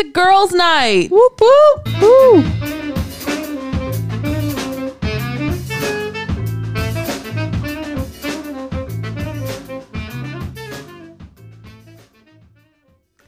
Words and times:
to 0.00 0.10
girls' 0.12 0.52
night. 0.52 1.10
Whoop 1.10 1.40
whoop. 1.40 1.88
Woo! 2.00 2.42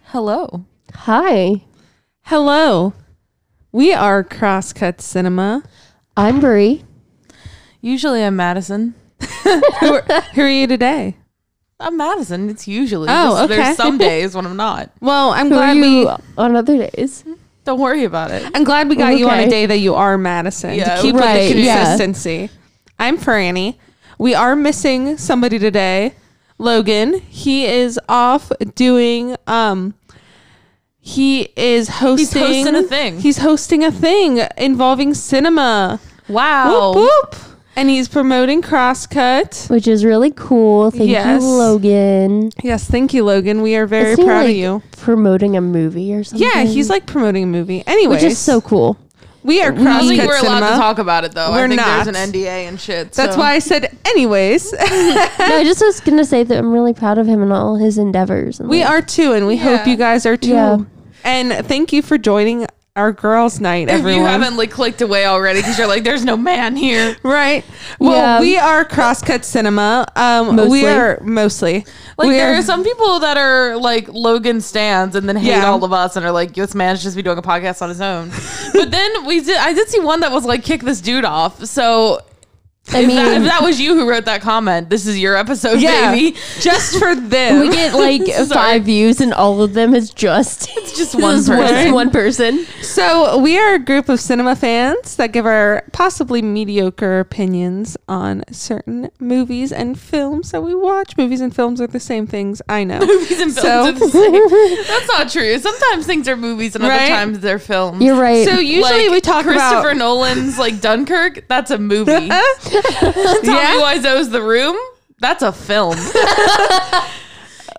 Hello. 0.05 0.65
Hi, 0.95 1.63
Hello. 2.23 2.93
We 3.73 3.93
are 3.93 4.23
Crosscut 4.23 5.01
Cinema. 5.01 5.63
I'm 6.17 6.41
Brie. 6.41 6.85
Usually 7.81 8.23
I'm 8.23 8.37
Madison. 8.37 8.95
Who 9.21 9.95
are, 9.95 10.03
who 10.35 10.43
are 10.43 10.49
you 10.49 10.67
today? 10.67 11.17
I'm 11.83 11.97
Madison. 11.97 12.49
It's 12.49 12.67
usually. 12.69 13.09
Oh, 13.11 13.31
Just 13.33 13.43
okay. 13.45 13.57
There's 13.57 13.77
some 13.77 13.99
days 14.11 14.35
when 14.35 14.47
I'm 14.47 14.57
not. 14.57 14.91
Well, 15.01 15.31
I'm 15.31 15.49
Who 15.49 15.55
are 15.55 15.75
glad 15.75 15.77
you 15.77 15.83
we 15.83 16.09
on 16.39 16.57
other 16.57 16.79
days? 16.91 17.25
Don't 17.65 17.79
worry 17.81 18.05
about 18.05 18.31
it. 18.31 18.51
I'm 18.55 18.65
glad 18.65 18.89
we 18.89 18.97
got 18.97 19.17
you 19.19 19.29
on 19.29 19.39
a 19.39 19.43
Okay. 19.43 19.51
day 19.51 19.67
that 19.67 19.79
you 19.79 19.95
are 19.95 20.19
Madison 20.19 20.75
Yeah, 20.75 20.97
to 20.97 21.03
keep 21.03 21.15
right, 21.15 21.49
with 21.49 21.53
the 21.57 21.61
yeah. 21.63 21.85
consistency. 21.97 22.51
I'm 22.99 23.19
Franny. 23.19 23.77
We 24.19 24.35
are 24.35 24.57
missing 24.57 25.17
somebody 25.19 25.59
today. 25.59 26.15
Logan. 26.59 27.15
He 27.21 27.67
is 27.67 27.99
off 28.09 28.51
doing 28.75 29.37
um 29.47 29.95
he 31.05 31.49
is 31.57 31.89
hosting 31.89 32.43
hosting 32.43 32.75
a 32.77 32.83
thing. 32.85 33.21
He's 33.21 33.39
hosting 33.39 33.83
a 33.85 33.91
thing 33.91 34.41
involving 34.57 35.15
cinema. 35.15 36.01
Wow. 36.29 36.93
Whoop 36.95 37.09
whoop. 37.35 37.37
And 37.75 37.89
he's 37.89 38.07
promoting 38.09 38.61
Crosscut. 38.63 39.69
Which 39.71 39.89
is 39.89 40.05
really 40.05 40.31
cool. 40.31 40.91
Thank 40.91 41.09
Yes. 41.11 41.41
you, 41.43 41.49
Logan. 41.49 42.51
Yes, 42.63 42.85
thank 42.85 43.15
you, 43.15 43.25
Logan. 43.25 43.63
We 43.63 43.77
are 43.77 43.87
very 43.87 44.13
Isn't 44.13 44.23
he, 44.23 44.29
proud 44.29 44.51
of 44.51 44.57
you. 44.57 44.83
Promoting 44.99 45.57
a 45.57 45.61
movie 45.63 46.15
or 46.15 46.23
something. 46.23 46.47
Yeah, 46.47 46.65
he's 46.65 46.91
like 46.91 47.07
promoting 47.07 47.45
a 47.45 47.47
movie. 47.47 47.83
Anyways, 47.87 48.23
which 48.23 48.31
is 48.33 48.39
so 48.39 48.61
cool. 48.61 48.99
we 49.43 49.63
are 49.63 49.73
I 49.73 49.75
don't 49.75 49.85
Crosscut 49.87 50.09
think 50.09 50.23
we're 50.23 50.39
allowed 50.39 50.43
Cinema. 50.61 50.71
to 50.73 50.77
talk 50.77 50.99
about 50.99 51.25
it 51.25 51.33
though. 51.33 51.51
We're 51.51 51.65
I 51.65 51.69
think 51.69 51.81
not. 51.81 52.05
there's 52.05 52.17
an 52.17 52.33
NDA 52.33 52.69
and 52.69 52.79
shit. 52.79 53.13
That's 53.13 53.37
why 53.39 53.53
I 53.55 53.59
said 53.59 53.97
anyways. 54.05 54.73
no, 54.75 54.79
I 54.83 55.65
just 55.65 55.81
was 55.81 55.99
gonna 56.01 56.25
say 56.27 56.43
that 56.45 56.59
I'm 56.59 56.73
really 56.73 56.93
proud 56.93 57.17
of 57.19 57.27
him 57.27 57.43
and 57.43 57.53
all 57.53 57.77
his 57.77 57.97
endeavors. 57.99 58.61
And 58.61 58.69
we 58.69 58.83
like, 58.85 58.91
are 58.91 59.03
too, 59.03 59.33
and 59.33 59.47
we 59.47 59.57
hope 59.57 59.87
you 59.87 59.97
guys 59.97 60.27
are 60.27 60.37
too. 60.37 60.51
Yeah. 60.51 60.79
And 61.25 61.67
thank 61.67 61.93
you 61.93 62.03
for 62.03 62.19
joining 62.19 62.67
our 62.95 63.11
girls' 63.11 63.59
night, 63.59 63.89
everyone. 63.89 63.95
If 63.95 64.01
everyone. 64.01 64.21
you 64.21 64.27
haven't 64.27 64.57
like 64.59 64.71
clicked 64.71 65.01
away 65.01 65.25
already 65.25 65.61
because 65.61 65.79
you're 65.79 65.87
like, 65.87 66.05
there's 66.05 66.25
no 66.27 66.37
man 66.37 66.77
here. 66.77 67.17
Right. 67.23 67.65
Well, 67.99 68.13
Yeah. 68.13 68.41
we 68.41 68.59
are 68.59 68.85
Crosscut 68.85 69.45
Cinema. 69.45 70.07
Um, 70.15 70.57
Mostly. 70.57 70.71
we 70.83 70.87
are 70.87 71.19
mostly 71.23 71.87
Like 72.19 72.29
we 72.29 72.35
there 72.35 72.53
are, 72.53 72.59
are 72.59 72.63
some 72.63 72.85
people 72.85 73.21
that 73.21 73.39
are 73.39 73.77
like 73.77 74.09
Logan 74.09 74.61
stands 74.61 75.17
and 75.17 75.27
then 75.27 75.37
hate 75.37 75.49
Yeah. 75.51 75.67
all 75.67 75.83
of 75.85 75.93
us 75.93 76.17
and 76.17 76.27
are 76.27 76.33
like, 76.33 76.53
this 76.53 76.75
man 76.75 76.97
should 76.97 77.05
just 77.05 77.17
be 77.17 77.23
doing 77.23 77.39
a 77.39 77.43
podcast 77.43 77.81
on 77.81 77.89
his 77.89 78.01
own. 78.03 78.31
but 78.75 78.91
then 78.91 79.25
we 79.25 79.41
did. 79.41 79.57
I 79.57 79.73
did 79.73 79.89
see 79.89 80.01
one 80.01 80.21
that 80.21 80.31
was 80.33 80.45
like, 80.45 80.63
kick 80.63 80.83
this 80.83 81.01
dude 81.01 81.25
off. 81.25 81.65
So. 81.65 82.21
I 82.93 82.99
if, 83.03 83.07
mean, 83.07 83.17
that, 83.17 83.37
if 83.37 83.45
that 83.45 83.63
was 83.63 83.81
you 83.81 83.95
who 83.95 84.09
wrote 84.11 84.25
that 84.25 84.43
comment, 84.43 84.91
this 84.91 85.07
is 85.07 85.17
your 85.19 85.37
episode, 85.37 85.81
yeah, 85.81 86.11
baby. 86.11 86.37
just 86.61 86.99
for 86.99 87.15
them. 87.15 87.61
we 87.61 87.71
get 87.71 87.95
like 87.95 88.23
five 88.53 88.83
views, 88.85 89.21
and 89.21 89.33
all 89.33 89.63
of 89.63 89.73
them 89.73 89.95
is 89.95 90.11
just 90.11 90.69
It's 90.77 90.97
just 90.97 91.15
one 91.15 91.43
person. 91.45 91.95
one 91.95 92.11
person. 92.11 92.65
So 92.83 93.39
we 93.39 93.57
are 93.57 93.75
a 93.75 93.79
group 93.79 94.09
of 94.09 94.19
cinema 94.21 94.57
fans 94.57 95.15
that 95.17 95.29
give 95.33 95.47
our 95.47 95.85
possibly 95.93 96.43
mediocre 96.43 97.21
opinions 97.21 97.97
on 98.09 98.43
certain 98.51 99.11
movies 99.21 99.71
and 99.73 99.99
films 99.99 100.51
that 100.51 100.61
we 100.63 100.75
watch. 100.75 101.17
Movies 101.17 101.41
and 101.41 101.55
films 101.55 101.81
are 101.81 101.87
the 101.87 102.01
same 102.01 102.27
things. 102.27 102.61
I 102.69 102.83
know. 102.83 102.99
movies 102.99 103.41
and 103.41 103.55
films 103.55 103.59
So- 103.63 103.85
are 103.85 103.93
the 103.93 104.09
same. 104.09 104.87
That's 104.89 105.09
not 105.09 105.31
true. 105.31 105.57
Sometimes 105.61 106.05
things 106.05 106.27
are 106.29 106.37
movies 106.37 106.75
and 106.75 106.85
Right? 106.85 107.03
other 107.03 107.09
times 107.15 107.39
they're 107.41 107.61
films. 107.61 108.03
You're 108.03 108.21
right. 108.21 108.45
So 108.47 108.59
usually 108.59 109.05
Like, 109.05 109.11
we 109.13 109.21
talk 109.21 109.45
Christopher 109.45 109.91
about 109.91 109.97
Nolan's 109.99 110.59
like 110.59 110.81
Dunkirk. 110.81 111.47
That's 111.49 111.71
a 111.71 111.79
movie. 111.79 112.29
Tommy 113.01 113.49
yeah. 113.49 113.81
Wiseau's 113.81 114.31
The 114.31 114.43
Room. 114.43 114.77
That's 115.21 115.43
a 115.43 115.53
film. 115.53 115.97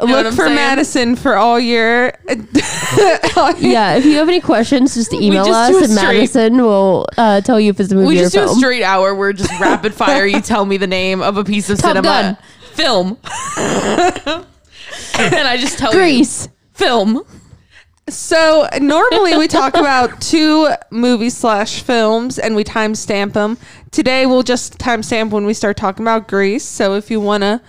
know 0.01 0.05
Look 0.05 0.25
for 0.33 0.43
saying? 0.45 0.55
Madison 0.55 1.15
for 1.15 1.35
all 1.37 1.59
your. 1.59 2.13
yeah, 2.27 3.95
if 3.95 4.05
you 4.05 4.15
have 4.15 4.27
any 4.29 4.41
questions, 4.41 4.93
just 4.95 5.13
email 5.13 5.45
just 5.45 5.55
us, 5.57 5.69
do 5.71 5.83
and 5.83 5.91
straight- 5.93 6.15
Madison 6.19 6.57
will 6.57 7.05
uh, 7.17 7.41
tell 7.41 7.59
you 7.59 7.69
if 7.69 7.79
it's 7.79 7.91
a 7.91 7.95
movie 7.95 8.07
we 8.07 8.19
or 8.19 8.23
just 8.23 8.33
do 8.33 8.41
a 8.41 8.45
film. 8.45 8.57
straight 8.57 8.83
hour 8.83 9.13
where 9.13 9.33
just 9.33 9.51
rapid 9.59 9.93
fire. 9.93 10.25
You 10.25 10.41
tell 10.41 10.65
me 10.65 10.77
the 10.77 10.87
name 10.87 11.21
of 11.21 11.37
a 11.37 11.43
piece 11.43 11.69
of 11.69 11.77
Top 11.79 11.89
cinema 11.95 12.07
Gun. 12.07 12.37
film, 12.73 13.17
and 15.17 15.47
I 15.47 15.57
just 15.59 15.77
tell 15.77 15.91
you 15.93 15.99
Grease. 15.99 16.49
film. 16.73 17.23
So 18.09 18.67
normally 18.81 19.37
we 19.37 19.47
talk 19.47 19.75
about 19.75 20.19
two 20.21 20.69
movies 20.91 21.37
slash 21.37 21.81
films 21.81 22.37
and 22.37 22.55
we 22.55 22.63
timestamp 22.63 23.33
them. 23.33 23.57
Today 23.91 24.25
we'll 24.25 24.43
just 24.43 24.77
timestamp 24.77 25.29
when 25.29 25.45
we 25.45 25.53
start 25.53 25.77
talking 25.77 26.03
about 26.03 26.27
Grease. 26.27 26.65
So 26.65 26.95
if 26.95 27.09
you 27.09 27.21
want 27.21 27.43
to 27.43 27.61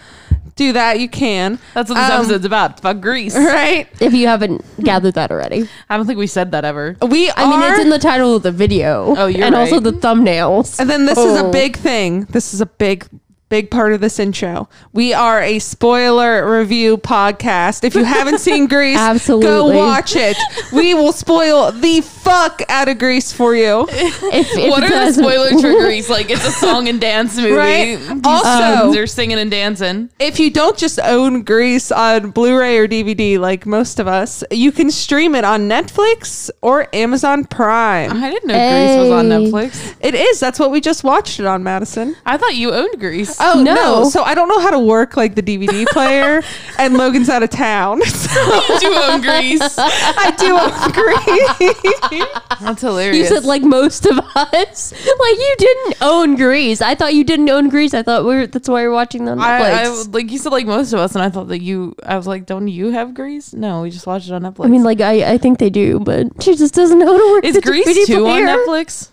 do 0.56 0.72
that, 0.72 0.99
you 1.00 1.09
can. 1.09 1.59
That's 1.72 1.89
what 1.91 1.97
this 1.97 2.11
Um, 2.11 2.21
episode's 2.21 2.45
about. 2.45 2.72
It's 2.72 2.81
about 2.81 3.00
Grease. 3.00 3.37
Right. 3.37 3.89
If 4.00 4.12
you 4.12 4.27
haven't 4.27 4.65
gathered 4.83 5.15
that 5.15 5.31
already, 5.31 5.69
I 5.89 5.97
don't 5.97 6.06
think 6.06 6.19
we 6.19 6.27
said 6.27 6.51
that 6.53 6.65
ever. 6.65 6.97
We 7.03 7.31
I 7.37 7.49
mean, 7.51 7.62
it's 7.72 7.81
in 7.81 7.91
the 7.91 7.99
title 7.99 8.34
of 8.37 8.43
the 8.43 8.53
video. 8.53 9.15
Oh, 9.16 9.27
you're 9.27 9.45
and 9.47 9.55
also 9.55 9.75
right. 9.77 9.84
the 9.84 9.93
thumbnails. 9.93 10.78
And 10.81 10.91
then 10.91 11.06
this 11.06 11.19
is 11.19 11.41
a 11.41 11.45
Oh. 11.47 11.51
big 11.53 11.77
thing. 11.77 12.25
This 12.25 12.55
is 12.55 12.61
a 12.61 12.66
big, 12.66 13.06
big 13.49 13.71
part 13.71 13.93
of 13.93 14.00
this 14.00 14.19
intro. 14.19 14.69
We 14.93 15.12
are 15.15 15.41
a 15.41 15.59
spoiler 15.59 16.59
review 16.59 16.97
podcast. 16.97 17.84
If 17.84 17.94
you 17.94 18.03
haven't 18.05 18.38
seen 18.41 18.66
Grease, 18.69 18.99
Absolutely. 18.99 19.47
go 19.47 19.77
watch 19.77 20.16
it. 20.16 20.37
We 20.72 20.94
will 20.94 21.12
spoil 21.12 21.71
the 21.71 22.00
fuck 22.00 22.62
out 22.69 22.88
of 22.88 22.99
Grease 22.99 23.33
for 23.33 23.54
you. 23.54 23.87
If, 23.91 24.22
if 24.56 24.71
what 24.71 24.83
are 24.83 24.88
the 24.88 24.94
doesn't- 24.94 25.22
spoilers 25.25 25.53
for 25.60 25.71
Grease? 25.72 26.09
Like 26.10 26.31
it's 26.31 26.47
a 26.47 26.50
song 26.50 26.88
and 26.88 27.00
dance 27.00 27.37
movie. 27.37 27.53
Right. 27.53 27.97
These 27.99 28.21
Also- 28.25 28.84
dudes 28.87 28.97
um, 28.97 29.03
are 29.03 29.06
singing 29.06 29.38
and 29.38 29.50
dancing. 29.50 30.10
If 30.19 30.41
you 30.41 30.50
don't 30.50 30.77
just 30.77 30.99
own 31.00 31.43
Grease 31.43 31.93
on 31.93 32.31
Blu-ray 32.31 32.78
or 32.78 32.88
DVD 32.88 33.38
like 33.38 33.66
most 33.66 34.00
of 34.00 34.09
us, 34.09 34.43
you 34.50 34.72
can 34.72 34.91
stream 34.91 35.34
it 35.34 35.44
on 35.44 35.69
Netflix 35.69 36.50
or 36.62 36.88
Amazon 36.94 37.44
Prime. 37.44 38.10
I 38.12 38.31
didn't 38.31 38.49
know 38.49 38.54
Grease 38.54 38.99
was 38.99 39.10
on 39.12 39.28
Netflix. 39.28 39.97
It 40.00 40.15
is. 40.15 40.41
That's 40.41 40.59
what 40.59 40.71
we 40.71 40.81
just 40.81 41.04
watched 41.04 41.38
it 41.38 41.47
on 41.47 41.62
Madison. 41.62 42.16
I 42.27 42.37
thought 42.37 42.54
you 42.56 42.72
owned 42.72 42.99
Grease. 42.99 43.34
Oh 43.41 43.62
no. 43.62 43.75
No. 43.75 44.05
So 44.11 44.22
I 44.22 44.34
don't 44.34 44.49
know 44.49 44.61
how 44.61 44.71
to 44.71 44.78
work 44.78 45.17
like 45.17 45.34
the 45.34 45.43
DVD 45.43 45.87
player 45.93 46.43
and 46.78 46.95
Logan's 46.95 47.28
out 47.28 47.43
of 47.43 47.50
town. 47.50 48.00
So 48.25 48.41
you 48.41 48.81
do 48.81 48.95
own 48.95 49.21
Grease. 49.21 49.61
I 49.78 50.34
do 50.39 50.56
own 50.56 50.91
Grease. 50.93 52.59
That's 52.61 52.81
hilarious. 52.83 53.17
You 53.17 53.37
said 53.37 53.45
like 53.45 53.62
most 53.62 54.06
of 54.06 54.19
us, 54.19 54.93
like 54.93 55.37
you 55.39 55.55
didn't 55.59 55.97
own 56.00 56.34
Grease. 56.37 56.81
I 56.81 56.95
thought 56.95 57.15
you 57.15 57.22
didn't 57.22 57.49
own 57.50 57.69
Grease. 57.69 57.95
I 57.95 58.03
thought 58.03 58.25
we 58.25 58.34
are 58.34 58.47
that's 58.47 58.69
why 58.69 58.83
we're 58.83 58.93
watching 58.93 59.28
on 59.28 59.39
Netflix. 59.39 59.45
I, 59.45 59.83
I 59.84 59.89
like 60.11 60.31
you 60.31 60.39
said 60.39 60.53
like 60.53 60.66
most 60.66 60.93
of 60.93 60.99
us, 61.01 61.15
and 61.15 61.22
I 61.22 61.31
thought 61.31 61.49
that 61.49 61.61
you. 61.62 61.95
I 62.05 62.16
was 62.16 62.27
like, 62.27 62.47
don't 62.47 62.66
you 62.69 62.91
have 62.91 63.15
Grease? 63.15 63.53
No, 63.53 63.83
we 63.83 63.91
just 63.91 64.06
watched 64.06 64.28
it 64.28 64.33
on 64.33 64.43
Netflix. 64.43 64.65
I 64.65 64.69
mean, 64.69 64.83
like 64.83 65.01
I, 65.01 65.33
I 65.34 65.39
think 65.39 65.59
they 65.59 65.71
do, 65.71 66.01
but 66.01 66.43
she 66.43 66.56
just 66.56 66.75
doesn't 66.75 66.99
know 66.99 67.06
how 67.12 67.19
to 67.19 67.33
work. 67.34 67.45
is 67.45 67.55
the 67.55 67.61
Grease 67.61 67.87
DVD 67.87 68.06
two 68.06 68.27
on. 68.27 68.41
Netflix? 68.43 69.11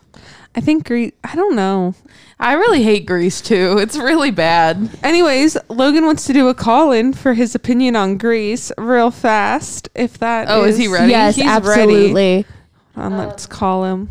I 0.56 0.62
think 0.62 0.86
Grease 0.86 1.14
I 1.24 1.36
don't 1.36 1.56
know. 1.56 1.96
I 2.42 2.54
really 2.54 2.82
hate 2.82 3.06
Grease 3.06 3.40
too. 3.40 3.78
It's 3.78 3.96
really 3.98 4.32
bad. 4.32 4.90
Anyways, 5.04 5.56
Logan 5.70 6.06
wants 6.06 6.26
to 6.26 6.34
do 6.34 6.48
a 6.48 6.56
call 6.56 6.92
in 6.92 7.14
for 7.14 7.36
his 7.36 7.54
opinion 7.54 7.96
on 7.96 8.18
Grease 8.18 8.72
real 8.80 9.12
fast. 9.12 9.90
If 9.94 10.18
that 10.18 10.48
Oh, 10.50 10.64
is 10.64 10.76
he 10.78 10.88
ready? 10.88 11.12
Yes, 11.12 11.36
He's 11.36 11.46
ready. 11.46 11.56
absolutely. 11.56 12.46
Um, 12.96 13.18
let's 13.18 13.46
call 13.46 13.84
him. 13.86 14.10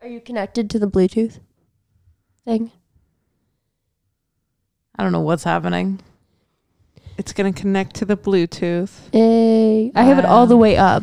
Are 0.00 0.08
you 0.08 0.20
connected 0.20 0.70
to 0.70 0.78
the 0.78 0.86
Bluetooth 0.88 1.40
thing? 2.44 2.70
I 4.96 5.02
don't 5.02 5.12
know 5.12 5.20
what's 5.20 5.44
happening. 5.44 5.98
It's 7.18 7.32
gonna 7.32 7.52
connect 7.52 7.96
to 7.96 8.04
the 8.04 8.16
Bluetooth. 8.16 8.90
Hey, 9.12 9.90
I 9.96 10.02
have 10.04 10.18
it 10.18 10.24
all 10.24 10.46
the 10.46 10.56
way 10.56 10.76
up. 10.76 11.02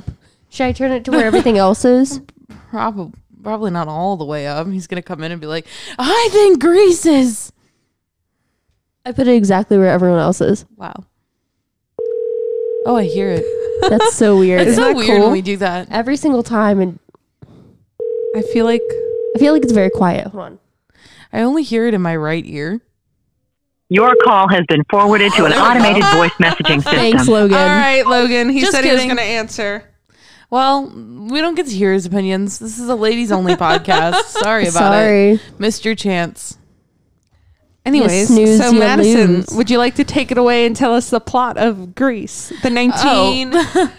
Should 0.49 0.65
I 0.67 0.71
turn 0.71 0.91
it 0.91 1.03
to 1.05 1.11
where 1.11 1.25
everything 1.25 1.57
else 1.57 1.83
is? 1.85 2.21
Probably, 2.69 3.11
probably 3.43 3.71
not 3.71 3.87
all 3.87 4.17
the 4.17 4.25
way 4.25 4.47
up. 4.47 4.67
He's 4.67 4.87
gonna 4.87 5.01
come 5.01 5.23
in 5.23 5.31
and 5.31 5.39
be 5.41 5.47
like, 5.47 5.65
"I 5.97 6.29
think 6.31 6.59
Grease 6.59 7.05
is." 7.05 7.51
I 9.05 9.11
put 9.11 9.27
it 9.27 9.35
exactly 9.35 9.77
where 9.77 9.89
everyone 9.89 10.19
else 10.19 10.41
is. 10.41 10.65
Wow. 10.75 11.05
Oh, 12.85 12.95
I 12.95 13.05
hear 13.05 13.29
it. 13.29 13.45
That's 13.89 14.15
so 14.15 14.37
weird. 14.37 14.67
It's 14.67 14.75
so 14.75 14.83
that 14.89 14.95
weird 14.95 15.07
cool? 15.09 15.19
when 15.25 15.31
we 15.31 15.41
do 15.41 15.57
that. 15.57 15.87
Every 15.89 16.17
single 16.17 16.43
time, 16.43 16.79
and 16.79 16.99
I 18.35 18.41
feel 18.53 18.65
like 18.65 18.81
I 19.35 19.39
feel 19.39 19.53
like 19.53 19.63
it's 19.63 19.71
very 19.73 19.89
quiet. 19.89 20.27
Hold 20.27 20.43
on. 20.43 20.59
I 21.31 21.41
only 21.41 21.63
hear 21.63 21.87
it 21.87 21.93
in 21.93 22.01
my 22.01 22.15
right 22.15 22.43
ear. 22.45 22.81
Your 23.91 24.15
call 24.23 24.47
has 24.49 24.65
been 24.67 24.83
forwarded 24.89 25.31
to 25.33 25.45
an 25.45 25.53
automated 25.53 26.03
voice 26.13 26.31
messaging 26.33 26.75
system. 26.83 26.93
Thanks, 26.95 27.27
Logan. 27.27 27.57
All 27.57 27.65
right, 27.67 28.05
Logan. 28.05 28.49
He 28.49 28.61
Just 28.61 28.71
said 28.73 28.83
he 28.83 28.91
was 28.91 29.01
kidding. 29.01 29.15
gonna 29.15 29.21
answer. 29.27 29.83
Well, 30.49 30.87
we 31.29 31.41
don't 31.41 31.55
get 31.55 31.67
to 31.67 31.71
hear 31.75 31.93
his 31.93 32.05
opinions. 32.05 32.57
This 32.59 32.79
is 32.79 32.89
a 32.89 32.95
ladies 32.95 33.31
only 33.31 33.55
podcast. 33.55 34.23
Sorry 34.25 34.67
about 34.67 34.93
it. 34.93 35.05
Sorry. 35.05 35.31
it. 35.33 35.59
Missed 35.59 35.85
your 35.85 35.95
chance. 35.95 36.57
Anyways, 37.85 38.27
snooze, 38.27 38.57
so 38.59 38.71
you 38.71 38.79
Madison, 38.79 39.35
lose. 39.37 39.47
would 39.51 39.69
you 39.69 39.77
like 39.77 39.95
to 39.95 40.03
take 40.03 40.31
it 40.31 40.37
away 40.37 40.65
and 40.65 40.75
tell 40.75 40.93
us 40.93 41.09
the 41.09 41.19
plot 41.19 41.57
of 41.57 41.95
Grease, 41.95 42.51
the 42.61 42.69
nineteen? 42.69 43.51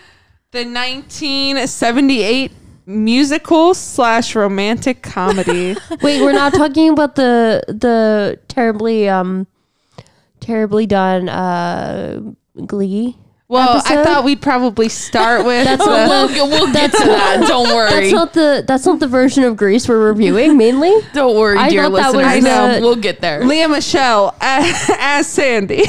The 0.53 0.65
1978 0.65 2.51
musical 2.85 3.73
slash 3.73 4.35
romantic 4.35 5.01
comedy. 5.01 5.77
Wait, 6.03 6.21
we're 6.21 6.33
not 6.33 6.53
talking 6.53 6.89
about 6.91 7.15
the 7.15 7.63
the 7.69 8.37
terribly 8.49 9.09
um 9.09 9.47
terribly 10.41 10.87
done 10.87 11.29
uh 11.29 12.21
Glee. 12.67 13.17
Well, 13.51 13.83
I 13.85 14.05
thought 14.05 14.23
we'd 14.25 14.41
probably 14.41 14.89
start 14.89 15.45
with 15.45 15.65
That's 15.65 15.85
the- 15.85 15.91
we'll, 15.91 16.49
we'll 16.49 16.73
get 16.73 16.93
to 16.93 16.99
that. 17.05 17.45
Don't 17.49 17.67
worry. 17.69 17.91
That's 17.91 18.13
not 18.13 18.33
the 18.33 18.63
that's 18.67 18.87
not 18.87 19.01
the 19.01 19.09
version 19.09 19.43
of 19.43 19.57
Grease 19.57 19.89
we're 19.89 19.99
reviewing 20.07 20.57
mainly. 20.57 20.95
Don't 21.15 21.37
worry, 21.37 21.59
I 21.59 21.69
dear 21.69 21.83
thought 21.91 21.97
that 21.97 22.15
was 22.15 22.27
listeners. 22.27 22.77
the- 22.77 22.81
we'll 22.81 22.95
get 22.97 23.21
there. 23.21 23.45
Lea 23.45 23.67
Michele 23.67 24.35
as, 24.41 24.91
as 24.99 25.27
Sandy. 25.27 25.85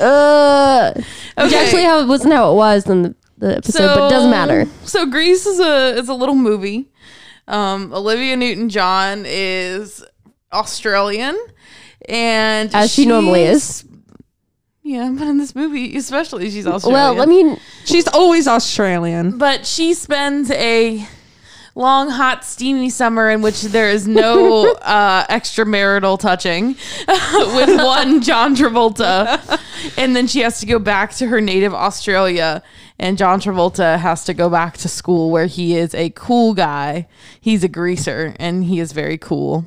Uh, 0.00 0.92
Okay. 1.38 1.54
actually 1.64 1.82
how 1.82 2.00
it 2.00 2.06
wasn't 2.08 2.32
how 2.32 2.50
it 2.52 2.54
was 2.54 2.88
in 2.88 3.02
the, 3.02 3.14
the 3.36 3.56
episode, 3.58 3.94
but 3.94 4.06
it 4.06 4.10
doesn't 4.10 4.30
matter. 4.30 4.64
So 4.84 5.04
Grease 5.04 5.44
is 5.44 5.60
a 5.60 5.94
is 5.98 6.08
a 6.08 6.14
little 6.14 6.34
movie. 6.34 6.88
Um, 7.46 7.92
Olivia 7.92 8.34
Newton 8.38 8.70
John 8.70 9.24
is 9.26 10.02
Australian, 10.54 11.36
and 12.08 12.74
As 12.74 12.90
she 12.90 13.04
normally 13.04 13.42
is. 13.42 13.84
Yeah, 14.86 15.12
but 15.18 15.26
in 15.26 15.38
this 15.38 15.54
movie, 15.54 15.96
especially, 15.96 16.48
she's 16.50 16.66
Australian. 16.66 17.16
Well, 17.16 17.22
I 17.22 17.26
mean, 17.26 17.58
She's 17.84 18.06
always 18.08 18.46
Australian. 18.46 19.36
but 19.38 19.66
she 19.66 19.94
spends 19.94 20.50
a 20.52 21.06
long, 21.74 22.08
hot, 22.08 22.44
steamy 22.44 22.88
summer 22.88 23.28
in 23.30 23.42
which 23.42 23.62
there 23.62 23.90
is 23.90 24.06
no 24.08 24.72
uh, 24.82 25.26
extramarital 25.26 26.18
touching 26.18 26.68
with 27.08 27.76
one 27.84 28.22
John 28.22 28.54
Travolta, 28.56 29.60
and 29.98 30.14
then 30.16 30.26
she 30.26 30.40
has 30.40 30.60
to 30.60 30.66
go 30.66 30.78
back 30.78 31.12
to 31.16 31.26
her 31.26 31.40
native 31.40 31.74
Australia. 31.74 32.62
And 32.98 33.18
John 33.18 33.40
Travolta 33.40 33.98
has 33.98 34.24
to 34.24 34.32
go 34.32 34.48
back 34.48 34.78
to 34.78 34.88
school 34.88 35.30
where 35.30 35.44
he 35.46 35.76
is 35.76 35.94
a 35.94 36.08
cool 36.10 36.54
guy. 36.54 37.06
He's 37.38 37.62
a 37.62 37.68
greaser 37.68 38.34
and 38.38 38.64
he 38.64 38.80
is 38.80 38.92
very 38.92 39.18
cool. 39.18 39.66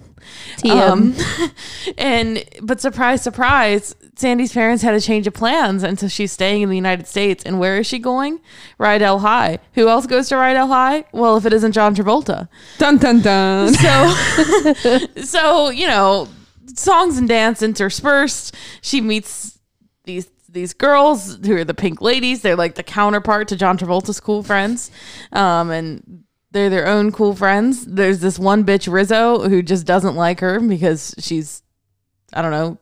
Um, 0.69 1.15
and 1.97 2.43
but 2.61 2.81
surprise, 2.81 3.21
surprise, 3.21 3.95
Sandy's 4.15 4.51
parents 4.51 4.83
had 4.83 4.93
a 4.93 5.01
change 5.01 5.27
of 5.27 5.33
plans, 5.33 5.83
and 5.83 5.99
so 5.99 6.07
she's 6.07 6.31
staying 6.31 6.61
in 6.61 6.69
the 6.69 6.75
United 6.75 7.07
States. 7.07 7.43
And 7.43 7.59
where 7.59 7.79
is 7.79 7.87
she 7.87 7.99
going? 7.99 8.39
Rydell 8.79 9.21
High. 9.21 9.59
Who 9.75 9.87
else 9.87 10.05
goes 10.05 10.29
to 10.29 10.35
Rydell 10.35 10.67
High? 10.67 11.05
Well, 11.11 11.37
if 11.37 11.45
it 11.45 11.53
isn't 11.53 11.71
John 11.71 11.95
Travolta. 11.95 12.49
Dun 12.77 12.97
dun 12.97 13.21
dun. 13.21 13.73
So, 13.73 14.99
so 15.23 15.69
you 15.69 15.87
know, 15.87 16.27
songs 16.75 17.17
and 17.17 17.27
dance 17.27 17.61
interspersed. 17.61 18.55
She 18.81 19.01
meets 19.01 19.59
these 20.05 20.27
these 20.51 20.73
girls 20.73 21.37
who 21.45 21.55
are 21.55 21.63
the 21.63 21.73
Pink 21.73 22.01
Ladies. 22.01 22.41
They're 22.41 22.55
like 22.55 22.75
the 22.75 22.83
counterpart 22.83 23.47
to 23.49 23.55
John 23.55 23.77
Travolta's 23.77 24.19
cool 24.19 24.43
friends, 24.43 24.91
um, 25.31 25.69
and 25.71 26.23
they're 26.51 26.69
their 26.69 26.87
own 26.87 27.11
cool 27.11 27.35
friends. 27.35 27.85
There's 27.85 28.19
this 28.19 28.39
one 28.39 28.63
bitch 28.63 28.91
Rizzo 28.91 29.47
who 29.47 29.61
just 29.61 29.85
doesn't 29.85 30.15
like 30.15 30.39
her 30.39 30.59
because 30.59 31.13
she's, 31.19 31.63
I 32.33 32.41
don't 32.41 32.51
know, 32.51 32.77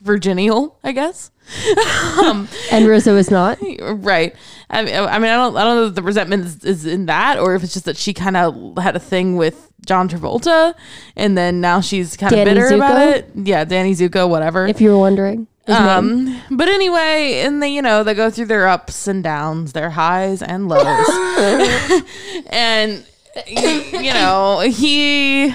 virginial, 0.00 0.78
I 0.84 0.92
guess. 0.92 1.30
um, 2.22 2.48
and 2.70 2.86
Rizzo 2.86 3.16
is 3.16 3.30
not. 3.30 3.58
right. 3.80 4.34
I 4.70 4.84
mean, 4.84 4.94
I 4.94 5.18
mean, 5.18 5.30
I 5.30 5.36
don't, 5.36 5.56
I 5.56 5.64
don't 5.64 5.76
know 5.76 5.86
if 5.86 5.94
the 5.94 6.02
resentment 6.02 6.44
is, 6.44 6.64
is 6.64 6.86
in 6.86 7.06
that, 7.06 7.38
or 7.38 7.54
if 7.54 7.64
it's 7.64 7.72
just 7.72 7.86
that 7.86 7.96
she 7.96 8.12
kind 8.12 8.36
of 8.36 8.76
had 8.78 8.94
a 8.96 9.00
thing 9.00 9.36
with 9.36 9.72
John 9.86 10.08
Travolta, 10.08 10.74
and 11.16 11.36
then 11.36 11.60
now 11.60 11.80
she's 11.80 12.16
kind 12.16 12.32
of 12.32 12.44
bitter 12.44 12.68
about 12.74 13.00
it. 13.00 13.30
Yeah, 13.34 13.64
Danny 13.64 13.92
Zuko, 13.94 14.28
whatever. 14.28 14.66
If 14.66 14.80
you 14.80 14.90
were 14.90 14.98
wondering. 14.98 15.46
Um, 15.68 16.40
but 16.50 16.68
anyway, 16.68 17.42
and 17.44 17.62
they, 17.62 17.68
you 17.68 17.82
know, 17.82 18.02
they 18.02 18.14
go 18.14 18.30
through 18.30 18.46
their 18.46 18.66
ups 18.68 19.06
and 19.06 19.22
downs, 19.22 19.72
their 19.74 19.90
highs 19.90 20.42
and 20.42 20.68
lows, 20.68 21.06
and 22.46 23.04
you 23.46 24.14
know, 24.14 24.60
he 24.60 25.54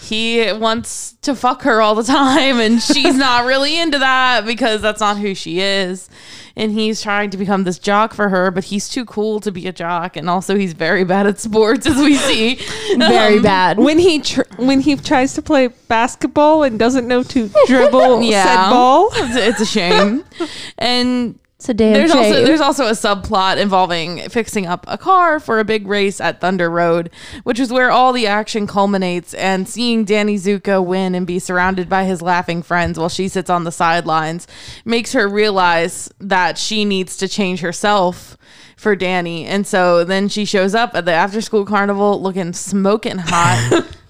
he 0.00 0.52
wants 0.52 1.12
to 1.22 1.34
fuck 1.34 1.62
her 1.62 1.80
all 1.80 1.94
the 1.94 2.04
time, 2.04 2.60
and 2.60 2.82
she's 2.82 3.16
not 3.16 3.46
really 3.46 3.78
into 3.80 3.98
that 3.98 4.44
because 4.44 4.82
that's 4.82 5.00
not 5.00 5.16
who 5.16 5.34
she 5.34 5.60
is. 5.60 6.08
And 6.56 6.70
he's 6.70 7.02
trying 7.02 7.30
to 7.30 7.36
become 7.36 7.64
this 7.64 7.80
jock 7.80 8.14
for 8.14 8.28
her, 8.28 8.52
but 8.52 8.64
he's 8.64 8.88
too 8.88 9.04
cool 9.04 9.40
to 9.40 9.50
be 9.50 9.66
a 9.66 9.72
jock, 9.72 10.16
and 10.16 10.30
also 10.30 10.54
he's 10.56 10.72
very 10.72 11.02
bad 11.02 11.26
at 11.26 11.40
sports, 11.40 11.84
as 11.84 11.96
we 11.96 12.14
see. 12.14 12.54
very 12.96 13.38
Um, 13.38 13.42
bad. 13.42 13.78
when 13.78 13.98
he 13.98 14.20
tr- 14.20 14.42
when 14.56 14.80
he 14.80 14.94
tries 14.94 15.34
to 15.34 15.42
play 15.42 15.66
basketball 15.88 16.62
and 16.62 16.78
doesn't 16.78 17.08
know 17.08 17.24
to 17.24 17.50
dribble 17.66 18.22
Yeah. 18.30 18.44
said 18.44 18.70
ball. 18.70 19.08
It's, 19.14 19.36
it's 19.36 19.60
a 19.62 19.66
shame. 19.66 20.24
and 20.78 21.36
It's 21.64 21.70
a 21.70 21.72
damn 21.72 21.94
there's 21.94 22.10
shame. 22.10 22.18
also 22.18 22.44
there's 22.44 22.60
also 22.60 22.86
a 22.88 22.90
subplot 22.90 23.56
involving 23.56 24.28
fixing 24.28 24.66
up 24.66 24.84
a 24.86 24.98
car 24.98 25.40
for 25.40 25.60
a 25.60 25.64
big 25.64 25.86
race 25.86 26.20
at 26.20 26.38
Thunder 26.38 26.68
Road, 26.68 27.08
which 27.44 27.58
is 27.58 27.72
where 27.72 27.90
all 27.90 28.12
the 28.12 28.26
action 28.26 28.66
culminates. 28.66 29.32
And 29.32 29.66
seeing 29.66 30.04
Danny 30.04 30.36
Zuko 30.36 30.84
win 30.84 31.14
and 31.14 31.26
be 31.26 31.38
surrounded 31.38 31.88
by 31.88 32.04
his 32.04 32.20
laughing 32.20 32.62
friends 32.62 32.98
while 32.98 33.08
she 33.08 33.28
sits 33.28 33.48
on 33.48 33.64
the 33.64 33.72
sidelines 33.72 34.46
makes 34.84 35.14
her 35.14 35.26
realize 35.26 36.10
that 36.20 36.58
she 36.58 36.84
needs 36.84 37.16
to 37.16 37.28
change 37.28 37.60
herself 37.60 38.36
for 38.76 38.94
Danny. 38.94 39.46
And 39.46 39.66
so 39.66 40.04
then 40.04 40.28
she 40.28 40.44
shows 40.44 40.74
up 40.74 40.94
at 40.94 41.06
the 41.06 41.12
after 41.12 41.40
school 41.40 41.64
carnival 41.64 42.20
looking 42.20 42.52
smoking 42.52 43.16
hot. 43.16 43.86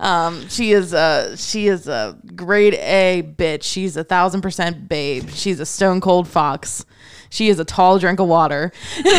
Um, 0.00 0.48
she 0.48 0.72
is 0.72 0.92
a 0.92 1.36
she 1.36 1.68
is 1.68 1.86
a 1.88 2.16
grade 2.34 2.74
A 2.74 3.22
bitch. 3.36 3.62
She's 3.62 3.96
a 3.96 4.04
thousand 4.04 4.40
percent 4.42 4.88
babe. 4.88 5.30
She's 5.30 5.60
a 5.60 5.66
stone 5.66 6.00
cold 6.00 6.28
fox. 6.28 6.84
She 7.30 7.48
is 7.48 7.58
a 7.58 7.64
tall 7.64 7.98
drink 7.98 8.20
of 8.20 8.28
water. 8.28 8.70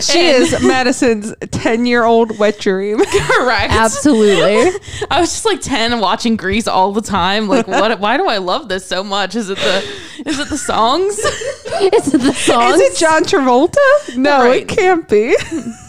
She 0.00 0.26
is 0.26 0.62
Madison's 0.62 1.34
ten 1.50 1.84
year 1.86 2.04
old 2.04 2.38
wet 2.38 2.58
dream. 2.60 2.98
Correct. 3.04 3.72
Absolutely. 3.72 4.78
I 5.10 5.20
was 5.20 5.30
just 5.30 5.44
like 5.44 5.60
ten 5.60 5.98
watching 6.00 6.36
Grease 6.36 6.68
all 6.68 6.92
the 6.92 7.00
time. 7.00 7.48
Like, 7.48 7.66
what? 7.66 7.98
Why 7.98 8.16
do 8.16 8.26
I 8.28 8.38
love 8.38 8.68
this 8.68 8.86
so 8.86 9.02
much? 9.02 9.34
Is 9.34 9.50
it 9.50 9.58
the 9.58 9.78
is 10.26 10.38
it 10.38 10.48
the 10.50 10.58
songs? 10.58 11.18
Is 11.18 12.14
it 12.14 12.20
the 12.20 12.32
songs? 12.32 12.80
Is 12.80 12.92
it 12.92 12.98
John 12.98 13.24
Travolta? 13.24 14.16
No, 14.16 14.44
Right. 14.44 14.62
it 14.62 14.68
can't 14.68 15.08
be. 15.08 15.34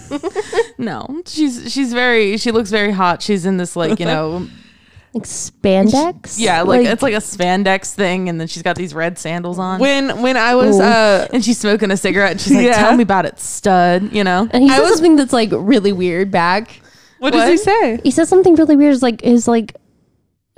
No, 0.77 1.21
she's 1.25 1.71
she's 1.71 1.93
very 1.93 2.37
she 2.37 2.51
looks 2.51 2.69
very 2.69 2.91
hot. 2.91 3.21
She's 3.21 3.45
in 3.45 3.57
this 3.57 3.75
like 3.75 3.99
you 3.99 4.05
know 4.05 4.47
like 5.13 5.23
spandex? 5.23 6.39
yeah 6.39 6.61
like, 6.61 6.85
it's 6.85 7.01
like 7.01 7.13
a 7.13 7.17
spandex 7.17 7.93
thing, 7.93 8.29
and 8.29 8.39
then 8.39 8.47
she's 8.47 8.63
got 8.63 8.75
these 8.75 8.93
red 8.93 9.17
sandals 9.17 9.59
on. 9.59 9.79
When 9.79 10.21
when 10.21 10.37
I 10.37 10.55
was 10.55 10.77
Ooh. 10.79 10.83
uh 10.83 11.27
and 11.33 11.43
she's 11.43 11.57
smoking 11.59 11.91
a 11.91 11.97
cigarette, 11.97 12.31
and 12.31 12.41
she's 12.41 12.53
like, 12.53 12.65
Yeah. 12.65 12.73
"Tell 12.73 12.95
me 12.95 13.03
about 13.03 13.25
it, 13.25 13.39
stud." 13.39 14.13
You 14.13 14.23
know, 14.23 14.47
and 14.51 14.63
he 14.63 14.69
I 14.69 14.77
says 14.77 14.81
was- 14.89 14.93
something 14.95 15.15
that's 15.15 15.33
like 15.33 15.49
really 15.51 15.91
weird 15.93 16.31
back. 16.31 16.79
what 17.19 17.33
does 17.33 17.45
he 17.47 17.55
What? 17.55 17.59
say? 17.81 17.99
He 18.03 18.11
says 18.11 18.29
something 18.29 18.55
really 18.55 18.75
weird. 18.75 18.93
It's 18.93 19.03
like 19.03 19.23
is 19.23 19.47
like 19.47 19.75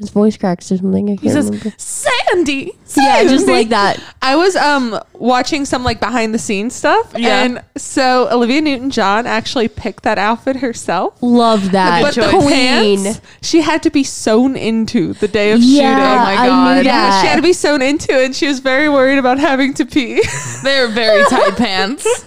his 0.01 0.09
voice 0.09 0.35
cracks 0.35 0.71
or 0.71 0.77
something. 0.77 1.05
I 1.05 1.11
can't 1.11 1.21
he 1.21 1.29
says, 1.29 1.45
remember. 1.45 1.73
"Sandy." 1.77 2.73
Yeah, 2.97 3.23
just 3.23 3.47
like 3.47 3.69
that. 3.69 4.03
I 4.21 4.35
was 4.35 4.55
um 4.57 4.99
watching 5.13 5.63
some 5.63 5.83
like 5.83 5.99
behind 6.01 6.33
the 6.33 6.39
scenes 6.39 6.75
stuff. 6.75 7.13
Yeah. 7.15 7.43
And 7.43 7.63
so 7.77 8.27
Olivia 8.31 8.59
Newton 8.61 8.89
John 8.89 9.25
actually 9.25 9.69
picked 9.69 10.03
that 10.03 10.17
outfit 10.17 10.57
herself. 10.57 11.17
Love 11.21 11.71
that. 11.71 12.01
But 12.01 12.15
the 12.15 12.27
Queen. 12.29 13.03
pants 13.03 13.21
she 13.41 13.61
had 13.61 13.81
to 13.83 13.89
be 13.89 14.03
sewn 14.03 14.57
into 14.57 15.13
the 15.13 15.27
day 15.29 15.51
of 15.53 15.61
Yeah, 15.61 15.95
shooting. 15.95 16.03
my 16.03 16.33
I 16.43 16.47
God. 16.47 16.77
knew 16.77 16.83
that. 16.83 17.21
She 17.21 17.27
had 17.27 17.35
to 17.37 17.41
be 17.41 17.53
sewn 17.53 17.81
into 17.81 18.13
and 18.13 18.35
she 18.35 18.47
was 18.47 18.59
very 18.59 18.89
worried 18.89 19.19
about 19.19 19.39
having 19.39 19.73
to 19.75 19.85
pee. 19.85 20.21
They're 20.63 20.89
very 20.89 21.23
tight 21.29 21.55
pants. 21.55 22.25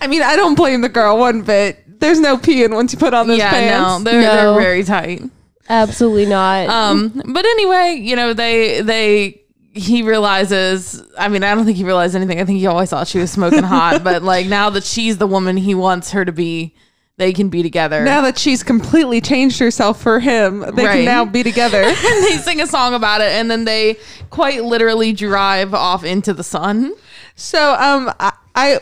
I 0.00 0.06
mean, 0.06 0.22
I 0.22 0.36
don't 0.36 0.54
blame 0.54 0.82
the 0.82 0.88
girl 0.88 1.18
one 1.18 1.42
bit. 1.42 1.98
There's 2.00 2.20
no 2.20 2.36
peeing 2.36 2.72
once 2.74 2.92
you 2.92 2.98
put 2.98 3.12
on 3.12 3.26
those 3.28 3.38
yeah, 3.38 3.50
pants. 3.50 4.04
no, 4.04 4.10
they're, 4.10 4.22
No. 4.22 4.54
they're 4.54 4.60
very 4.62 4.84
tight. 4.84 5.22
Absolutely 5.68 6.26
not. 6.26 6.68
Um, 6.68 7.22
but 7.26 7.44
anyway, 7.44 7.98
you 8.00 8.16
know, 8.16 8.32
they 8.32 8.80
they 8.80 9.40
he 9.72 10.02
realizes. 10.02 11.02
I 11.16 11.28
mean, 11.28 11.44
I 11.44 11.54
don't 11.54 11.64
think 11.64 11.76
he 11.76 11.84
realized 11.84 12.16
anything. 12.16 12.40
I 12.40 12.44
think 12.44 12.58
he 12.58 12.66
always 12.66 12.90
thought 12.90 13.06
she 13.06 13.18
was 13.18 13.30
smoking 13.30 13.62
hot. 13.62 14.02
But 14.04 14.22
like 14.22 14.46
now 14.46 14.70
that 14.70 14.84
she's 14.84 15.18
the 15.18 15.26
woman 15.26 15.56
he 15.56 15.74
wants 15.74 16.10
her 16.10 16.24
to 16.24 16.32
be, 16.32 16.74
they 17.18 17.32
can 17.32 17.50
be 17.50 17.62
together. 17.62 18.02
Now 18.02 18.22
that 18.22 18.36
she's 18.38 18.62
completely 18.64 19.20
changed 19.20 19.60
herself 19.60 20.00
for 20.02 20.18
him, 20.18 20.60
they 20.74 20.84
Right. 20.86 20.96
can 20.96 21.04
now 21.04 21.24
be 21.24 21.42
together. 21.44 21.82
and 21.82 21.96
they 22.24 22.36
sing 22.38 22.60
a 22.60 22.66
song 22.66 22.94
about 22.94 23.20
it, 23.20 23.28
and 23.32 23.48
then 23.50 23.64
they 23.64 23.96
quite 24.30 24.64
literally 24.64 25.12
drive 25.12 25.72
off 25.72 26.02
into 26.02 26.34
the 26.34 26.42
sun. 26.44 26.92
So 27.36 27.74
um 27.74 28.12
I, 28.18 28.32
I 28.56 28.80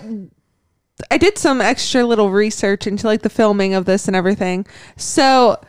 I 1.10 1.18
did 1.18 1.38
some 1.38 1.60
extra 1.60 2.02
little 2.04 2.30
research 2.30 2.86
into 2.86 3.06
like 3.06 3.22
the 3.22 3.28
filming 3.30 3.74
of 3.74 3.84
this 3.84 4.08
and 4.08 4.16
everything. 4.16 4.66
So 4.96 5.60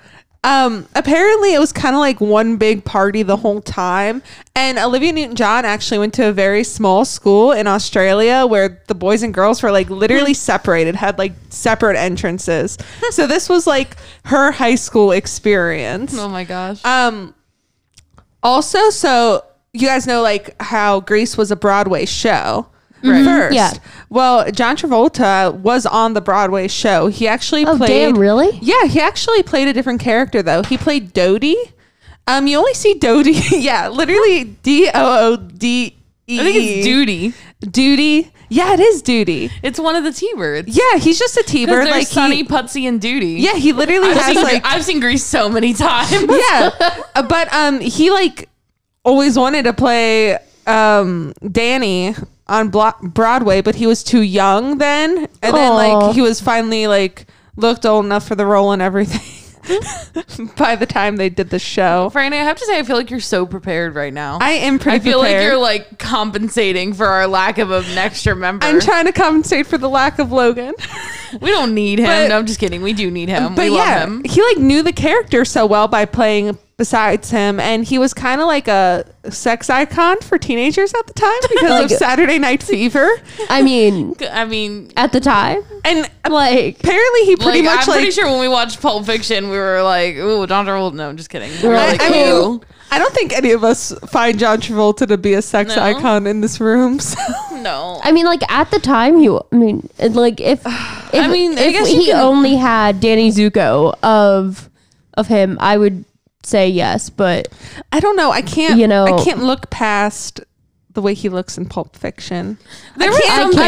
um 0.44 0.88
apparently 0.96 1.54
it 1.54 1.60
was 1.60 1.74
kind 1.74 1.96
of 1.96 2.00
like 2.00 2.22
one 2.22 2.56
big 2.56 2.86
party 2.86 3.24
the 3.24 3.36
whole 3.36 3.62
time 3.62 4.24
and 4.56 4.78
Olivia 4.78 5.12
Newton-John 5.12 5.66
actually 5.66 6.00
went 6.00 6.14
to 6.16 6.28
a 6.28 6.32
very 6.32 6.64
small 6.64 7.04
school 7.06 7.52
in 7.52 7.68
Australia 7.68 8.46
where 8.46 8.82
the 8.88 8.96
boys 8.96 9.24
and 9.24 9.34
girls 9.34 9.62
were 9.62 9.72
like 9.72 9.90
literally 9.90 10.34
separated 10.34 10.96
had 10.96 11.18
like 11.18 11.34
separate 11.50 11.98
entrances. 11.98 12.78
so 13.12 13.26
this 13.28 13.50
was 13.50 13.66
like 13.66 13.96
her 14.26 14.52
high 14.52 14.76
school 14.76 15.12
experience. 15.12 16.18
Oh 16.18 16.30
my 16.30 16.44
gosh! 16.44 16.84
Um 16.86 17.34
also 18.44 18.90
so 18.90 19.46
you 19.74 19.88
guys 19.88 20.08
know 20.08 20.22
like 20.22 20.62
how 20.62 21.00
Grease 21.02 21.38
was 21.38 21.52
a 21.52 21.56
Broadway 21.56 22.06
show. 22.06 22.68
First. 23.02 23.56
Yeah. 23.56 23.72
Well, 24.10 24.52
John 24.52 24.76
Travolta 24.76 25.54
was 25.54 25.86
on 25.86 26.14
the 26.14 26.22
Broadway 26.22 26.68
show. 26.68 27.08
He 27.08 27.28
actually 27.28 27.66
Oh, 27.66 27.78
played. 27.78 27.88
damn, 27.88 28.18
really? 28.18 28.58
Yeah, 28.62 28.86
he 28.86 29.00
actually 29.00 29.44
played 29.44 29.68
a 29.68 29.74
different 29.74 30.02
character 30.02 30.42
though. 30.42 30.64
He 30.64 30.78
played 30.78 31.14
Dodie. 31.14 31.58
Um, 32.28 32.46
you 32.48 32.58
only 32.58 32.74
see 32.74 32.94
Dodie. 32.96 33.32
yeah, 33.52 33.88
literally 33.88 34.44
D 34.46 34.88
O 34.94 35.34
O 35.34 35.38
D 35.38 35.96
E. 36.28 36.40
I 36.40 36.44
think 36.44 36.56
it's 36.58 36.86
Doody. 36.86 37.34
Doody. 37.62 38.32
Yeah, 38.52 38.74
it 38.74 38.80
is 38.80 39.02
Doody. 39.04 39.52
It's 39.62 39.80
one 39.80 39.96
of 39.96 40.04
the 40.04 40.12
T 40.12 40.32
birds. 40.36 40.76
Yeah, 40.76 40.98
he's 41.00 41.20
just 41.20 41.38
a 41.38 41.44
T 41.44 41.66
Because 41.66 41.86
bird. 41.86 41.92
Like 41.92 42.08
Sonny, 42.08 42.38
he, 42.38 42.44
Putzie, 42.44 42.88
and 42.88 43.00
Doody. 43.00 43.34
yeah, 43.42 43.54
he 43.54 43.74
literally 43.74 44.10
I've 44.10 44.18
has 44.18 44.34
seen, 44.36 44.44
like 44.44 44.66
I've 44.66 44.84
seen 44.84 45.00
Grease 45.00 45.24
so 45.24 45.50
many 45.50 45.74
times. 45.74 46.12
yeah, 46.30 46.72
Uh, 47.16 47.22
but 47.24 47.52
um, 47.54 47.80
he 47.80 48.10
like 48.12 48.50
always 49.06 49.38
wanted 49.38 49.64
to 49.64 49.74
play 49.74 50.38
um 50.68 51.34
Danny 51.52 52.16
on 52.50 52.70
Blo- 52.70 52.94
Broadway, 53.02 53.62
but 53.62 53.76
he 53.76 53.88
was 53.88 54.04
too 54.04 54.22
young 54.22 54.78
then, 54.80 55.18
and 55.42 55.56
then 55.56 55.72
Aw. 55.72 55.76
like 55.76 56.16
he 56.16 56.22
was 56.22 56.42
finally 56.42 56.88
like 56.88 57.28
looked 57.56 57.86
old 57.86 58.06
enough 58.06 58.28
for 58.28 58.36
the 58.36 58.46
role 58.46 58.72
and 58.72 58.82
everything. 58.82 59.22
By 60.58 60.76
the 60.76 60.88
time 60.88 61.18
they 61.18 61.30
did 61.30 61.50
the 61.52 61.60
show, 61.60 62.10
Franny, 62.14 62.34
I 62.34 62.44
have 62.44 62.58
to 62.58 62.66
say, 62.66 62.80
I 62.80 62.84
feel 62.84 62.96
like 62.96 63.12
you're 63.12 63.20
so 63.20 63.46
prepared 63.46 63.94
right 63.94 64.12
now. 64.14 64.40
I 64.42 64.52
am 64.52 64.80
pretty. 64.80 64.96
I 64.96 65.00
feel 65.00 65.20
prepared. 65.20 65.42
like 65.42 65.46
you're 65.48 65.58
like 65.60 66.00
compensating 66.00 66.94
for 66.94 67.06
our 67.06 67.28
lack 67.28 67.60
of 67.60 67.70
an 67.70 67.86
extra 67.98 68.36
member. 68.36 68.66
I'm 68.66 68.80
trying 68.80 69.06
to 69.06 69.12
compensate 69.12 69.68
for 69.68 69.78
the 69.78 69.90
lack 69.90 70.18
of 70.18 70.32
Logan. 70.32 70.74
we 71.42 71.52
don't 71.52 71.76
need 71.76 72.00
him. 72.00 72.06
But- 72.08 72.30
no, 72.30 72.38
I'm 72.40 72.46
just 72.48 72.60
kidding. 72.60 72.82
We 72.82 72.94
do 72.94 73.12
need 73.12 73.30
him. 73.30 73.54
but 73.54 73.70
we 73.70 73.76
yeah, 73.76 74.00
love 74.00 74.10
him. 74.10 74.24
he 74.24 74.42
like 74.42 74.58
knew 74.58 74.82
the 74.82 74.94
character 74.94 75.46
so 75.46 75.66
well 75.68 75.88
by 75.88 76.06
playing 76.06 76.58
besides 76.80 77.30
him, 77.30 77.60
and 77.60 77.86
he 77.86 78.00
was 78.00 78.16
kind 78.16 78.42
of 78.42 78.48
like 78.48 78.68
a 78.68 79.06
sex 79.30 79.70
icon 79.70 80.20
for 80.22 80.40
teenagers 80.40 80.92
at 80.96 81.06
the 81.06 81.14
time 81.14 81.38
because 81.50 81.70
Like- 81.70 81.84
of 81.86 81.92
Saturday 81.92 82.40
Night 82.40 82.64
Fever, 82.64 83.08
I 83.50 83.62
mean, 83.62 84.16
I 84.32 84.46
mean, 84.46 84.92
at 84.98 85.12
the 85.12 85.20
time, 85.20 85.62
and 85.86 86.10
like 86.28 86.80
apparently 86.80 87.26
he 87.26 87.36
pretty 87.36 87.60
like, 87.62 87.66
much 87.76 87.82
I'm 87.84 87.88
like. 87.90 87.98
pretty 88.00 88.12
sure 88.12 88.26
when 88.26 88.40
we 88.40 88.48
watched 88.48 88.82
Pulp 88.82 89.06
Fiction, 89.06 89.50
we 89.52 89.58
were 89.58 89.84
like, 89.84 90.16
"Ooh, 90.16 90.48
John 90.48 90.66
Travolta." 90.66 90.94
No, 90.96 91.10
I'm 91.10 91.18
just 91.18 91.30
kidding. 91.30 91.52
We 91.62 91.68
were 91.68 91.76
Right. 91.76 91.92
like, 92.00 92.02
I 92.02 92.10
mean, 92.10 92.62
I 92.92 92.98
don't 92.98 93.14
think 93.14 93.34
any 93.34 93.52
of 93.52 93.64
us 93.64 93.94
find 94.08 94.40
John 94.40 94.60
Travolta 94.62 95.06
to 95.08 95.18
be 95.18 95.34
a 95.36 95.42
sex 95.44 95.76
No. 95.76 95.84
icon 95.84 96.26
in 96.26 96.42
this 96.42 96.60
room. 96.60 97.00
So. 97.10 97.18
no. 97.58 98.00
I 98.04 98.14
mean, 98.14 98.26
like 98.26 98.42
at 98.50 98.72
the 98.72 98.80
time, 98.80 99.20
you. 99.20 99.42
I 99.52 99.56
mean, 99.56 99.90
like 100.00 100.40
if, 100.40 100.62
if 100.66 101.14
I 101.14 101.28
mean, 101.28 101.58
I 101.60 101.64
if 101.64 101.74
guess 101.74 101.92
you 101.92 102.00
he 102.00 102.06
can- 102.08 102.22
only 102.22 102.56
had 102.56 103.00
Danny 103.02 103.32
Zuko 103.32 103.94
of 104.02 104.70
of 105.16 105.28
him, 105.28 105.58
I 105.60 105.78
would 105.78 106.06
say 106.44 106.70
yes. 106.70 107.10
But 107.10 107.48
I 107.92 108.00
don't 108.00 108.16
know. 108.16 108.32
I 108.32 108.42
can't. 108.42 108.80
You 108.80 108.88
know- 108.88 109.06
I 109.06 109.24
can't 109.24 109.44
look 109.44 109.70
past 109.70 110.42
the 110.94 111.02
way 111.02 111.14
he 111.14 111.30
looks 111.30 111.58
in 111.58 111.66
Pulp 111.66 111.96
Fiction. 111.96 112.58
There 112.98 113.12
I 113.12 113.20
can't 113.22 113.54
something- 113.54 113.62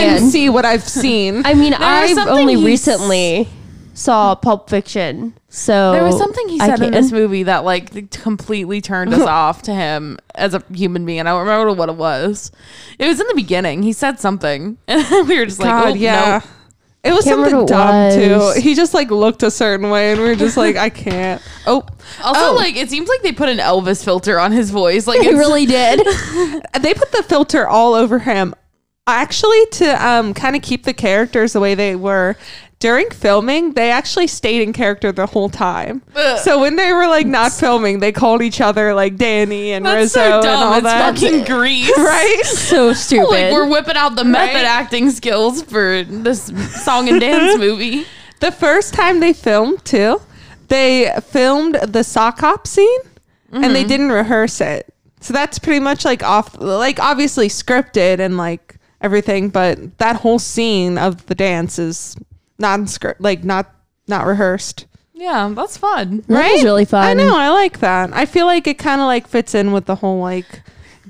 unsee 0.48 0.52
what 0.52 0.66
I've 0.66 0.84
seen. 0.88 1.46
I 1.46 1.54
mean, 1.54 1.74
I've 1.74 2.18
only 2.28 2.58
recently 2.58 3.48
saw 3.94 4.34
Pulp 4.36 4.70
Fiction, 4.70 5.34
so 5.50 5.92
There 5.92 6.04
was 6.04 6.18
something 6.18 6.48
he 6.50 6.58
said 6.60 6.82
in 6.82 6.92
this 6.92 7.12
movie 7.12 7.44
that 7.44 7.64
like 7.66 8.10
completely 8.10 8.82
turned 8.82 9.14
us 9.14 9.22
off 9.28 9.62
to 9.64 9.74
him 9.74 10.18
as 10.34 10.54
a 10.54 10.64
human 10.74 11.06
being. 11.06 11.20
I 11.20 11.24
don't 11.26 11.42
remember 11.42 11.74
what 11.74 11.90
it 11.90 11.96
was. 11.96 12.52
It 12.98 13.06
was 13.08 13.20
in 13.20 13.28
the 13.28 13.36
beginning. 13.36 13.84
He 13.84 13.94
said 13.94 14.20
something, 14.20 14.78
and 14.88 15.28
we 15.28 15.38
were 15.38 15.46
just 15.46 15.60
like, 15.60 15.70
God, 15.70 15.92
oh, 15.92 15.94
yeah. 15.94 16.26
yeah. 16.26 16.42
It 17.04 17.14
was 17.14 17.26
something 17.26 17.66
dumb 17.66 17.96
was. 18.06 18.56
too. 18.56 18.62
He 18.62 18.76
just 18.76 18.94
like 18.94 19.10
looked 19.10 19.42
a 19.44 19.50
certain 19.50 19.90
way, 19.90 20.12
and 20.12 20.22
we 20.22 20.30
are 20.30 20.36
just 20.36 20.56
like, 20.58 20.76
I 20.76 20.90
can't. 20.90 21.42
Oh, 21.68 21.84
Also, 22.24 22.48
Oh. 22.52 22.54
like, 22.56 22.76
it 22.76 22.90
seems 22.90 23.08
like 23.08 23.22
they 23.22 23.32
put 23.32 23.48
an 23.50 23.60
Elvis 23.60 24.04
filter 24.04 24.40
on 24.40 24.52
his 24.52 24.72
voice. 24.72 25.06
Like, 25.08 25.22
He 25.22 25.28
it's, 25.28 25.38
really 25.38 25.66
did. 25.68 26.00
they 26.82 26.94
put 26.96 27.12
the 27.12 27.24
filter 27.24 27.68
all 27.68 27.94
over 27.94 28.18
him 28.20 28.54
actually 29.08 29.66
to 29.72 30.06
um 30.08 30.34
kind 30.34 30.56
of 30.56 30.62
keep 30.62 30.84
the 30.84 30.94
characters 30.94 31.54
the 31.54 31.60
way 31.60 31.74
they 31.76 31.96
were 31.96 32.36
during 32.82 33.10
filming 33.12 33.72
they 33.74 33.90
actually 33.92 34.28
stayed 34.28 34.62
in 34.62 34.74
character 34.74 35.12
the 35.14 35.26
whole 35.28 35.48
time 35.50 36.02
Ugh. 36.16 36.38
so 36.40 36.60
when 36.60 36.76
they 36.76 36.92
were 36.92 37.08
like 37.08 37.26
not 37.28 37.54
filming 37.54 38.00
they 38.00 38.12
called 38.12 38.42
each 38.42 38.60
other 38.60 38.94
like 38.94 39.16
danny 39.16 39.72
and 39.72 39.86
That's 39.86 40.16
rizzo 40.16 40.20
so 40.20 40.38
and 40.40 40.48
all 40.48 40.74
It's 40.74 40.84
that 40.84 41.18
fucking 41.18 41.46
Grease. 41.56 41.90
right 41.98 42.42
so 42.44 42.92
stupid. 42.94 43.30
Like, 43.30 43.54
we're 43.54 43.70
whipping 43.70 43.96
out 43.96 44.16
the 44.18 44.26
method 44.26 44.56
Right? 44.56 44.66
acting 44.66 45.10
skills 45.12 45.62
for 45.62 46.04
this 46.04 46.52
song 46.84 47.08
and 47.08 47.22
dance 47.22 47.58
movie. 47.66 48.06
the 48.42 48.52
first 48.52 48.94
time 48.94 49.20
they 49.22 49.32
filmed 49.34 49.86
too 49.86 50.20
they 50.68 51.12
filmed 51.24 51.76
the 51.76 52.04
sock 52.04 52.40
hop 52.42 52.68
scene 52.68 53.00
and 53.52 53.64
Mm-hmm. 53.64 53.74
they 53.74 53.84
didn't 53.84 54.12
rehearse 54.12 54.60
it 54.62 54.94
so 55.20 55.34
that's 55.34 55.60
pretty 55.60 55.80
much 55.82 56.04
like 56.06 56.24
off 56.24 56.58
like 56.60 57.00
obviously 57.00 57.48
scripted 57.48 58.20
and 58.20 58.38
like 58.38 58.78
everything 59.02 59.50
but 59.50 59.98
that 59.98 60.16
whole 60.18 60.40
scene 60.40 60.98
of 60.98 61.26
the 61.28 61.36
dance 61.36 61.78
is 61.78 62.16
not 62.62 62.88
script 62.88 63.20
like 63.20 63.44
not 63.44 63.74
not 64.08 64.26
rehearsed 64.26 64.86
Yeah, 65.14 65.52
that's 65.54 65.78
fun. 65.78 66.24
That 66.28 66.52
was 66.54 66.64
really 66.64 66.86
fun. 66.86 67.04
i 67.06 67.14
know 67.14 67.36
i 67.38 67.50
like 67.50 67.80
that 67.80 68.12
i 68.14 68.26
feel 68.26 68.46
like 68.46 68.66
it 68.68 68.78
kind 68.78 69.02
of 69.02 69.08
like 69.08 69.28
fits 69.28 69.54
in 69.54 69.72
with 69.72 69.86
the 69.86 69.96
whole 69.96 70.20
like 70.20 70.62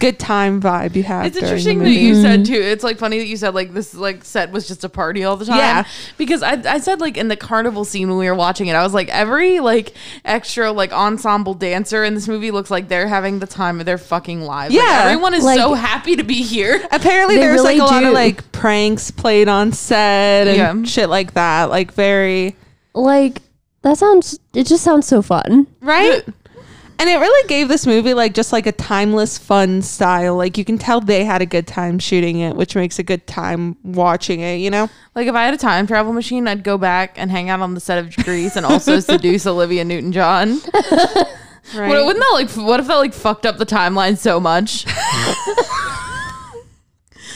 good 0.01 0.19
time 0.19 0.59
vibe 0.61 0.95
you 0.95 1.03
have 1.03 1.25
It's 1.25 1.35
during 1.35 1.45
the 1.45 1.51
interesting 1.51 1.79
that 1.79 1.85
movie. 1.85 1.95
you 1.99 2.21
said 2.21 2.39
mm-hmm. 2.41 2.53
too. 2.53 2.59
It's 2.61 2.83
like 2.83 2.97
funny 2.97 3.19
that 3.19 3.27
you 3.27 3.37
said 3.37 3.53
like 3.53 3.73
this 3.73 3.93
like 3.93 4.25
set 4.25 4.51
was 4.51 4.67
just 4.67 4.83
a 4.83 4.89
party 4.89 5.23
all 5.23 5.37
the 5.37 5.45
time. 5.45 5.57
Yeah. 5.57 5.83
Because 6.17 6.43
I, 6.43 6.53
I 6.65 6.79
said 6.79 6.99
like 6.99 7.15
in 7.17 7.27
the 7.29 7.35
carnival 7.37 7.85
scene 7.85 8.09
when 8.09 8.17
we 8.17 8.27
were 8.27 8.35
watching 8.35 8.67
it, 8.67 8.73
I 8.75 8.83
was 8.83 8.93
like 8.93 9.07
every 9.09 9.59
like 9.59 9.93
extra 10.25 10.71
like 10.71 10.91
ensemble 10.91 11.53
dancer 11.53 12.03
in 12.03 12.15
this 12.15 12.27
movie 12.27 12.51
looks 12.51 12.69
like 12.71 12.87
they're 12.87 13.07
having 13.07 13.39
the 13.39 13.47
time 13.47 13.79
of 13.79 13.85
their 13.85 13.97
fucking 13.97 14.41
lives. 14.41 14.73
Like, 14.75 14.83
Yeah. 14.83 15.03
everyone 15.05 15.33
is 15.33 15.43
Like- 15.43 15.59
so 15.59 15.73
happy 15.73 16.15
to 16.15 16.23
be 16.23 16.41
here. 16.43 16.81
apparently 16.91 17.35
They 17.35 17.41
there's 17.41 17.61
like 17.63 17.77
really 17.77 17.79
a 17.79 17.83
lot 17.85 18.03
of 18.03 18.13
like 18.13 18.51
pranks 18.51 19.11
played 19.11 19.47
on 19.47 19.71
set 19.71 20.47
and 20.47 20.57
Yeah. 20.57 20.89
shit 20.91 21.09
like 21.09 21.33
that 21.35 21.69
like 21.69 21.93
very 21.93 22.55
like 22.93 23.41
that 23.83 23.97
sounds. 23.97 24.37
It 24.53 24.67
just 24.67 24.83
sounds 24.83 25.07
so 25.07 25.21
fun. 25.21 25.65
right 25.81 26.23
and 27.01 27.09
it 27.09 27.17
really 27.17 27.47
gave 27.47 27.67
this 27.67 27.87
movie 27.87 28.13
like 28.13 28.33
just 28.33 28.53
like 28.53 28.67
a 28.67 28.71
timeless 28.71 29.37
fun 29.37 29.81
style 29.81 30.35
like 30.37 30.57
you 30.57 30.63
can 30.63 30.77
tell 30.77 31.01
they 31.01 31.25
had 31.25 31.41
a 31.41 31.45
good 31.45 31.65
time 31.65 31.97
shooting 31.97 32.39
it 32.39 32.55
which 32.55 32.75
makes 32.75 32.99
a 32.99 33.03
good 33.03 33.25
time 33.25 33.75
watching 33.83 34.39
it 34.39 34.57
you 34.57 34.69
know 34.69 34.87
Like 35.13 35.27
if 35.27 35.35
I 35.35 35.43
had 35.43 35.53
a 35.53 35.57
time 35.57 35.87
travel 35.87 36.13
machine, 36.13 36.47
I'd 36.47 36.63
go 36.63 36.77
back 36.77 37.15
and 37.17 37.29
hang 37.29 37.49
out 37.49 37.59
on 37.59 37.73
the 37.73 37.81
set 37.81 37.97
of 37.97 38.15
Grease 38.23 38.55
and 38.55 38.65
also 38.65 38.99
seduce 39.01 39.45
Olivia 39.45 39.83
Newton 39.83 40.13
John. 40.13 40.59
right 41.75 41.89
Wouldn't 41.89 42.19
that 42.19 42.31
like? 42.33 42.49
What 42.51 42.79
if 42.79 42.87
that 42.87 42.95
like 42.95 43.13
fucked 43.13 43.45
up 43.45 43.57
the 43.57 43.65
timeline 43.65 44.17
so 44.17 44.39
much? 44.39 44.85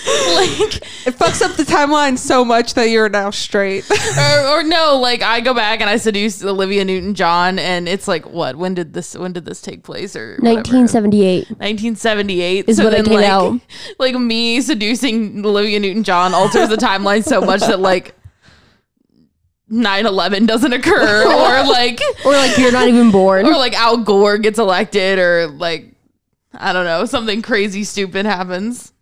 like 0.35 0.75
it 1.07 1.15
fucks 1.17 1.41
up 1.41 1.55
the 1.55 1.63
timeline 1.63 2.17
so 2.17 2.43
much 2.45 2.73
that 2.75 2.89
you're 2.89 3.09
now 3.09 3.29
straight 3.29 3.89
or, 4.17 4.47
or 4.47 4.63
no, 4.63 4.97
like 4.97 5.21
I 5.21 5.39
go 5.41 5.53
back 5.53 5.81
and 5.81 5.89
I 5.89 5.97
seduce 5.97 6.43
Olivia 6.43 6.83
Newton 6.85 7.13
John, 7.15 7.57
and 7.59 7.87
it's 7.87 8.07
like 8.07 8.25
what? 8.29 8.55
When 8.55 8.73
did 8.73 8.93
this? 8.93 9.15
When 9.15 9.33
did 9.33 9.45
this 9.45 9.61
take 9.61 9.83
place? 9.83 10.15
Or 10.15 10.37
whatever. 10.39 10.55
1978. 10.57 11.49
1978 11.49 12.65
Is 12.69 12.77
so 12.77 12.83
when 12.85 12.93
it 12.93 12.97
then 12.97 13.05
came 13.05 13.13
like 13.15 13.25
out. 13.25 13.59
like 13.99 14.15
me 14.15 14.61
seducing 14.61 15.45
Olivia 15.45 15.79
Newton 15.79 16.03
John 16.03 16.33
alters 16.33 16.69
the 16.69 16.75
timeline 16.75 17.23
so 17.23 17.41
much 17.41 17.61
that 17.61 17.79
like 17.79 18.13
9/11 19.71 20.45
doesn't 20.47 20.73
occur 20.73 21.23
or 21.25 21.67
like 21.67 21.99
Or 22.25 22.33
like 22.33 22.57
you're 22.57 22.71
not 22.71 22.87
even 22.87 23.11
born. 23.11 23.45
or 23.45 23.53
like 23.53 23.73
Al 23.73 23.97
Gore 23.97 24.37
gets 24.37 24.59
elected 24.59 25.17
or 25.19 25.47
like 25.47 25.91
I 26.53 26.71
don't 26.71 26.85
know 26.85 27.05
something 27.05 27.41
crazy 27.41 27.83
stupid 27.83 28.25
happens. 28.25 28.93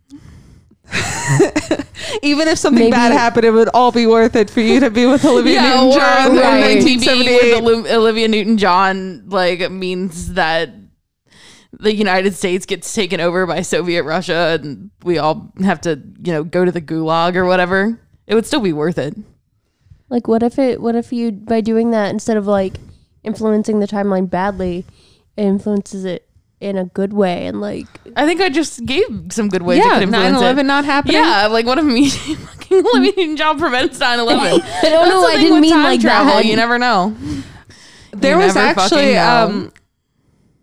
even 2.22 2.48
if 2.48 2.58
something 2.58 2.84
Maybe- 2.86 2.92
bad 2.92 3.12
happened 3.12 3.46
it 3.46 3.52
would 3.52 3.70
all 3.74 3.92
be 3.92 4.06
worth 4.08 4.36
it 4.36 4.50
for 4.50 4.60
you 4.62 4.80
to 4.80 4.90
be 4.90 5.06
with 5.06 5.26
olivia 5.34 5.54
Yeah, 5.54 5.82
newton-john 5.84 6.28
or, 6.28 6.32
in 6.32 6.38
right. 6.38 6.76
1978 6.84 7.64
with 7.64 7.88
Olivia 7.92 8.28
Newton 8.28 8.58
John 8.58 9.24
like 9.30 9.72
means 9.72 10.34
that 10.34 10.70
the 11.72 11.94
United 11.94 12.36
States 12.36 12.66
gets 12.68 12.94
taken 12.94 13.20
over 13.20 13.48
by 13.48 13.62
Soviet 13.62 14.04
Russia 14.04 14.60
and 14.62 14.92
we 15.04 15.18
all 15.18 15.52
have 15.64 15.82
to, 15.82 16.00
you 16.24 16.32
know, 16.32 16.44
go 16.44 16.64
to 16.64 16.72
the 16.72 16.80
gulag 16.82 17.36
or 17.36 17.46
whatever. 17.46 18.00
It 18.28 18.36
would 18.36 18.46
still 18.46 18.60
be 18.62 18.74
worth 18.74 19.00
it. 19.00 19.18
Like, 20.08 20.28
what 20.28 20.44
if 20.44 20.60
it? 20.60 20.80
What 20.80 20.96
if 20.96 21.12
you 21.12 21.32
by 21.32 21.62
doing 21.62 21.90
that 21.92 22.12
instead 22.12 22.38
of 22.38 22.46
like 22.46 22.76
influencing 23.24 23.80
the 23.80 23.88
timeline 23.88 24.30
badly, 24.30 24.86
it 25.36 25.44
influences 25.44 26.06
it 26.06 26.30
in 26.64 26.78
a 26.78 26.86
good 26.86 27.12
way 27.14 27.46
and 27.46 27.60
like 27.60 27.88
I 28.16 28.26
think 28.26 28.40
I 28.42 28.50
just 28.50 28.86
gave 28.86 29.04
some 29.32 29.50
good 29.50 29.62
ways 29.64 29.80
it 29.80 29.86
yeah 29.86 29.94
could 30.00 30.04
influence 30.04 30.38
9-11 30.42 30.66
not 30.66 30.86
happening 30.86 31.16
Yeah, 31.18 31.48
like 31.48 31.66
what 31.66 31.78
if 31.78 31.86
me 31.86 32.10
fucking 32.10 32.86
Olivia 32.86 33.12
Newton 33.18 33.36
John 33.38 33.60
prevents 33.60 34.00
9-11? 34.00 34.02
I 34.30 34.90
don't 34.90 35.10
know. 35.10 35.26
I 35.28 35.36
didn't 35.38 35.54
with 35.54 35.62
mean 35.62 35.72
time 35.74 35.84
like 35.84 36.02
travel. 36.02 36.34
that. 36.36 36.46
You 36.46 36.56
never 36.56 36.80
know. 36.80 37.16
there 38.12 38.38
You 38.40 38.46
was 38.46 38.56
actually 38.56 39.18
um 39.18 39.72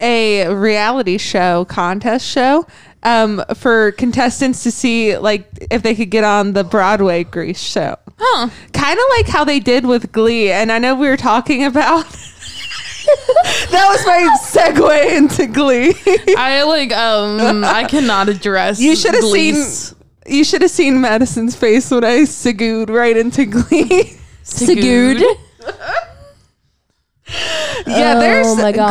a 0.00 0.48
reality 0.48 1.18
show 1.18 1.64
contest 1.66 2.26
show 2.26 2.66
um 3.02 3.42
for 3.54 3.92
contestants 3.92 4.62
to 4.62 4.70
see 4.70 5.16
like 5.18 5.46
if 5.70 5.82
they 5.82 5.94
could 5.94 6.10
get 6.10 6.24
on 6.24 6.52
the 6.54 6.64
broadway 6.64 7.24
grease 7.24 7.60
show 7.60 7.96
Huh. 8.18 8.48
kind 8.74 8.98
of 8.98 9.04
like 9.16 9.26
how 9.28 9.44
they 9.44 9.60
did 9.60 9.86
with 9.86 10.12
glee 10.12 10.50
and 10.50 10.70
i 10.72 10.78
know 10.78 10.94
we 10.94 11.08
were 11.08 11.16
talking 11.16 11.64
about 11.64 12.04
that 13.70 13.86
was 13.88 14.06
my 14.06 14.36
segue 14.42 15.16
into 15.16 15.46
glee 15.46 15.94
I 16.36 16.62
like 16.64 16.92
um 16.92 17.64
I 17.64 17.84
cannot 17.84 18.28
address 18.28 18.80
you 18.80 18.94
should 18.96 19.14
have 19.14 19.22
Glee's- 19.22 19.88
seen 19.90 19.96
you 20.26 20.44
should 20.44 20.62
have 20.62 20.70
seen 20.70 21.00
Madison's 21.00 21.56
face 21.56 21.90
when 21.90 22.04
I 22.04 22.24
segued 22.24 22.88
right 22.90 23.16
into 23.16 23.46
Glee. 23.46 24.16
Segued. 24.44 25.22
yeah, 27.86 28.14
Oh 28.16 28.20
there's 28.20 28.56
my 28.56 28.70
God. 28.72 28.90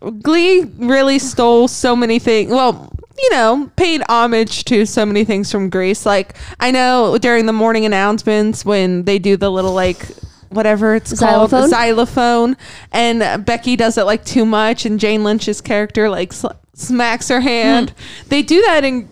Glee. 0.00 0.12
Glee 0.22 0.62
really 0.78 1.18
stole 1.18 1.68
so 1.68 1.94
many 1.94 2.18
things. 2.18 2.50
Well, 2.50 2.90
you 3.18 3.30
know, 3.30 3.70
paid 3.76 4.02
homage 4.08 4.64
to 4.64 4.86
so 4.86 5.04
many 5.04 5.24
things 5.24 5.50
from 5.52 5.68
Grease. 5.70 6.06
Like 6.06 6.36
I 6.60 6.70
know 6.70 7.18
during 7.18 7.46
the 7.46 7.52
morning 7.52 7.84
announcements 7.84 8.64
when 8.64 9.04
they 9.04 9.18
do 9.18 9.36
the 9.36 9.50
little 9.50 9.74
like 9.74 10.06
whatever 10.50 10.94
it's 10.94 11.10
Xylophone? 11.10 11.60
called 11.60 11.70
xylophone, 11.70 12.56
and 12.92 13.44
Becky 13.44 13.76
does 13.76 13.98
it 13.98 14.04
like 14.04 14.24
too 14.24 14.44
much, 14.46 14.84
and 14.86 14.98
Jane 15.00 15.24
Lynch's 15.24 15.60
character 15.60 16.08
like 16.08 16.32
sl- 16.32 16.48
smacks 16.74 17.28
her 17.28 17.40
hand. 17.40 17.90
Hmm. 17.90 18.28
They 18.28 18.42
do 18.42 18.62
that 18.62 18.84
in 18.84 19.08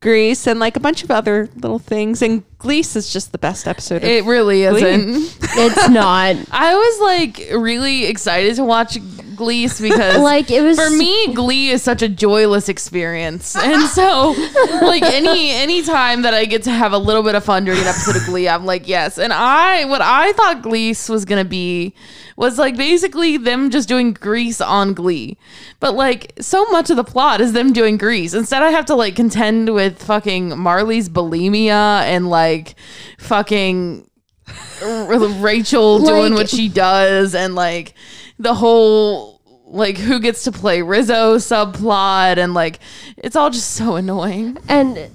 Grease 0.00 0.46
and 0.46 0.60
like 0.60 0.76
a 0.76 0.80
bunch 0.80 1.02
of 1.02 1.10
other 1.10 1.48
little 1.56 1.80
things. 1.80 2.22
And 2.22 2.44
Grease 2.58 2.94
is 2.94 3.12
just 3.12 3.32
the 3.32 3.38
best 3.38 3.66
episode. 3.66 3.96
Of 3.96 4.04
It 4.04 4.24
really 4.24 4.64
Glee. 4.68 4.82
isn't. 4.84 5.36
It's 5.56 5.88
not. 5.88 6.36
I 6.52 6.74
was 6.74 7.00
like 7.00 7.48
really 7.60 8.04
excited 8.04 8.54
to 8.56 8.64
watch 8.64 8.96
Glee 9.38 9.66
because 9.80 10.18
Like, 10.20 10.50
it 10.50 10.60
was- 10.60 10.78
for 10.78 10.90
me 10.90 11.32
Glee 11.32 11.70
is 11.70 11.82
such 11.82 12.02
a 12.02 12.08
joyless 12.08 12.68
experience. 12.68 13.56
And 13.56 13.88
so 13.88 14.32
like 14.82 15.02
any 15.02 15.50
any 15.52 15.82
time 15.82 16.22
that 16.22 16.34
I 16.34 16.44
get 16.44 16.64
to 16.64 16.70
have 16.70 16.92
a 16.92 16.98
little 16.98 17.22
bit 17.22 17.34
of 17.34 17.44
fun 17.44 17.64
during 17.64 17.80
an 17.80 17.86
episode 17.86 18.16
of 18.16 18.24
Glee, 18.26 18.46
I'm 18.48 18.66
like, 18.66 18.86
yes. 18.86 19.16
And 19.18 19.32
I 19.32 19.86
what 19.86 20.02
I 20.02 20.32
thought 20.32 20.60
Glee 20.62 20.90
was 21.08 21.24
going 21.24 21.42
to 21.42 21.48
be 21.48 21.94
was 22.36 22.58
like 22.58 22.76
basically 22.76 23.36
them 23.36 23.70
just 23.70 23.88
doing 23.88 24.12
Grease 24.12 24.60
on 24.60 24.92
Glee. 24.92 25.38
But 25.80 25.94
like 25.94 26.32
so 26.40 26.64
much 26.66 26.90
of 26.90 26.96
the 26.96 27.04
plot 27.04 27.40
is 27.40 27.52
them 27.54 27.72
doing 27.72 27.96
Grease. 27.96 28.34
Instead 28.34 28.62
I 28.62 28.70
have 28.70 28.84
to 28.86 28.94
like 28.94 29.16
contend 29.16 29.72
with 29.72 30.02
fucking 30.02 30.58
Marley's 30.58 31.08
bulimia 31.08 32.02
and 32.02 32.28
like 32.28 32.74
fucking 33.18 34.04
Rachel 34.82 35.98
doing 36.00 36.32
Like- 36.32 36.38
what 36.38 36.48
she 36.50 36.68
does 36.68 37.34
and 37.34 37.54
like 37.54 37.94
the 38.38 38.54
whole 38.54 39.40
like 39.66 39.98
who 39.98 40.18
gets 40.20 40.44
to 40.44 40.52
play 40.52 40.82
Rizzo 40.82 41.36
subplot 41.36 42.38
and 42.38 42.54
like 42.54 42.78
it's 43.16 43.36
all 43.36 43.50
just 43.50 43.72
so 43.72 43.96
annoying. 43.96 44.58
And 44.68 45.10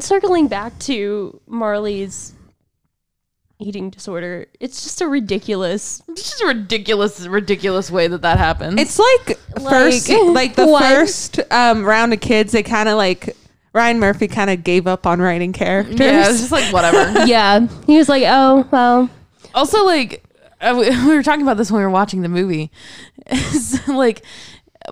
circling 0.00 0.48
back 0.48 0.78
to 0.80 1.40
Marley's 1.46 2.34
eating 3.58 3.90
disorder, 3.90 4.46
it's 4.60 4.82
just 4.84 5.00
a 5.00 5.08
ridiculous. 5.08 6.02
It's 6.08 6.22
just 6.22 6.42
a 6.42 6.46
ridiculous, 6.46 7.26
ridiculous 7.26 7.90
way 7.90 8.08
that 8.08 8.22
that 8.22 8.38
happens. 8.38 8.80
It's 8.80 8.98
like, 8.98 9.38
first, 9.60 10.08
like 10.08 10.54
the 10.54 10.66
what? 10.66 10.82
first 10.82 11.40
um, 11.50 11.84
round 11.84 12.12
of 12.12 12.20
kids, 12.20 12.52
they 12.52 12.62
kind 12.62 12.88
of 12.88 12.96
like 12.96 13.36
Ryan 13.72 13.98
Murphy 13.98 14.28
kind 14.28 14.50
of 14.50 14.64
gave 14.64 14.86
up 14.86 15.06
on 15.06 15.20
writing 15.20 15.52
characters. 15.52 15.98
yeah, 15.98 16.28
it's 16.28 16.40
just 16.40 16.52
like 16.52 16.72
whatever. 16.72 17.24
Yeah, 17.26 17.66
he 17.86 17.96
was 17.96 18.08
like, 18.08 18.24
"Oh 18.26 18.68
well, 18.70 19.10
also, 19.54 19.84
like 19.84 20.22
Uh, 20.64 20.74
we 20.78 20.90
we 21.06 21.14
were 21.14 21.22
talking 21.22 21.42
about 21.42 21.56
this 21.56 21.70
when 21.70 21.80
we 21.80 21.84
were 21.84 21.90
watching 21.90 22.22
the 22.22 22.28
movie. 22.28 22.70
It's 23.26 23.88
like 23.88 24.22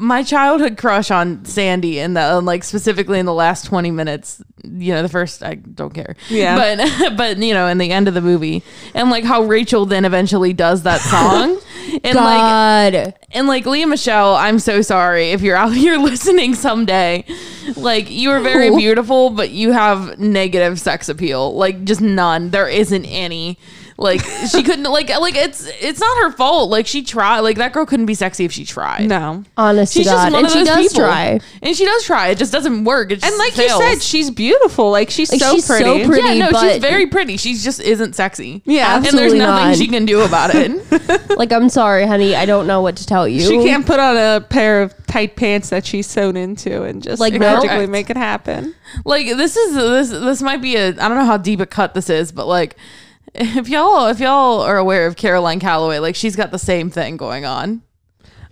my 0.01 0.23
childhood 0.23 0.79
crush 0.79 1.11
on 1.11 1.45
Sandy, 1.45 2.01
and 2.01 2.17
the 2.17 2.37
um, 2.37 2.47
like 2.47 2.65
specifically 2.65 3.19
in 3.19 3.27
the 3.27 3.35
last 3.35 3.67
twenty 3.67 3.91
minutes. 3.91 4.43
You 4.65 4.95
know, 4.95 5.03
the 5.03 5.09
first 5.09 5.43
I 5.43 5.55
don't 5.57 5.93
care. 5.93 6.17
Yeah. 6.29 6.57
but 6.57 7.17
but 7.17 7.39
you 7.39 7.53
know, 7.53 7.67
in 7.67 7.79
the 7.79 7.91
end 7.91 8.09
of 8.09 8.15
the 8.15 8.21
movie, 8.21 8.63
and 8.95 9.11
like 9.11 9.25
how 9.25 9.43
Rachel 9.43 9.85
then 9.87 10.05
eventually 10.05 10.53
does 10.53 10.85
that 10.85 11.01
song, 11.01 11.61
and 12.05 12.17
like 12.17 13.15
and 13.33 13.47
like 13.47 13.67
Lea 13.67 13.85
Michele, 13.85 14.35
I'm 14.35 14.59
so 14.59 14.81
sorry 14.81 15.33
if 15.33 15.43
you're 15.43 15.57
out 15.57 15.75
here 15.75 15.99
listening 15.99 16.55
someday. 16.55 17.25
Like 17.77 18.11
you 18.11 18.31
are 18.31 18.41
very 18.41 18.69
Ooh. 18.69 18.77
beautiful, 18.77 19.31
but 19.31 19.51
you 19.51 19.73
have 19.73 20.19
negative 20.19 20.81
sex 20.81 21.09
appeal. 21.09 21.55
Like 21.55 21.85
just 21.85 22.01
none. 22.01 22.51
There 22.51 22.69
isn't 22.69 23.05
any. 23.05 23.59
Like 24.03 24.21
she 24.51 24.63
couldn't 24.63 24.85
like 24.85 25.09
like 25.21 25.37
it's 25.37 25.67
it's 25.81 26.01
not 26.01 26.17
her 26.19 26.33
fault. 26.33 26.71
Like 26.71 26.87
she 26.87 27.03
tried. 27.03 27.41
Like 27.41 27.57
that 27.57 27.73
girl 27.73 27.87
couldn't 27.87 28.07
be 28.07 28.15
sexy 28.15 28.45
if 28.45 28.53
she 28.53 28.65
tried. 28.65 29.09
No. 29.09 29.45
Honest 29.57 29.95
She's 29.95 30.05
to 30.07 30.11
just 30.13 30.25
God, 30.25 30.33
one 30.33 30.45
and 30.45 30.47
of 30.47 30.53
she 30.53 30.59
those 30.59 30.67
does 30.69 30.89
people. 30.93 31.05
try. 31.05 31.41
And 31.63 31.77
she 31.77 31.85
does 31.85 32.05
try. 32.05 32.29
It 32.29 32.39
just 32.39 32.53
doesn't 32.53 32.85
work. 32.85 33.11
It 33.13 33.17
just 33.21 33.27
And 33.27 33.39
like 33.39 33.53
fails. 33.53 33.81
you 33.81 33.87
said, 33.95 34.03
she's 34.03 34.31
beautiful. 34.31 34.91
Like 34.91 35.11
she's 35.11 35.31
Like, 35.31 35.41
so 35.41 35.55
she's 35.55 35.65
so 35.65 35.77
pretty. 35.79 36.07
pretty. 36.07 36.39
yeah, 36.39 36.49
no, 36.51 36.61
she's 36.61 36.79
very 36.81 37.07
pretty. 37.07 37.37
She 37.37 37.55
just 37.55 37.81
isn't 37.81 38.15
sexy. 38.15 38.63
Yeah. 38.65 38.97
and 38.97 39.05
there's 39.07 39.33
nothing 39.35 39.69
not. 39.69 39.77
she 39.77 39.89
can 39.89 40.05
do 40.05 40.21
about 40.23 40.51
it. 40.55 40.73
Like, 41.33 41.51
I'm 41.53 41.69
sorry, 41.71 42.07
honey, 42.07 42.35
I 42.37 42.45
don't 42.47 42.67
know 42.67 42.83
what 42.83 42.97
to 42.97 43.07
tell 43.07 43.27
you. 43.27 43.41
She 43.41 43.57
can't 43.65 43.87
put 43.87 43.99
on 43.99 44.17
a 44.17 44.41
pair 44.41 44.83
of 44.83 44.95
tight 45.07 45.35
pants 45.35 45.71
that 45.71 45.85
she's 45.87 46.07
sewn 46.07 46.37
into 46.37 46.83
and 46.83 47.03
just 47.03 47.21
Like, 47.21 47.33
like 47.33 47.41
no. 47.41 47.55
magically 47.55 47.87
make 47.87 48.11
it 48.11 48.17
happen. 48.17 48.75
like 49.05 49.27
this 49.27 49.57
is 49.57 49.75
this 49.75 50.11
this 50.11 50.43
might 50.43 50.61
be 50.63 50.77
a 50.77 50.89
I 50.89 50.93
don't 51.09 51.17
know 51.17 51.25
how 51.25 51.39
deep 51.39 51.61
a 51.61 51.67
cut 51.67 51.95
this 51.95 52.11
is, 52.11 52.33
but 52.33 52.47
like 52.47 52.77
if 53.59 53.69
y'all 53.69 54.07
if 54.09 54.21
y'all 54.21 54.61
are 54.61 54.77
aware 54.79 55.07
of 55.07 55.17
Caroline 55.17 55.61
Calloway, 55.61 55.99
like 55.99 56.15
she's 56.17 56.37
got 56.37 56.51
the 56.51 56.59
same 56.59 56.91
thing 56.91 57.17
going 57.17 57.45
on. 57.45 57.83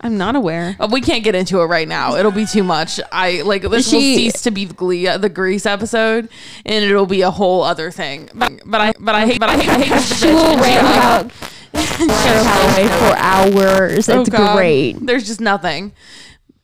I'm 0.03 0.17
not 0.17 0.35
aware. 0.35 0.77
Uh, 0.81 0.89
We 0.91 1.03
can't 1.03 1.23
get 1.23 1.35
into 1.35 1.61
it 1.61 1.67
right 1.67 1.87
now. 1.87 2.17
It'll 2.17 2.31
be 2.33 2.47
too 2.47 2.63
much. 2.65 2.99
I 3.13 3.43
like 3.43 3.61
this 3.61 3.71
will 3.71 4.01
She- 4.01 4.17
cease 4.31 4.41
to 4.43 4.51
be 4.51 4.65
the 4.65 4.73
Glee, 4.73 5.07
uh, 5.07 5.19
the 5.19 5.29
Grease 5.29 5.67
episode, 5.67 6.31
and 6.65 6.83
it'll 6.85 7.05
be 7.05 7.21
a 7.21 7.31
whole 7.31 7.63
other 7.63 7.91
thing. 7.91 8.31
But, 8.35 8.53
but 8.65 8.81
I 8.81 8.95
but 8.99 9.15
I 9.15 9.27
hate 9.27 9.39
but 9.41 9.51
I 9.51 9.59
hate, 9.59 9.69
I 9.69 9.81
hate 9.83 9.91
this 9.91 10.25
will 10.25 10.57
rant 10.57 10.87
about 10.87 11.33
Sarah 11.75 12.43
Calloway 12.43 12.89
for 12.89 13.17
hours. 13.19 14.09
Oh, 14.09 14.21
it's 14.23 14.31
God. 14.31 14.57
great. 14.57 14.95
There's 15.05 15.27
just 15.27 15.41
nothing. 15.41 15.93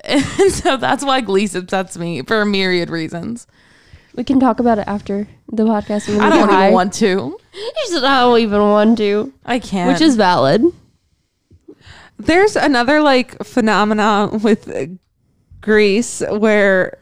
And 0.09 0.53
so 0.53 0.77
that's 0.77 1.05
why 1.05 1.21
Glee 1.21 1.49
upsets 1.53 1.99
me 1.99 2.23
for 2.23 2.41
a 2.41 2.47
myriad 2.47 2.91
reasons. 2.91 3.49
We 4.15 4.23
can 4.23 4.39
talk 4.39 4.61
about 4.61 4.79
it 4.79 4.87
after 4.87 5.27
the 5.51 5.65
podcast. 5.65 6.07
when 6.07 6.19
we 6.19 6.23
I 6.25 6.29
don't 6.31 6.47
get 6.47 6.51
high. 6.55 6.63
even 6.67 6.75
want 6.75 6.93
to. 6.95 7.39
She 7.57 7.87
said, 7.93 8.05
I 8.05 8.21
don't 8.21 8.39
even 8.41 8.61
want 8.61 8.99
to, 8.99 9.33
I 9.45 9.59
can't. 9.59 9.91
which 9.93 10.01
is 10.03 10.17
valid. 10.17 10.63
There's 12.19 12.57
another 12.57 13.01
like 13.03 13.43
phenomenon 13.45 14.41
with 14.41 14.69
uh, 14.69 14.87
Grease 15.61 16.23
where 16.31 16.99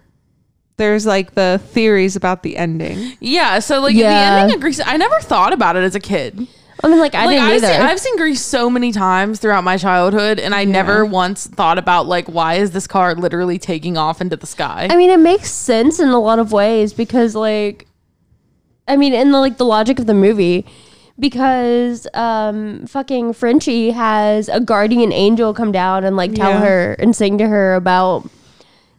there's 0.76 1.06
like 1.06 1.34
the 1.34 1.60
theories 1.66 2.16
about 2.16 2.42
the 2.42 2.56
ending. 2.56 3.16
Yeah, 3.20 3.58
so 3.60 3.80
like 3.80 3.94
Yeah. 3.94 4.08
the 4.36 4.40
ending 4.42 4.54
of 4.56 4.60
Grease, 4.60 4.80
I 4.84 4.96
never 4.96 5.20
thought 5.20 5.52
about 5.52 5.76
it 5.76 5.84
as 5.84 5.94
a 5.94 6.00
kid. 6.00 6.46
I 6.82 6.88
mean, 6.88 6.98
like, 6.98 7.14
I 7.14 7.26
like 7.26 7.36
didn't 7.36 7.44
I've 7.46 7.52
either. 7.62 7.66
seen, 7.68 7.80
I've 7.80 8.00
seen 8.00 8.16
Grease 8.16 8.42
so 8.42 8.68
many 8.68 8.90
times 8.92 9.38
throughout 9.38 9.62
my 9.64 9.76
childhood, 9.76 10.38
and 10.40 10.54
I 10.54 10.64
never 10.64 11.04
once 11.04 11.46
thought 11.46 11.78
about 11.78 12.06
like 12.06 12.26
why 12.26 12.54
is 12.54 12.72
this 12.72 12.86
car 12.86 13.14
literally 13.14 13.58
taking 13.58 13.96
off 13.96 14.20
into 14.20 14.36
the 14.36 14.46
sky? 14.46 14.88
I 14.90 14.96
mean, 14.96 15.10
it 15.10 15.20
makes 15.20 15.50
sense 15.50 15.98
in 16.00 16.08
a 16.08 16.18
lot 16.18 16.40
of 16.40 16.50
ways 16.52 16.92
because, 16.92 17.34
like, 17.36 17.86
I 18.86 18.96
mean, 18.96 19.14
in 19.14 19.30
the 19.32 19.38
like 19.40 19.56
the 19.56 19.64
logic 19.64 19.98
of 19.98 20.06
the 20.06 20.14
movie, 20.14 20.66
because 21.18 22.06
um, 22.14 22.86
fucking 22.86 23.32
Frenchie 23.34 23.90
has 23.90 24.48
a 24.48 24.60
guardian 24.60 25.12
angel 25.12 25.54
come 25.54 25.72
down 25.72 26.04
and 26.04 26.16
like 26.16 26.34
tell 26.34 26.50
Yeah. 26.50 26.60
her 26.60 26.92
and 26.98 27.14
sing 27.14 27.38
to 27.38 27.46
her 27.48 27.74
about 27.74 28.28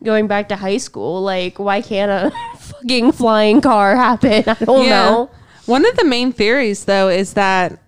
going 0.04 0.28
back 0.28 0.50
to 0.50 0.56
high 0.56 0.78
school. 0.78 1.22
Like, 1.22 1.60
why 1.60 1.82
can't 1.82 2.10
a 2.12 2.32
fucking 2.58 3.12
flying 3.12 3.62
car 3.62 3.96
happen? 3.96 4.44
I 4.48 4.54
don't 4.56 4.90
know. 4.90 5.30
One 5.66 5.86
of 5.86 5.96
the 5.98 6.06
main 6.06 6.32
theories 6.32 6.86
though 6.86 7.10
is 7.10 7.34
that 7.34 7.80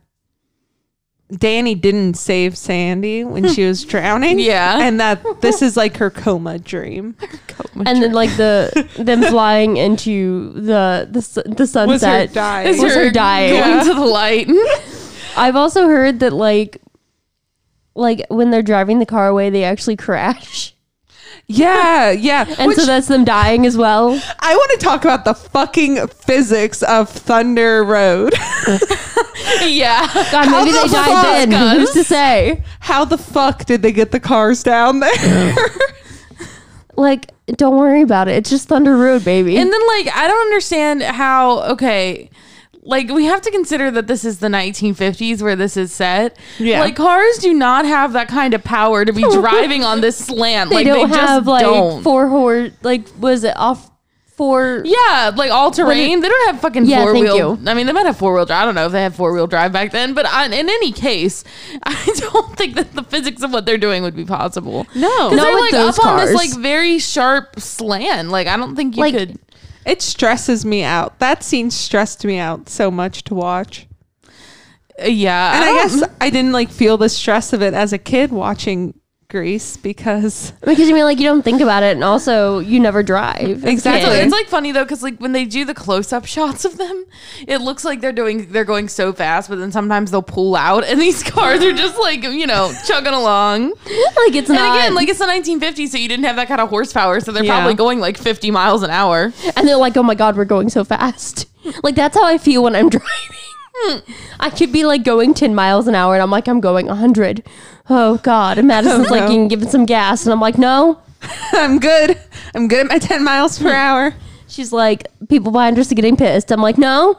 Danny 1.35 1.75
didn't 1.75 2.13
save 2.13 2.57
Sandy 2.57 3.23
when 3.25 3.49
she 3.49 3.65
was 3.65 3.83
drowning. 3.85 4.39
Yeah. 4.39 4.79
And 4.81 4.99
that 4.99 5.23
this 5.41 5.61
is 5.61 5.75
like 5.75 5.97
her 5.97 6.09
coma 6.09 6.57
dream. 6.57 7.15
And 7.75 8.01
then 8.01 8.13
like 8.13 8.35
the 8.37 8.87
them 8.97 9.21
flying 9.29 9.77
into 9.77 10.53
the 10.53 11.07
the, 11.11 11.43
the 11.53 11.67
sunset 11.67 11.87
was 11.87 12.01
her 12.03 12.27
dying. 12.33 12.67
Was 12.81 12.93
her 12.93 13.05
her 13.05 13.11
dying. 13.11 13.61
going 13.61 13.85
to 13.87 13.93
the 13.93 14.05
light. 14.05 14.47
I've 15.37 15.55
also 15.55 15.87
heard 15.87 16.21
that 16.21 16.33
like 16.33 16.81
like 17.93 18.25
when 18.29 18.51
they're 18.51 18.61
driving 18.61 18.99
the 18.99 19.05
car 19.05 19.27
away, 19.27 19.49
they 19.49 19.63
actually 19.63 19.97
crash, 19.97 20.73
Yeah, 21.49 22.11
yeah. 22.11 22.45
and 22.59 22.67
Which 22.67 22.77
so 22.77 22.85
that's 22.85 23.07
them 23.07 23.23
dying 23.23 23.65
as 23.65 23.77
well. 23.77 24.21
I 24.39 24.55
want 24.55 24.71
to 24.79 24.85
talk 24.85 25.05
about 25.05 25.23
the 25.23 25.33
fucking 25.33 26.07
physics 26.07 26.83
of 26.83 27.09
Thunder 27.09 27.85
Road. 27.85 28.33
yeah. 29.61 30.11
God, 30.31 30.51
maybe 30.51 30.71
the 30.71 30.81
they 30.87 30.93
died 30.93 31.49
then. 31.49 31.51
Who's 31.79 31.91
to 31.91 32.03
say? 32.03 32.63
How 32.81 33.05
the 33.05 33.17
fuck 33.17 33.63
did 33.63 33.81
they 33.81 33.93
get 33.93 34.11
the 34.11 34.19
cars 34.19 34.63
down 34.63 34.99
there? 34.99 35.55
Like, 36.99 37.31
don't 37.45 37.77
worry 37.77 38.01
about 38.01 38.27
it. 38.27 38.37
It's 38.37 38.49
just 38.49 38.67
Thunder 38.67 38.97
Road, 38.97 39.23
baby. 39.23 39.55
And 39.57 39.71
then 39.71 39.87
like 39.87 40.09
I 40.15 40.27
don't 40.27 40.41
understand 40.47 41.03
how 41.03 41.61
okay 41.73 42.31
like 42.87 43.09
we 43.09 43.25
have 43.25 43.41
to 43.41 43.51
consider 43.51 43.91
that 43.91 44.07
this 44.07 44.23
is 44.25 44.39
the 44.39 44.47
1950s 44.47 45.41
where 45.41 45.55
this 45.55 45.75
is 45.77 45.91
set. 45.91 46.37
Yeah. 46.57 46.79
Like 46.79 46.95
cars 46.95 47.37
do 47.39 47.53
not 47.53 47.85
have 47.85 48.13
that 48.13 48.27
kind 48.29 48.53
of 48.53 48.63
power 48.63 49.03
to 49.05 49.11
be 49.13 49.21
driving 49.31 49.83
on 49.83 50.01
this 50.01 50.17
slant. 50.17 50.69
they 50.69 50.77
like 50.77 50.87
don't 50.87 51.09
they 51.09 51.15
just 51.15 51.27
have 51.29 51.45
like 51.47 51.63
don't. 51.63 52.01
four 52.03 52.27
horse. 52.27 52.71
Like, 52.81 53.03
was 53.19 53.43
it 53.43 53.55
off 53.57 53.91
four? 54.37 54.83
Yeah, 54.85 55.31
like 55.35 55.51
all 55.51 55.71
terrain. 55.71 56.21
They 56.21 56.29
don't 56.29 56.47
have 56.53 56.61
fucking 56.61 56.85
Yeah, 56.85 57.03
four 57.03 57.13
thank 57.13 57.25
wheel. 57.25 57.57
you. 57.59 57.69
I 57.69 57.73
mean, 57.73 57.87
they 57.87 57.91
might 57.91 58.05
have 58.05 58.17
four 58.17 58.33
wheel 58.33 58.45
drive. 58.45 58.61
I 58.61 58.65
don't 58.65 58.75
know 58.75 58.85
if 58.85 58.91
they 58.91 59.01
had 59.01 59.13
four 59.15 59.33
wheel 59.33 59.47
drive 59.47 59.71
back 59.73 59.91
then, 59.91 60.13
but 60.13 60.25
I, 60.25 60.45
in 60.45 60.53
any 60.53 60.91
case, 60.91 61.43
I 61.83 62.13
don't 62.31 62.55
think 62.55 62.75
that 62.75 62.93
the 62.93 63.03
physics 63.03 63.41
of 63.43 63.51
what 63.51 63.65
they're 63.65 63.77
doing 63.79 64.03
would 64.03 64.15
be 64.15 64.25
possible. 64.25 64.85
No. 64.95 65.09
'Cause 65.29 65.35
Not 65.35 65.43
they're 65.43 65.59
like 65.59 65.73
up 65.73 66.05
on 66.05 66.25
this 66.25 66.35
like 66.35 66.55
very 66.61 66.99
sharp 66.99 67.59
slant. 67.59 68.29
Like 68.29 68.47
I 68.47 68.55
don't 68.57 68.75
think 68.75 68.95
you 68.95 69.01
Like, 69.01 69.13
could. 69.15 69.39
It 69.87 70.01
stresses 70.01 70.65
me 70.65 70.83
out. 70.83 71.17
That 71.19 71.43
scene 71.43 71.71
stressed 71.71 72.25
me 72.25 72.37
out 72.37 72.67
so 72.69 72.91
much 72.91 73.23
to 73.23 73.33
watch. 73.35 73.87
Uh, 75.01 75.05
yeah, 75.05 75.55
And 75.55 75.63
I, 75.63 75.67
don't- 75.87 75.99
guess 76.01 76.09
I 76.21 76.29
didn't 76.29 76.51
like 76.51 76.69
feel 76.69 76.97
the 76.97 77.09
stress 77.09 77.53
of 77.53 77.61
it 77.61 77.73
as 77.73 77.93
a 77.93 77.97
kid 77.97 78.31
watching 78.31 78.99
Grease 79.29 79.75
because 79.75 80.53
Because 80.63 80.87
you 80.87 80.93
mean 80.95 81.03
like 81.03 81.19
you 81.19 81.25
don't 81.25 81.41
think 81.41 81.59
about 81.59 81.83
it, 81.83 81.91
and 81.95 82.03
also 82.03 82.59
you 82.59 82.79
never 82.79 83.03
drive. 83.03 83.65
Exactly. 83.65 84.09
kid. 84.09 84.23
It's 84.23 84.31
like 84.31 84.47
funny 84.47 84.71
though, 84.71 84.85
because 84.85 85.03
like 85.03 85.17
when 85.19 85.33
they 85.33 85.43
do 85.43 85.65
the 85.65 85.73
close-up 85.73 86.25
shots 86.35 86.63
of 86.63 86.77
them, 86.77 87.05
it 87.45 87.57
looks 87.59 87.83
like 87.83 87.99
they're 87.99 88.13
doing 88.13 88.49
they're 88.53 88.63
going 88.63 88.87
so 88.87 89.11
fast, 89.11 89.49
but 89.49 89.59
then 89.59 89.69
sometimes 89.69 90.11
they'll 90.11 90.21
pull 90.21 90.55
out, 90.55 90.85
and 90.85 91.01
these 91.01 91.23
cars 91.23 91.61
are 91.61 91.73
just 91.73 91.99
like 91.99 92.23
you 92.23 92.47
know 92.47 92.71
chugging 92.87 93.11
along. 93.13 93.71
like 93.71 94.33
it's 94.33 94.49
And 94.49 94.59
not. 94.59 94.77
again, 94.79 94.95
like 94.95 95.09
it's 95.09 95.19
the 95.19 95.25
1950s, 95.25 95.89
so 95.89 95.97
you 95.97 96.07
didn't 96.07 96.23
have 96.25 96.37
that 96.37 96.47
kind 96.47 96.61
of 96.61 96.69
horsepower, 96.69 97.19
so 97.19 97.33
they're 97.33 97.43
Yeah. 97.43 97.55
probably 97.57 97.73
going 97.73 97.99
like 97.99 98.17
50 98.17 98.49
miles 98.51 98.81
an 98.81 98.91
hour. 98.91 99.33
and 99.57 99.67
they're 99.67 99.75
like, 99.75 99.97
"Oh 99.97 100.03
my 100.03 100.15
god, 100.15 100.37
we're 100.37 100.45
going 100.45 100.69
so 100.69 100.85
fast." 100.85 101.47
like 101.83 101.95
that's 101.95 102.15
how 102.15 102.23
I 102.25 102.37
feel 102.37 102.63
when 102.63 102.77
I'm 102.77 102.87
driving. 102.87 103.36
I 104.39 104.49
could 104.55 104.71
be 104.71 104.85
like 104.85 105.03
going 105.03 105.33
10 105.33 105.53
miles 105.55 105.87
an 105.87 105.95
hour, 105.95 106.13
and 106.13 106.21
I'm 106.21 106.31
like, 106.31 106.47
I'm 106.47 106.59
going 106.59 106.87
100. 106.87 107.43
Oh 107.89 108.17
god! 108.17 108.57
And 108.57 108.67
Madison's 108.67 109.09
like, 109.09 109.23
no. 109.25 109.29
"You 109.29 109.37
can 109.37 109.47
give 109.47 109.61
it 109.63 109.69
some 109.69 109.85
gas," 109.85 110.25
and 110.25 110.33
I'm 110.33 110.41
like, 110.41 110.57
"No." 110.57 110.99
I'm 111.53 111.79
good. 111.79 112.19
I'm 112.53 112.67
good 112.67 112.85
at 112.85 112.87
my 112.87 112.99
10 112.99 113.23
miles 113.23 113.57
per 113.59 113.71
hour. 113.73 114.13
She's 114.47 114.71
like, 114.73 115.07
"People 115.29 115.51
behind 115.51 115.77
us 115.79 115.91
are 115.91 115.95
getting 115.95 116.17
pissed." 116.17 116.51
I'm 116.51 116.61
like, 116.61 116.77
"No." 116.77 117.17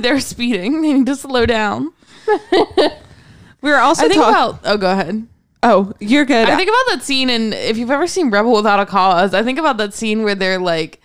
they're 0.00 0.20
speeding. 0.20 0.82
They 0.82 0.92
need 0.92 1.06
to 1.06 1.16
slow 1.16 1.46
down. 1.46 1.92
We 3.62 3.70
were 3.70 3.78
also 3.78 4.04
I 4.04 4.08
think 4.08 4.20
talking. 4.20 4.58
about. 4.58 4.60
Oh, 4.64 4.76
go 4.76 4.92
ahead. 4.92 5.26
oh, 5.62 5.92
you're 5.98 6.24
good. 6.24 6.48
I 6.48 6.56
think 6.56 6.68
about 6.68 6.96
that 6.96 7.02
scene, 7.02 7.30
and 7.30 7.54
if 7.54 7.76
you've 7.76 7.90
ever 7.90 8.06
seen 8.06 8.30
Rebel 8.30 8.52
Without 8.52 8.80
a 8.80 8.86
Cause, 8.86 9.34
I 9.34 9.42
think 9.42 9.58
about 9.58 9.76
that 9.78 9.94
scene 9.94 10.22
where 10.22 10.34
they're 10.34 10.60
like, 10.60 11.00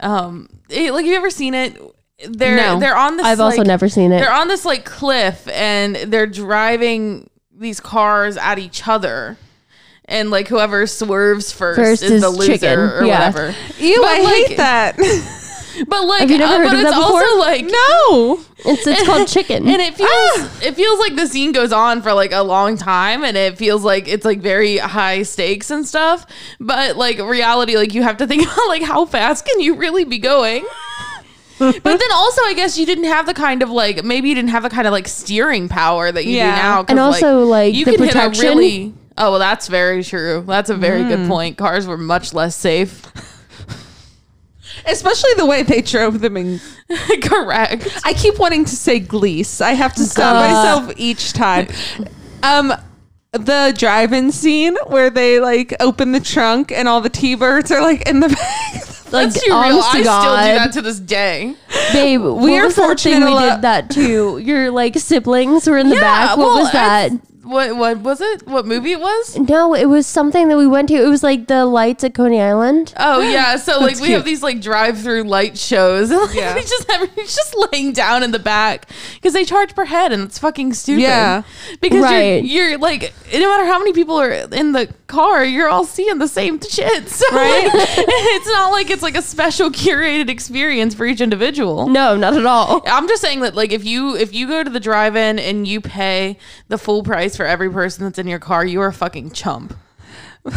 um, 0.00 0.48
eh, 0.70 0.90
like 0.90 1.04
have 1.04 1.10
you 1.12 1.16
ever 1.16 1.30
seen 1.30 1.54
it? 1.54 1.78
They're 2.28 2.56
No. 2.56 2.78
they're 2.80 2.96
on 2.96 3.16
this. 3.16 3.26
I've 3.26 3.40
also 3.40 3.62
never 3.62 3.88
seen 3.88 4.12
it. 4.12 4.20
They're 4.20 4.32
on 4.32 4.48
this 4.48 4.64
like 4.64 4.84
cliff, 4.84 5.46
and 5.48 5.96
they're 5.96 6.26
driving 6.26 7.28
these 7.58 7.80
cars 7.80 8.36
at 8.36 8.58
each 8.58 8.86
other. 8.88 9.36
And 10.06 10.30
like 10.30 10.48
whoever 10.48 10.86
swerves 10.88 11.52
first, 11.52 11.78
First 11.78 12.02
is, 12.02 12.10
is 12.10 12.22
the 12.22 12.30
loser 12.30 12.52
chicken. 12.54 12.78
or 12.78 13.04
Yeah. 13.04 13.28
whatever. 13.30 13.54
Ew, 13.78 14.00
But, 14.00 14.08
I 14.10 14.20
like- 14.22 14.46
hate 14.48 14.56
that. 14.56 14.96
But 15.86 16.04
like, 16.04 16.20
Have 16.22 16.30
you 16.32 16.36
never 16.38 16.52
uh, 16.52 16.58
heard 16.58 16.64
but 16.66 16.74
of 16.74 16.80
it's 16.80 16.90
that 16.90 16.96
before? 16.96 17.22
also 17.22 17.38
like 17.38 17.64
no. 17.64 18.40
It's 18.70 18.86
it's 18.86 19.06
called 19.06 19.28
chicken. 19.36 19.66
and 19.68 19.80
it 19.80 19.94
feels 19.94 20.62
it 20.62 20.74
feels 20.74 20.98
like 20.98 21.14
the 21.16 21.26
scene 21.26 21.52
goes 21.52 21.72
on 21.72 22.02
for 22.02 22.12
like 22.12 22.32
a 22.32 22.42
long 22.42 22.76
time 22.76 23.24
and 23.24 23.34
it 23.36 23.56
feels 23.56 23.82
like 23.82 24.06
it's 24.08 24.24
like 24.26 24.40
very 24.40 24.76
high 24.76 25.22
stakes 25.22 25.70
and 25.70 25.86
stuff 25.86 26.26
but 26.58 26.96
like 26.96 27.18
reality 27.20 27.76
like 27.76 27.94
you 27.94 28.02
have 28.02 28.18
to 28.18 28.26
think 28.26 28.42
about 28.52 28.68
like 28.68 28.82
how 28.82 29.06
fast 29.06 29.46
can 29.46 29.60
you 29.60 29.76
really 29.76 30.04
be 30.04 30.18
going 30.18 30.66
but 31.60 31.82
then 31.84 32.12
also 32.12 32.42
i 32.42 32.54
guess 32.56 32.76
you 32.78 32.84
didn't 32.86 33.04
have 33.04 33.26
the 33.26 33.34
kind 33.34 33.62
of 33.62 33.70
like 33.70 34.02
maybe 34.04 34.28
you 34.28 34.34
didn't 34.34 34.50
have 34.50 34.62
the 34.64 34.70
kind 34.70 34.86
of 34.86 34.92
like 34.92 35.06
steering 35.06 35.68
power 35.68 36.10
that 36.10 36.24
you 36.24 36.36
Yeah. 36.36 36.56
do 36.56 36.62
now. 36.62 36.84
And 36.88 36.98
also, 36.98 37.44
like, 37.44 37.74
you 37.74 37.84
the 37.84 37.92
could 37.96 38.00
hit 38.00 38.14
a 38.16 38.30
really 38.40 38.92
oh 39.18 39.30
well 39.32 39.38
that's 39.38 39.68
very 39.68 40.02
true 40.02 40.42
that's 40.46 40.70
a 40.70 40.74
very 40.76 41.04
good 41.04 41.28
point 41.28 41.56
cars 41.58 41.86
were 41.86 41.98
much 41.98 42.32
less 42.34 42.56
safe 42.56 43.06
Especially 44.86 45.34
the 45.36 45.44
way 45.44 45.62
they 45.62 45.82
drove 45.82 46.20
them 46.20 46.36
in. 46.38 46.58
correct 47.22 47.86
I 48.04 48.14
keep 48.14 48.38
wanting 48.38 48.64
to 48.64 48.74
say 48.74 48.98
Gleese. 49.00 49.60
I 49.60 49.72
have 49.72 49.94
to 49.96 50.04
stop 50.04 50.36
Uh. 50.36 50.48
myself 50.54 50.92
each 50.96 51.32
time. 51.34 51.68
Um, 52.42 52.72
the 53.32 53.74
drive-in 53.76 54.32
scene 54.32 54.76
where 54.86 55.10
they 55.10 55.38
like 55.38 55.74
open 55.80 56.12
the 56.12 56.20
trunk 56.20 56.72
and 56.72 56.88
all 56.88 57.00
the 57.02 57.10
T-birds 57.10 57.70
are 57.70 57.82
like 57.82 58.08
in 58.08 58.20
the 58.20 58.28
back. 58.30 58.89
Like, 59.12 59.28
that's 59.30 59.44
too 59.44 59.50
real 59.50 59.58
honest 59.58 59.88
i 59.88 59.98
to 59.98 60.02
still 60.02 60.04
God. 60.04 60.46
do 60.46 60.54
that 60.58 60.72
to 60.72 60.82
this 60.82 61.00
day 61.00 61.54
Babe, 61.92 62.22
we 62.22 62.58
are 62.58 62.70
fortunate 62.70 63.24
we 63.24 63.40
did 63.40 63.62
that 63.62 63.90
too. 63.90 64.38
Your 64.38 64.70
like 64.70 64.96
siblings 64.96 65.66
were 65.66 65.78
in 65.78 65.88
the 65.88 65.96
back. 65.96 66.36
What 66.36 66.62
was 66.62 66.72
that? 66.72 67.10
What 67.42 67.76
what 67.76 67.98
was 68.00 68.20
it? 68.20 68.46
What 68.46 68.66
movie 68.66 68.92
it 68.92 69.00
was? 69.00 69.38
No, 69.38 69.74
it 69.74 69.86
was 69.86 70.06
something 70.06 70.48
that 70.48 70.56
we 70.58 70.66
went 70.66 70.88
to. 70.88 70.94
It 70.94 71.08
was 71.08 71.22
like 71.22 71.46
the 71.46 71.64
lights 71.64 72.04
at 72.04 72.14
Coney 72.14 72.40
Island. 72.40 72.92
Oh 72.98 73.20
yeah, 73.20 73.56
so 73.56 73.80
like 73.80 73.98
we 74.00 74.10
have 74.10 74.24
these 74.24 74.42
like 74.42 74.60
drive-through 74.60 75.24
light 75.24 75.56
shows. 75.56 76.10
And, 76.10 76.20
like, 76.26 76.34
Yeah. 76.34 76.54
we 76.54 76.60
just 76.62 76.86
just 77.16 77.56
laying 77.72 77.92
down 77.92 78.22
in 78.22 78.30
the 78.32 78.38
back 78.38 78.88
because 79.14 79.32
they 79.32 79.44
charge 79.44 79.74
per 79.74 79.84
head, 79.86 80.12
and 80.12 80.22
it's 80.24 80.38
fucking 80.38 80.74
stupid. 80.74 81.02
Yeah. 81.02 81.42
because 81.80 82.02
Right. 82.02 82.44
you're, 82.44 82.68
you're 82.70 82.78
like 82.78 83.12
no 83.32 83.38
matter 83.40 83.64
how 83.64 83.78
many 83.78 83.92
people 83.92 84.16
are 84.20 84.30
in 84.30 84.72
the 84.72 84.92
car, 85.06 85.44
you're 85.44 85.68
all 85.68 85.84
seeing 85.84 86.18
the 86.18 86.28
same 86.28 86.60
shit. 86.60 87.08
So 87.08 87.24
Right. 87.34 87.64
like, 87.72 87.88
it's 87.98 88.48
not 88.48 88.70
like 88.70 88.90
it's 88.90 89.02
like 89.02 89.16
a 89.16 89.22
special 89.22 89.70
curated 89.70 90.28
experience 90.28 90.94
for 90.94 91.06
each 91.06 91.20
individual. 91.20 91.88
No, 91.88 92.16
not 92.16 92.34
at 92.36 92.44
all. 92.46 92.82
I'm 92.86 93.08
just 93.08 93.22
saying 93.22 93.40
that 93.40 93.54
like 93.54 93.72
if 93.72 93.84
you 93.84 94.14
if 94.16 94.32
you 94.34 94.46
go 94.46 94.62
to 94.62 94.70
the 94.70 94.80
drive-in 94.80 95.38
and 95.38 95.66
you 95.66 95.80
pay 95.80 96.36
the 96.68 96.76
full 96.78 97.02
price 97.02 97.29
for 97.36 97.44
every 97.46 97.70
person 97.70 98.04
that's 98.04 98.18
in 98.18 98.26
your 98.26 98.38
car, 98.38 98.64
you 98.64 98.80
are 98.80 98.88
a 98.88 98.92
fucking 98.92 99.30
chump. 99.32 99.74
We 100.44 100.52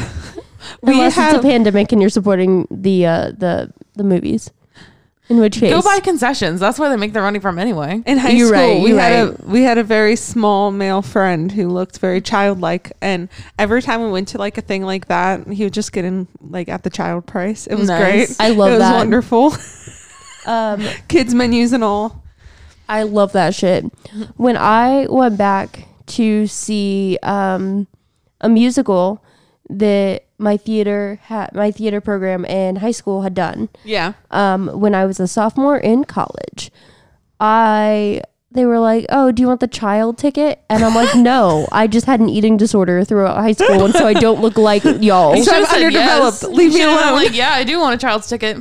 Unless 0.83 1.15
have 1.15 1.35
it's 1.35 1.43
a 1.45 1.47
pandemic 1.47 1.91
and 1.91 2.01
you're 2.01 2.09
supporting 2.09 2.67
the 2.71 3.05
uh, 3.05 3.31
the 3.37 3.71
the 3.95 4.03
movies. 4.03 4.49
In 5.29 5.37
which 5.39 5.57
case, 5.57 5.71
Go 5.71 5.81
buy 5.81 5.99
concessions. 6.01 6.59
That's 6.59 6.77
where 6.77 6.89
they 6.89 6.97
make 6.97 7.13
their 7.13 7.21
money 7.23 7.39
from 7.39 7.57
anyway. 7.57 8.03
in 8.05 8.17
high 8.17 8.31
You're 8.31 8.47
school. 8.49 8.59
right, 8.75 8.83
we 8.83 8.91
had 8.91 9.29
right. 9.29 9.39
a 9.39 9.45
we 9.45 9.63
had 9.63 9.77
a 9.77 9.83
very 9.83 10.17
small 10.17 10.69
male 10.69 11.01
friend 11.01 11.49
who 11.51 11.69
looked 11.69 11.99
very 11.99 12.19
childlike, 12.19 12.91
and 13.01 13.29
every 13.57 13.81
time 13.81 14.03
we 14.03 14.11
went 14.11 14.27
to 14.29 14.37
like 14.37 14.57
a 14.57 14.61
thing 14.61 14.83
like 14.83 15.07
that, 15.07 15.47
he 15.47 15.63
would 15.63 15.73
just 15.73 15.93
get 15.93 16.03
in 16.03 16.27
like 16.41 16.67
at 16.67 16.83
the 16.83 16.89
child 16.89 17.25
price. 17.25 17.67
It 17.67 17.75
was 17.75 17.87
Nice. 17.87 18.37
great. 18.37 18.45
I 18.45 18.49
love 18.49 18.69
it 18.69 18.73
was 18.73 18.79
that. 18.79 18.95
wonderful. 18.97 19.53
um, 20.45 20.81
Kids 21.07 21.33
menus 21.33 21.71
and 21.71 21.83
all. 21.85 22.21
I 22.89 23.03
love 23.03 23.31
that 23.31 23.55
shit. 23.55 23.85
When 24.35 24.57
I 24.57 25.07
went 25.09 25.37
back 25.37 25.87
to 26.07 26.47
see 26.47 27.17
um, 27.23 27.87
a 28.41 28.49
musical 28.49 29.23
that 29.69 30.23
my 30.37 30.57
theater 30.57 31.19
had, 31.23 31.53
my 31.53 31.71
theater 31.71 32.01
program 32.01 32.43
in 32.45 32.77
high 32.77 32.91
school 32.91 33.21
had 33.21 33.33
done, 33.33 33.69
Yeah. 33.85 34.13
um, 34.31 34.67
when 34.79 34.93
I 34.93 35.05
was 35.05 35.19
a 35.19 35.27
sophomore 35.27 35.77
in 35.77 36.03
college, 36.03 36.69
I 37.39 38.21
they 38.51 38.65
were 38.65 38.77
like, 38.79 39.05
"Oh, 39.09 39.31
do 39.31 39.41
you 39.41 39.47
want 39.47 39.61
the 39.61 39.67
child 39.67 40.17
ticket?" 40.17 40.61
And 40.69 40.83
I'm 40.83 40.93
like, 40.93 41.15
"No, 41.15 41.67
I 41.71 41.87
just 41.87 42.05
had 42.05 42.19
an 42.19 42.29
eating 42.29 42.55
disorder 42.57 43.03
throughout 43.03 43.37
high 43.37 43.53
school, 43.53 43.83
and 43.85 43.93
so 43.93 44.05
I 44.05 44.13
don't 44.13 44.41
look 44.41 44.57
like 44.57 44.83
y'all." 45.01 45.35
So 45.41 45.51
I'm 45.51 45.63
Should've 45.63 45.67
said 45.69 45.77
underdeveloped. 45.77 46.43
Leave 46.43 46.73
me 46.73 46.83
alone. 46.83 47.13
Like, 47.13 47.33
yeah, 47.35 47.53
I 47.53 47.63
do 47.63 47.79
want 47.79 47.95
a 47.95 47.97
child's 47.97 48.27
ticket. 48.27 48.57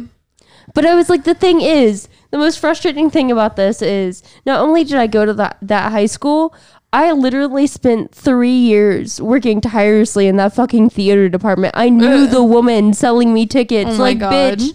But 0.74 0.86
I 0.86 0.94
was 0.94 1.10
like, 1.10 1.24
the 1.24 1.34
thing 1.34 1.60
is, 1.60 2.08
the 2.30 2.38
most 2.38 2.58
frustrating 2.58 3.10
thing 3.10 3.30
about 3.30 3.56
this 3.56 3.82
is 3.82 4.22
not 4.46 4.60
only 4.60 4.84
did 4.84 4.96
I 4.96 5.06
go 5.06 5.26
to 5.26 5.34
that, 5.34 5.58
that 5.60 5.92
high 5.92 6.06
school, 6.06 6.54
I 6.92 7.12
literally 7.12 7.66
spent 7.66 8.14
three 8.14 8.50
years 8.56 9.20
working 9.20 9.60
tirelessly 9.62 10.26
in 10.26 10.36
that 10.36 10.54
fucking 10.54 10.90
theater 10.90 11.28
department. 11.28 11.74
I 11.76 11.88
knew 11.88 12.24
Ugh. 12.24 12.30
the 12.30 12.44
woman 12.44 12.92
selling 12.92 13.32
me 13.32 13.46
tickets. 13.46 13.92
Oh 13.92 13.98
my 13.98 14.04
like, 14.04 14.18
God. 14.18 14.58
bitch, 14.58 14.74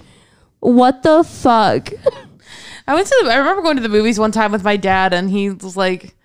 what 0.59 1.03
the 1.03 1.23
fuck? 1.23 1.89
I 2.87 2.93
went 2.95 3.05
to. 3.07 3.21
The, 3.23 3.31
I 3.31 3.37
remember 3.37 3.61
going 3.61 3.75
to 3.77 3.83
the 3.83 3.89
movies 3.89 4.17
one 4.17 4.31
time 4.31 4.51
with 4.51 4.63
my 4.63 4.77
dad, 4.77 5.13
and 5.13 5.29
he 5.29 5.49
was 5.51 5.77
like, 5.77 6.15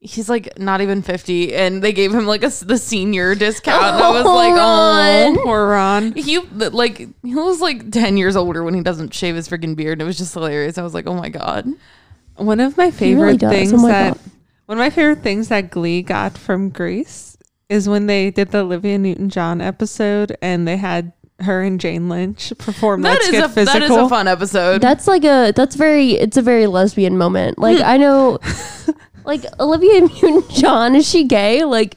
he's 0.00 0.28
like 0.28 0.58
not 0.58 0.80
even 0.80 1.02
fifty, 1.02 1.54
and 1.54 1.80
they 1.82 1.92
gave 1.92 2.12
him 2.12 2.26
like 2.26 2.42
a 2.42 2.48
the 2.64 2.78
senior 2.78 3.34
discount. 3.36 3.84
and 3.84 4.02
I 4.02 4.10
was 4.10 4.24
Oh, 4.26 4.34
like, 4.34 4.54
Ron. 4.54 5.38
oh. 5.38 5.42
Poor 5.44 5.68
Ron. 5.68 6.12
He 6.14 6.38
like 6.40 6.96
he 6.98 7.34
was 7.34 7.60
like 7.60 7.90
ten 7.92 8.16
years 8.16 8.34
older 8.34 8.64
when 8.64 8.74
he 8.74 8.80
doesn't 8.82 9.14
shave 9.14 9.36
his 9.36 9.48
freaking 9.48 9.76
beard, 9.76 9.92
and 9.92 10.02
it 10.02 10.06
was 10.06 10.18
just 10.18 10.34
hilarious. 10.34 10.76
I 10.78 10.82
was 10.82 10.94
like, 10.94 11.06
oh 11.06 11.14
my 11.14 11.28
god. 11.28 11.68
One 12.36 12.58
of 12.58 12.76
my 12.76 12.90
favorite 12.90 13.38
does. 13.38 13.48
Oh 13.52 13.54
things 13.54 13.72
Oh 13.74 13.86
that 13.86 14.14
God. 14.14 14.20
One 14.70 14.78
of 14.78 14.84
my 14.84 14.90
favorite 14.90 15.24
things 15.24 15.48
that 15.48 15.72
Glee 15.72 16.00
got 16.00 16.38
from 16.38 16.68
Grease 16.70 17.36
is 17.68 17.88
when 17.88 18.06
they 18.06 18.30
did 18.30 18.52
the 18.52 18.58
Olivia 18.58 18.98
Newton 18.98 19.28
John 19.28 19.60
episode 19.60 20.36
and 20.40 20.68
they 20.68 20.76
had 20.76 21.12
her 21.40 21.60
and 21.60 21.80
Jane 21.80 22.08
Lynch 22.08 22.52
perform 22.56 23.02
That 23.02 23.14
Let's 23.14 23.24
is 23.24 23.30
Get 23.32 23.44
a 23.46 23.48
Physical. 23.48 23.80
that 23.80 23.90
is 23.90 23.96
a 23.96 24.08
fun 24.08 24.28
episode. 24.28 24.80
That's 24.80 25.08
like 25.08 25.24
a, 25.24 25.52
that's 25.56 25.74
very, 25.74 26.12
it's 26.12 26.36
a 26.36 26.42
very 26.42 26.68
lesbian 26.68 27.18
moment. 27.18 27.58
Like, 27.58 27.80
I 27.80 27.96
know, 27.96 28.38
like, 29.24 29.44
Olivia 29.58 30.02
Newton-John, 30.02 30.94
is 30.94 31.10
she 31.10 31.24
gay? 31.24 31.64
Like, 31.64 31.96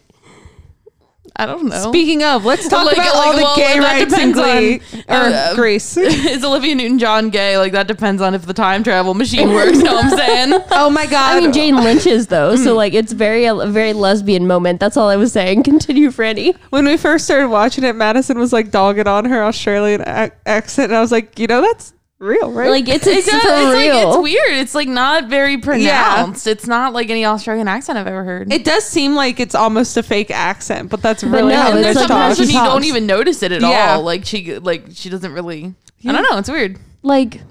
I 1.36 1.48
don't 1.48 1.65
know. 1.65 1.89
Speaking 1.89 2.22
of, 2.24 2.46
let's 2.46 2.67
talk 2.67 2.86
Like- 2.86 2.96
about 2.96 3.15
like, 3.15 3.26
all 3.28 3.34
the 3.36 3.41
well, 3.41 3.56
gay 3.56 3.80
that 3.80 4.02
rights 4.02 4.17
in 4.19 4.32
Glee 4.34 4.82
on- 5.10 5.15
or 5.32 5.34
uh, 5.34 5.56
Grease. 5.56 5.98
is 5.98 6.43
Olivia 6.43 6.76
Newton 6.76 7.00
John 7.00 7.30
gay? 7.32 7.58
Like 7.58 7.72
that 7.72 7.88
depends 7.88 8.22
on 8.22 8.36
if 8.36 8.46
the 8.46 8.54
time 8.54 8.84
travel 8.84 9.13
machine 9.15 9.50
works. 9.52 9.80
know 9.80 9.96
what 9.96 10.06
I'm 10.06 10.17
saying? 10.17 10.62
oh 10.72 10.89
my 10.91 11.08
god! 11.08 11.38
I 11.38 11.39
mean, 11.41 11.52
Jane 11.52 11.76
Lynch 11.78 12.06
is 12.06 12.28
though, 12.28 12.56
so 12.56 12.76
like 12.76 12.93
it's 12.93 13.13
very 13.13 13.46
a 13.46 13.56
very 13.65 13.93
lesbian 13.93 14.46
moment. 14.46 14.80
That's 14.80 14.96
all 14.96 15.10
I 15.10 15.15
was 15.15 15.32
saying. 15.34 15.63
Continue, 15.63 16.10
Franny. 16.10 16.56
when 16.69 16.86
we 16.86 16.98
first 16.98 17.26
started 17.26 17.50
watching 17.50 17.84
it, 17.84 17.96
Madison 17.96 18.38
was 18.38 18.54
like 18.54 18.69
dogging 18.69 19.08
on 19.08 19.26
her 19.26 19.43
Australian 19.43 20.02
ac- 20.08 20.34
accent, 20.46 20.91
and 20.91 20.98
I 20.98 21.02
was 21.02 21.12
like, 21.12 21.39
you 21.39 21.48
know, 21.48 21.62
that's 21.62 21.93
real, 22.23 22.51
right? 22.51 22.69
Like 22.69 22.88
it's 22.89 23.05
it's, 23.05 23.27
It's, 23.27 23.29
for 23.29 23.38
it's 23.38 23.45
like 23.45 23.75
real. 23.77 24.09
it's 24.13 24.21
weird. 24.23 24.53
It's 24.53 24.73
like 24.75 24.88
not 24.88 25.27
very 25.29 25.57
pronounced. 25.57 26.47
It's 26.47 26.65
not 26.67 26.93
like 26.93 27.09
any 27.09 27.25
Australian 27.25 27.67
accent 27.67 27.97
I've 27.99 28.07
ever 28.07 28.23
heard. 28.23 28.51
it 28.51 28.63
does 28.65 28.83
seem 28.86 29.15
like 29.15 29.39
it's 29.39 29.55
almost 29.55 29.95
a 29.97 30.03
fake 30.03 30.31
accent, 30.31 30.89
but 30.89 31.01
that's 31.01 31.23
But 31.23 31.31
really 31.31 31.53
no, 31.53 31.62
how 31.62 31.69
and 31.71 31.79
it's 31.79 31.83
there's 31.86 31.95
like 31.97 32.07
sometimes 32.07 32.38
talks. 32.38 32.39
when 32.39 32.49
you 32.49 32.53
talks. 32.55 32.73
don't 32.73 32.83
even 32.86 33.05
notice 33.05 33.43
it 33.43 33.51
at 33.51 33.62
Yeah. 33.62 33.95
all. 33.95 34.03
Like 34.03 34.25
she 34.25 34.57
like 34.59 34.86
she 34.93 35.09
doesn't 35.09 35.33
really. 35.33 35.73
I 36.05 36.12
don't 36.12 36.23
know. 36.29 36.38
It's 36.38 36.49
weird. 36.49 36.77
like, 37.01 37.41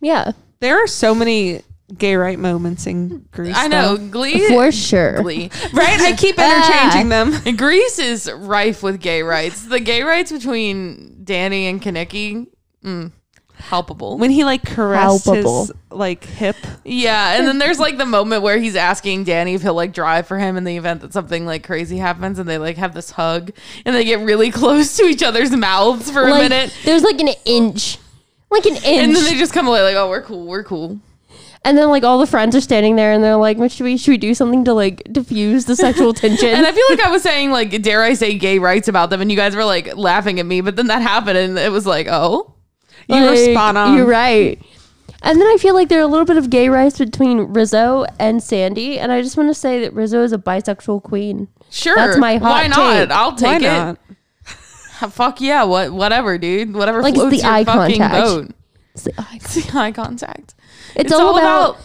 yeah, 0.00 0.32
There 0.60 0.82
are 0.82 0.86
so 0.86 1.14
many 1.14 1.62
gay 1.96 2.16
right 2.16 2.38
moments 2.38 2.86
in 2.86 3.26
Grease. 3.32 3.54
I 3.56 3.66
know. 3.68 3.96
though. 3.96 4.08
Glee. 4.08 4.46
for 4.48 4.70
sure. 4.72 5.22
Glee. 5.22 5.50
right? 5.72 6.00
I 6.00 6.14
keep 6.16 6.38
interchanging 6.38 7.08
them. 7.08 7.34
Grease 7.56 7.98
is 7.98 8.30
rife 8.32 8.82
with 8.82 9.00
gay 9.00 9.22
rights. 9.22 9.66
The 9.66 9.80
gay 9.80 10.02
rights 10.02 10.30
between 10.32 11.20
Danny 11.24 11.66
and 11.66 11.80
Kenickie, 11.82 12.46
mm, 12.84 13.12
palpable. 13.58 14.18
When 14.18 14.30
he 14.30 14.44
like 14.44 14.64
caressed 14.64 15.24
Palpable. 15.24 15.66
his 15.66 15.72
like 15.90 16.24
hip. 16.24 16.56
Yeah, 16.84 17.36
and 17.36 17.46
then 17.46 17.58
there's 17.60 17.78
like 17.78 17.98
the 17.98 18.06
moment 18.06 18.42
where 18.42 18.58
he's 18.58 18.76
asking 18.76 19.24
Danny 19.24 19.54
if 19.54 19.62
he'll 19.62 19.74
like 19.74 19.92
drive 19.92 20.26
for 20.26 20.38
him 20.38 20.56
in 20.56 20.64
the 20.64 20.76
event 20.76 21.00
that 21.02 21.12
something 21.12 21.44
like 21.46 21.64
crazy 21.64 21.98
happens, 21.98 22.38
and 22.38 22.48
they 22.48 22.58
like 22.58 22.76
have 22.76 22.94
this 22.94 23.10
hug, 23.10 23.50
and 23.84 23.94
they 23.94 24.04
get 24.04 24.20
really 24.20 24.50
close 24.52 24.96
to 24.96 25.04
each 25.04 25.22
other's 25.22 25.50
mouths 25.50 26.10
for 26.10 26.26
a 26.26 26.30
Like 26.30 26.50
minute, 26.50 26.76
there's 26.84 27.02
like 27.02 27.20
an 27.20 27.30
inch, 27.44 27.98
like 28.50 28.64
an 28.66 28.76
inch, 28.76 28.84
and 28.86 29.14
then 29.14 29.24
they 29.24 29.34
just 29.34 29.52
come 29.52 29.68
away 29.68 29.82
like, 29.82 29.96
"Oh, 29.96 30.08
we're 30.08 30.22
cool, 30.22 30.46
we're 30.46 30.64
cool." 30.64 30.98
And 31.64 31.76
then 31.76 31.88
like 31.88 32.04
all 32.04 32.18
the 32.18 32.26
friends 32.26 32.54
are 32.54 32.60
standing 32.60 32.96
there 32.96 33.12
and 33.12 33.22
they're 33.22 33.36
like, 33.36 33.58
"What 33.58 33.72
should 33.72 33.84
we 33.84 33.96
should 33.96 34.12
we 34.12 34.16
do 34.16 34.32
something 34.32 34.64
to 34.64 34.72
like 34.72 35.02
diffuse 35.12 35.64
the 35.64 35.74
sexual 35.76 36.14
tension?" 36.14 36.48
And 36.48 36.64
I 36.64 36.72
feel 36.72 36.84
like 36.88 37.00
I 37.00 37.10
was 37.10 37.22
saying 37.22 37.50
like, 37.50 37.82
dare 37.82 38.02
I 38.02 38.14
say 38.14 38.38
gay 38.38 38.58
rights 38.58 38.88
about 38.88 39.10
them, 39.10 39.20
and 39.20 39.30
you 39.30 39.36
guys 39.36 39.56
were 39.56 39.64
like 39.64 39.96
laughing 39.96 40.38
at 40.40 40.46
me, 40.46 40.60
but 40.60 40.76
then 40.76 40.86
that 40.86 41.02
happened, 41.02 41.36
and 41.36 41.58
it 41.58 41.72
was 41.72 41.84
like, 41.84 42.06
oh, 42.08 42.54
You 43.08 43.16
were 43.22 43.30
Like, 43.30 43.38
spot 43.52 43.76
on. 43.76 43.96
You're 43.96 44.06
right. 44.06 44.60
And 45.22 45.40
then 45.40 45.46
I 45.48 45.56
feel 45.58 45.74
like 45.74 45.88
there 45.88 45.98
are 45.98 46.02
a 46.04 46.06
little 46.06 46.24
bit 46.26 46.36
of 46.36 46.48
gay 46.50 46.68
rights 46.68 46.98
between 46.98 47.38
Rizzo 47.52 48.06
and 48.20 48.40
Sandy, 48.42 48.98
and 49.00 49.10
I 49.10 49.20
just 49.22 49.36
want 49.36 49.48
to 49.50 49.54
say 49.54 49.80
that 49.80 49.92
Rizzo 49.92 50.22
is 50.22 50.32
a 50.32 50.38
bisexual 50.38 51.02
queen. 51.02 51.48
sure, 51.70 51.96
That's 51.96 52.18
my 52.18 52.36
hot 52.36 52.50
Why 52.50 52.66
not? 52.68 52.92
take. 52.92 53.10
I'll 53.10 53.30
Why 53.32 53.36
take 53.58 53.62
not? 53.62 53.98
it. 54.10 54.16
Fuck 55.12 55.40
yeah, 55.40 55.64
what 55.64 55.90
whatever, 55.92 56.38
dude. 56.38 56.74
Whatever 56.74 57.02
Like, 57.02 57.14
it's 57.16 57.30
the 57.30 57.36
your 57.38 57.46
eye 57.46 57.64
fucking 57.64 57.98
contact. 57.98 58.24
boat. 58.24 58.50
It's, 58.94 59.06
like, 59.06 59.14
oh, 59.18 59.28
I- 59.30 59.36
It's 59.36 59.54
the 59.54 59.78
eye 59.78 59.92
contact. 59.92 60.54
it's 60.94 61.12
all, 61.12 61.36
about. 61.38 61.78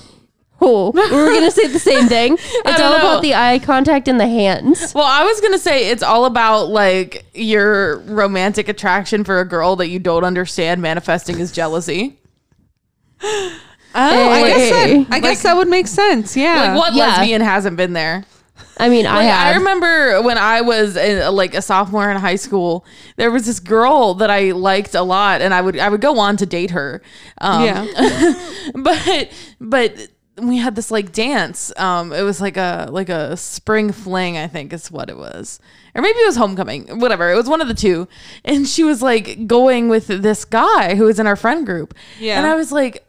Oh, 0.65 0.91
we 0.95 1.01
were 1.01 1.33
gonna 1.33 1.51
say 1.51 1.67
the 1.67 1.77
same 1.79 2.07
thing. 2.07 2.33
It's 2.39 2.79
all 2.79 2.91
know. 2.93 2.97
about 2.97 3.21
the 3.21 3.35
eye 3.35 3.59
contact 3.59 4.07
and 4.07 4.17
the 4.19 4.27
hands. 4.27 4.93
Well, 4.95 5.03
I 5.03 5.23
was 5.23 5.41
gonna 5.41 5.57
say 5.59 5.89
it's 5.89 6.01
all 6.03 6.23
about 6.25 6.69
like 6.69 7.25
your 7.33 7.99
romantic 7.99 8.69
attraction 8.69 9.23
for 9.25 9.39
a 9.41 9.45
girl 9.45 9.75
that 9.75 9.89
you 9.89 9.99
don't 9.99 10.23
understand 10.23 10.81
manifesting 10.81 11.41
as 11.41 11.51
jealousy. 11.51 12.17
Oh, 13.21 13.59
I 13.95 14.47
guess 14.47 14.69
that 14.71 15.07
I 15.15 15.19
guess 15.19 15.43
that 15.43 15.55
would 15.55 15.67
make 15.67 15.87
sense. 15.87 16.35
Yeah. 16.35 16.69
Like 16.73 16.77
what 16.77 16.93
Yeah. 16.93 17.07
lesbian 17.07 17.41
hasn't 17.41 17.77
been 17.77 17.93
there? 17.93 18.23
I 18.77 18.89
mean, 18.89 19.05
I 19.05 19.13
Like, 19.17 19.19
I, 19.19 19.29
have. 19.49 19.55
remember 19.57 20.21
when 20.23 20.37
I 20.37 20.61
was 20.61 20.95
in, 20.95 21.31
like 21.35 21.53
a 21.53 21.61
sophomore 21.61 22.09
in 22.09 22.17
high 22.17 22.35
school, 22.37 22.85
there 23.17 23.29
was 23.29 23.45
this 23.45 23.59
girl 23.59 24.15
that 24.15 24.31
I 24.31 24.51
liked 24.51 24.95
a 24.95 25.03
lot, 25.03 25.41
and 25.41 25.53
I 25.53 25.61
would 25.61 25.77
I 25.77 25.89
would 25.89 26.01
go 26.01 26.17
on 26.19 26.37
to 26.37 26.45
date 26.47 26.71
her. 26.71 27.01
Um, 27.39 27.63
yeah. 27.65 28.33
but 28.75 29.29
but 29.61 30.07
we 30.37 30.57
had 30.57 30.75
this 30.75 30.91
like 30.91 31.11
dance. 31.11 31.71
Um, 31.77 32.11
it 32.11 32.23
was 32.23 32.41
like 32.41 32.57
a 32.57 32.87
like 32.91 33.09
a 33.09 33.37
spring 33.37 33.91
fling, 33.91 34.37
I 34.37 34.47
think 34.47 34.73
is 34.73 34.91
what 34.91 35.09
it 35.09 35.17
was, 35.17 35.59
or 35.95 36.01
maybe 36.01 36.17
it 36.19 36.25
was 36.25 36.35
homecoming. 36.35 36.99
Whatever, 36.99 37.31
it 37.31 37.35
was 37.35 37.47
one 37.47 37.61
of 37.61 37.67
the 37.67 37.73
two. 37.73 38.07
And 38.43 38.67
she 38.67 38.83
was 38.83 39.01
like 39.01 39.47
going 39.47 39.89
with 39.89 40.07
this 40.07 40.45
guy 40.45 40.95
who 40.95 41.05
was 41.05 41.19
in 41.19 41.27
our 41.27 41.35
friend 41.35 41.65
group. 41.65 41.93
Yeah. 42.19 42.37
and 42.37 42.47
I 42.47 42.55
was 42.55 42.71
like. 42.71 43.05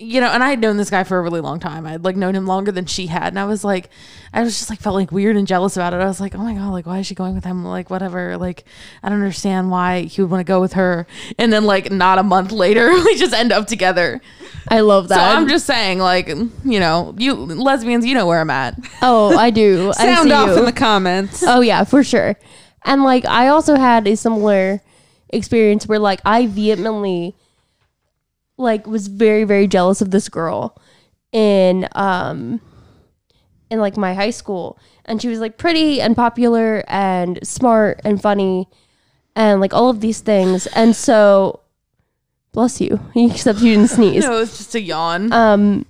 You 0.00 0.20
know, 0.20 0.28
and 0.28 0.44
I 0.44 0.50
had 0.50 0.60
known 0.60 0.76
this 0.76 0.90
guy 0.90 1.02
for 1.02 1.18
a 1.18 1.22
really 1.22 1.40
long 1.40 1.58
time. 1.58 1.84
I'd 1.84 2.04
like 2.04 2.14
known 2.14 2.36
him 2.36 2.46
longer 2.46 2.70
than 2.70 2.86
she 2.86 3.08
had, 3.08 3.28
and 3.28 3.38
I 3.38 3.46
was 3.46 3.64
like, 3.64 3.90
I 4.32 4.42
was 4.42 4.56
just 4.56 4.70
like 4.70 4.78
felt 4.78 4.94
like 4.94 5.10
weird 5.10 5.36
and 5.36 5.44
jealous 5.44 5.76
about 5.76 5.92
it. 5.92 5.96
I 6.00 6.04
was 6.04 6.20
like, 6.20 6.36
oh 6.36 6.38
my 6.38 6.54
god, 6.54 6.70
like 6.70 6.86
why 6.86 6.98
is 7.00 7.06
she 7.08 7.16
going 7.16 7.34
with 7.34 7.44
him? 7.44 7.64
Like 7.64 7.90
whatever, 7.90 8.36
like 8.36 8.64
I 9.02 9.08
don't 9.08 9.18
understand 9.18 9.70
why 9.72 10.02
he 10.02 10.22
would 10.22 10.30
want 10.30 10.40
to 10.40 10.44
go 10.50 10.60
with 10.60 10.74
her. 10.74 11.06
And 11.36 11.52
then 11.52 11.64
like 11.64 11.90
not 11.90 12.18
a 12.18 12.22
month 12.22 12.52
later, 12.52 12.90
we 13.04 13.16
just 13.16 13.34
end 13.34 13.50
up 13.50 13.66
together. 13.66 14.20
I 14.68 14.80
love 14.80 15.08
that. 15.08 15.16
So 15.16 15.20
I'm 15.20 15.48
just 15.48 15.66
saying, 15.66 15.98
like, 15.98 16.28
you 16.28 16.78
know, 16.78 17.14
you 17.18 17.34
lesbians, 17.34 18.06
you 18.06 18.14
know 18.14 18.26
where 18.26 18.40
I'm 18.40 18.50
at. 18.50 18.78
oh, 19.02 19.36
I 19.36 19.50
do. 19.50 19.90
I 19.90 19.92
Sound 20.14 20.28
see 20.28 20.32
off 20.32 20.50
you. 20.50 20.58
in 20.58 20.64
the 20.64 20.72
comments. 20.72 21.42
Oh 21.44 21.60
yeah, 21.60 21.82
for 21.84 22.04
sure. 22.04 22.36
And 22.84 23.02
like 23.02 23.24
I 23.26 23.48
also 23.48 23.74
had 23.74 24.06
a 24.06 24.16
similar 24.16 24.80
experience 25.30 25.86
where 25.88 25.98
like 25.98 26.20
I 26.24 26.46
vehemently 26.46 27.34
like 28.58 28.86
was 28.86 29.06
very 29.06 29.44
very 29.44 29.66
jealous 29.66 30.00
of 30.02 30.10
this 30.10 30.28
girl 30.28 30.76
in 31.32 31.88
um 31.92 32.60
in 33.70 33.78
like 33.80 33.96
my 33.96 34.14
high 34.14 34.30
school 34.30 34.78
and 35.04 35.22
she 35.22 35.28
was 35.28 35.38
like 35.40 35.56
pretty 35.58 36.00
and 36.00 36.16
popular 36.16 36.82
and 36.88 37.38
smart 37.46 38.00
and 38.04 38.20
funny 38.20 38.66
and 39.36 39.60
like 39.60 39.72
all 39.72 39.88
of 39.90 40.00
these 40.00 40.20
things 40.20 40.66
and 40.68 40.96
so 40.96 41.60
bless 42.52 42.80
you 42.80 42.98
except 43.16 43.60
you 43.60 43.74
didn't 43.76 43.88
sneeze 43.98 44.24
No, 44.24 44.40
it's 44.40 44.58
just 44.58 44.74
a 44.74 44.80
yawn. 44.80 45.32
um 45.32 45.86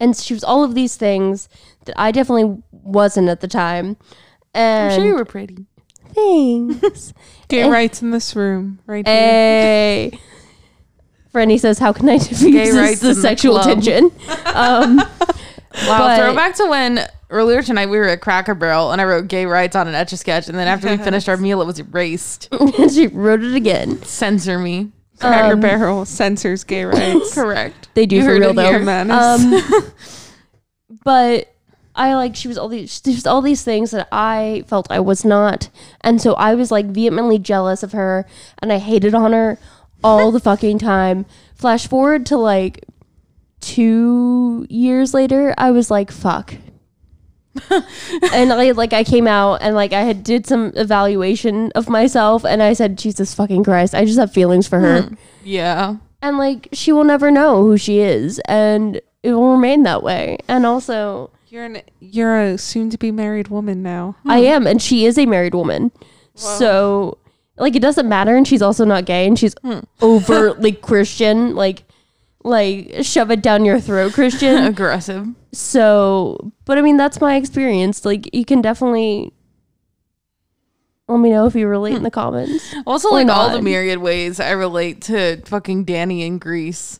and 0.00 0.16
she 0.16 0.34
was 0.34 0.42
all 0.42 0.64
of 0.64 0.74
these 0.74 0.96
things 0.96 1.48
that 1.84 1.94
I 2.00 2.10
definitely 2.12 2.62
wasn't 2.70 3.28
at 3.28 3.40
the 3.40 3.46
time 3.48 3.96
and 4.54 4.92
I'm 4.92 4.98
sure 4.98 5.06
you 5.06 5.14
were 5.14 5.24
pretty. 5.24 5.66
Thanks. 6.14 7.14
Gay 7.48 7.62
Eh. 7.62 7.68
rights 7.70 8.02
in 8.02 8.10
this 8.10 8.36
room, 8.36 8.80
right 8.86 9.06
here. 9.06 9.14
Hey. 9.16 10.18
Franny 11.34 11.58
says, 11.58 11.78
"How 11.78 11.92
can 11.92 12.08
I 12.08 12.18
diffuse 12.18 12.40
this, 12.42 12.76
rights 12.76 13.00
the 13.00 13.10
in 13.10 13.14
the 13.16 13.20
sexual 13.20 13.54
club. 13.54 13.66
tension?" 13.82 14.10
Um, 14.54 14.96
Wow, 15.86 15.98
But- 15.98 16.18
throwback 16.18 16.54
to 16.56 16.66
when 16.66 17.06
earlier 17.30 17.62
tonight 17.62 17.86
we 17.86 17.96
were 17.96 18.08
at 18.08 18.20
Cracker 18.20 18.54
Barrel 18.54 18.92
and 18.92 19.00
I 19.00 19.04
wrote 19.04 19.26
gay 19.28 19.46
rights 19.46 19.74
on 19.74 19.88
an 19.88 19.94
etch 19.94 20.12
a 20.12 20.18
sketch, 20.18 20.48
and 20.48 20.58
then 20.58 20.68
after 20.68 20.90
we 20.90 20.98
finished 20.98 21.30
our 21.30 21.38
meal, 21.38 21.62
it 21.62 21.66
was 21.66 21.78
erased. 21.78 22.48
and 22.78 22.90
she 22.92 23.06
wrote 23.06 23.42
it 23.42 23.54
again. 23.54 24.02
Censor 24.02 24.58
me. 24.58 24.92
Cracker 25.18 25.54
um, 25.54 25.60
Barrel 25.60 26.04
censors 26.04 26.62
gay 26.64 26.84
rights. 26.84 27.32
Correct. 27.34 27.88
They 27.94 28.04
do 28.04 28.16
You 28.16 28.22
for 28.22 28.28
heard 28.32 28.40
real 28.40 28.50
it 28.50 28.56
though. 28.56 28.64
here. 28.70 28.78
Menace. 28.80 29.42
Um, 29.44 29.92
but 31.04 31.54
I 31.94 32.14
like 32.14 32.36
she 32.36 32.48
was 32.48 32.58
all 32.58 32.68
these 32.68 33.00
she 33.04 33.14
was 33.14 33.26
all 33.26 33.40
these 33.42 33.62
things 33.62 33.90
that 33.92 34.08
I 34.12 34.64
felt 34.66 34.90
I 34.90 35.00
was 35.00 35.24
not, 35.24 35.68
and 36.02 36.20
so 36.20 36.34
I 36.34 36.54
was 36.54 36.70
like 36.70 36.86
vehemently 36.86 37.38
jealous 37.38 37.82
of 37.82 37.92
her, 37.92 38.26
and 38.58 38.72
I 38.72 38.78
hated 38.78 39.14
on 39.14 39.32
her 39.32 39.58
all 40.02 40.30
the 40.30 40.40
fucking 40.40 40.78
time. 40.78 41.26
Flash 41.54 41.86
forward 41.86 42.26
to 42.26 42.36
like 42.36 42.84
two 43.60 44.66
years 44.68 45.14
later, 45.14 45.54
I 45.56 45.70
was 45.70 45.90
like, 45.90 46.10
"Fuck." 46.10 46.54
and 48.32 48.52
I 48.52 48.70
like 48.70 48.92
I 48.92 49.04
came 49.04 49.26
out 49.26 49.60
and 49.60 49.74
like 49.74 49.92
I 49.92 50.02
had 50.02 50.24
did 50.24 50.46
some 50.46 50.72
evaluation 50.74 51.70
of 51.74 51.88
myself 51.88 52.44
and 52.44 52.62
I 52.62 52.72
said 52.72 52.96
Jesus 52.96 53.34
fucking 53.34 53.62
Christ 53.64 53.94
I 53.94 54.06
just 54.06 54.18
have 54.18 54.32
feelings 54.32 54.66
for 54.66 54.80
her 54.80 55.02
hmm. 55.02 55.14
Yeah. 55.44 55.96
and 56.22 56.38
like 56.38 56.68
she 56.72 56.92
will 56.92 57.04
never 57.04 57.30
know 57.30 57.62
who 57.62 57.76
she 57.76 57.98
is 57.98 58.40
and 58.46 59.02
it 59.22 59.32
will 59.32 59.52
remain 59.52 59.82
that 59.82 60.02
way 60.02 60.38
and 60.48 60.64
also 60.64 61.30
you're 61.48 61.64
an 61.64 61.82
you're 62.00 62.40
a 62.40 62.56
soon 62.56 62.88
to 62.88 62.96
be 62.96 63.10
married 63.10 63.48
woman 63.48 63.82
now. 63.82 64.16
i 64.24 64.40
hmm. 64.40 64.46
am 64.46 64.66
and 64.66 64.80
she 64.80 65.04
is 65.04 65.18
a 65.18 65.26
married 65.26 65.54
woman 65.54 65.92
so 66.34 67.18
like 67.62 67.76
it 67.76 67.80
doesn't 67.80 68.08
matter 68.08 68.36
and 68.36 68.46
she's 68.46 68.60
also 68.60 68.84
not 68.84 69.04
gay 69.04 69.24
and 69.24 69.38
she's 69.38 69.54
hmm. 69.62 69.78
overtly 70.02 70.72
christian 70.88 71.54
like 71.54 71.84
like 72.42 72.92
shove 73.02 73.30
it 73.30 73.40
down 73.40 73.64
your 73.64 73.80
throat 73.80 74.12
christian. 74.12 74.64
Aggressive. 74.66 75.28
so 75.52 76.52
but 76.64 76.76
i 76.76 76.82
mean 76.82 76.96
that's 76.96 77.20
my 77.20 77.36
experience. 77.36 78.04
Like 78.04 78.28
you 78.34 78.44
can 78.44 78.60
definitely 78.60 79.32
let 81.06 81.18
me 81.18 81.30
know 81.30 81.46
if 81.46 81.54
you 81.54 81.68
relate 81.68 81.92
in 81.92 81.98
hmm. 81.98 82.04
the 82.04 82.10
comments 82.10 82.74
Also, 82.86 83.08
Or 83.08 83.12
like 83.12 83.28
all 83.28 83.50
the 83.50 83.62
myriad 83.62 83.98
ways 83.98 84.40
I 84.40 84.50
relate 84.50 85.02
to 85.02 85.40
fucking 85.44 85.84
Danny 85.84 86.22
in 86.22 86.38
Grease. 86.38 86.98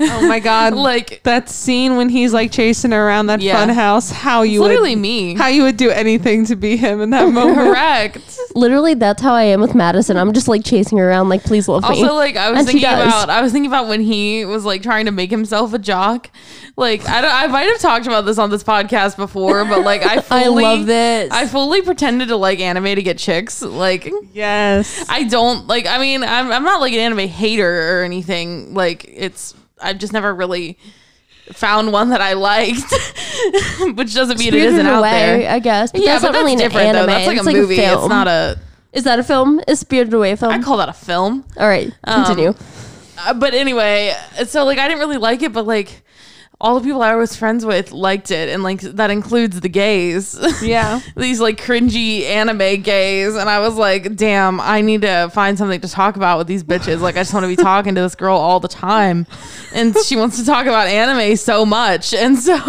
Oh 0.00 0.26
my 0.26 0.40
god. 0.40 0.74
Like, 0.90 1.22
that 1.24 1.48
scene 1.48 1.96
when 1.96 2.08
he's 2.08 2.32
like 2.32 2.50
chasing 2.52 2.92
around 2.92 3.26
that 3.26 3.40
Yeah. 3.40 3.54
fun 3.58 3.68
house, 3.68 4.10
how 4.10 4.42
it's 4.42 4.52
you 4.52 4.62
literally 4.62 4.94
would 4.94 5.02
me. 5.02 5.34
how 5.34 5.48
you 5.48 5.62
would 5.64 5.76
do 5.76 5.90
anything 5.90 6.46
to 6.46 6.56
be 6.56 6.76
him 6.76 7.00
in 7.00 7.10
that 7.10 7.28
moment. 7.32 7.56
Correct. 7.58 8.38
literally 8.54 8.94
that's 8.94 9.22
how 9.22 9.32
i 9.34 9.42
am 9.44 9.60
with 9.60 9.74
madison 9.74 10.16
i'm 10.16 10.32
just 10.32 10.48
like 10.48 10.64
chasing 10.64 10.98
her 10.98 11.08
around 11.08 11.28
like 11.28 11.44
please 11.44 11.68
love 11.68 11.82
me 11.82 11.88
Also, 11.88 12.14
like 12.14 12.36
I 12.36 12.50
was 12.50 12.60
And 12.60 12.68
she 12.68 12.72
thinking 12.80 12.90
does. 12.90 13.06
about, 13.08 13.30
I 13.30 13.42
was 13.42 13.52
thinking 13.52 13.70
about 13.70 13.86
when 13.88 14.00
he 14.00 14.44
was 14.44 14.64
like 14.64 14.82
trying 14.82 15.04
to 15.06 15.12
make 15.12 15.30
himself 15.30 15.72
a 15.74 15.78
jock. 15.78 16.30
Like 16.76 17.06
I 17.08 17.20
don't, 17.20 17.32
I 17.32 17.46
might 17.48 17.64
have 17.64 17.78
talked 17.78 18.06
about 18.06 18.24
this 18.24 18.38
on 18.38 18.50
this 18.50 18.64
podcast 18.64 19.16
before, 19.16 19.64
but 19.66 19.84
like 19.84 20.02
I 20.04 20.16
I 20.16 20.20
fully, 20.20 20.62
love 20.64 20.86
this. 20.86 21.30
I 21.30 21.46
fully 21.46 21.82
pretended 21.82 22.28
to 22.28 22.36
like 22.36 22.60
anime 22.60 22.84
to 22.96 23.02
get 23.02 23.18
chicks. 23.18 23.60
Like 23.62 24.10
Yes. 24.32 25.04
I 25.08 25.24
don't 25.24 25.66
like. 25.66 25.86
I 25.86 25.98
mean, 25.98 26.22
I'm 26.24 26.50
I'm 26.50 26.64
not 26.64 26.80
like 26.80 26.92
an 26.94 27.00
anime 27.00 27.28
hater 27.28 28.00
or 28.00 28.04
anything. 28.04 28.72
Like 28.74 29.04
it's, 29.08 29.54
I've 29.82 29.98
just 29.98 30.12
never 30.12 30.34
really 30.34 30.78
found 31.52 31.92
one 31.92 32.10
that 32.10 32.20
I 32.20 32.34
liked, 32.34 32.80
which 33.96 34.14
doesn't 34.14 34.38
mean 34.38 34.48
it 34.48 34.52
Spirited 34.52 34.72
isn't 34.74 34.86
out 34.86 34.98
Away, 35.00 35.10
there. 35.42 35.50
I 35.50 35.58
guess. 35.58 35.92
But 35.92 36.00
yeah, 36.02 36.12
that's 36.18 36.22
but 36.24 36.32
not 36.32 36.38
really 36.38 36.56
that's 36.56 36.62
an 36.62 36.68
different 36.70 36.88
anime. 36.88 37.00
though. 37.00 37.12
That's 37.12 37.26
like 37.26 37.38
it's 37.38 37.46
a 37.46 37.52
movie. 37.52 37.76
it's 37.76 38.08
not 38.08 38.28
a. 38.28 38.58
Is 38.92 39.04
that 39.04 39.18
a 39.18 39.24
film? 39.24 39.60
Is 39.68 39.80
Spirited 39.80 40.14
Away 40.14 40.32
a 40.32 40.36
film? 40.36 40.52
I 40.52 40.60
call 40.60 40.76
that 40.78 40.88
a 40.88 40.92
film. 40.92 41.44
All 41.56 41.68
right, 41.68 41.92
Um, 42.04 42.24
continue. 42.24 42.54
Uh, 43.18 43.34
but 43.34 43.54
anyway, 43.54 44.14
so 44.46 44.64
like 44.64 44.78
I 44.78 44.88
didn't 44.88 45.00
really 45.00 45.18
like 45.18 45.42
it, 45.42 45.52
but 45.52 45.66
like 45.66 46.02
all 46.60 46.78
the 46.78 46.84
people 46.84 47.00
I 47.00 47.14
was 47.14 47.34
friends 47.34 47.64
with 47.64 47.90
liked 47.90 48.30
it, 48.30 48.50
and 48.50 48.62
like 48.62 48.82
that 48.82 49.10
includes 49.10 49.60
the 49.60 49.68
gays. 49.68 50.38
Yeah. 50.60 51.00
These 51.16 51.40
like 51.40 51.58
cringy 51.58 52.24
anime 52.24 52.82
gays, 52.82 53.34
and 53.34 53.48
I 53.48 53.60
was 53.60 53.76
like, 53.76 54.14
damn, 54.14 54.60
I 54.60 54.82
need 54.82 55.02
to 55.02 55.30
find 55.32 55.56
something 55.56 55.80
to 55.80 55.88
talk 55.88 56.16
about 56.16 56.36
with 56.36 56.46
these 56.46 56.62
bitches. 56.62 57.00
Like 57.00 57.16
I 57.16 57.20
just 57.20 57.32
want 57.32 57.44
to 57.44 57.48
be 57.48 57.56
talking 57.62 57.94
to 57.94 58.02
this 58.02 58.14
girl 58.14 58.36
all 58.36 58.60
the 58.60 58.68
time, 58.68 59.26
and 59.72 59.96
she 60.04 60.16
wants 60.16 60.38
to 60.38 60.44
talk 60.44 60.66
about 60.66 60.86
anime 60.86 61.34
so 61.36 61.64
much, 61.64 62.12
and 62.12 62.38
so 62.38 62.54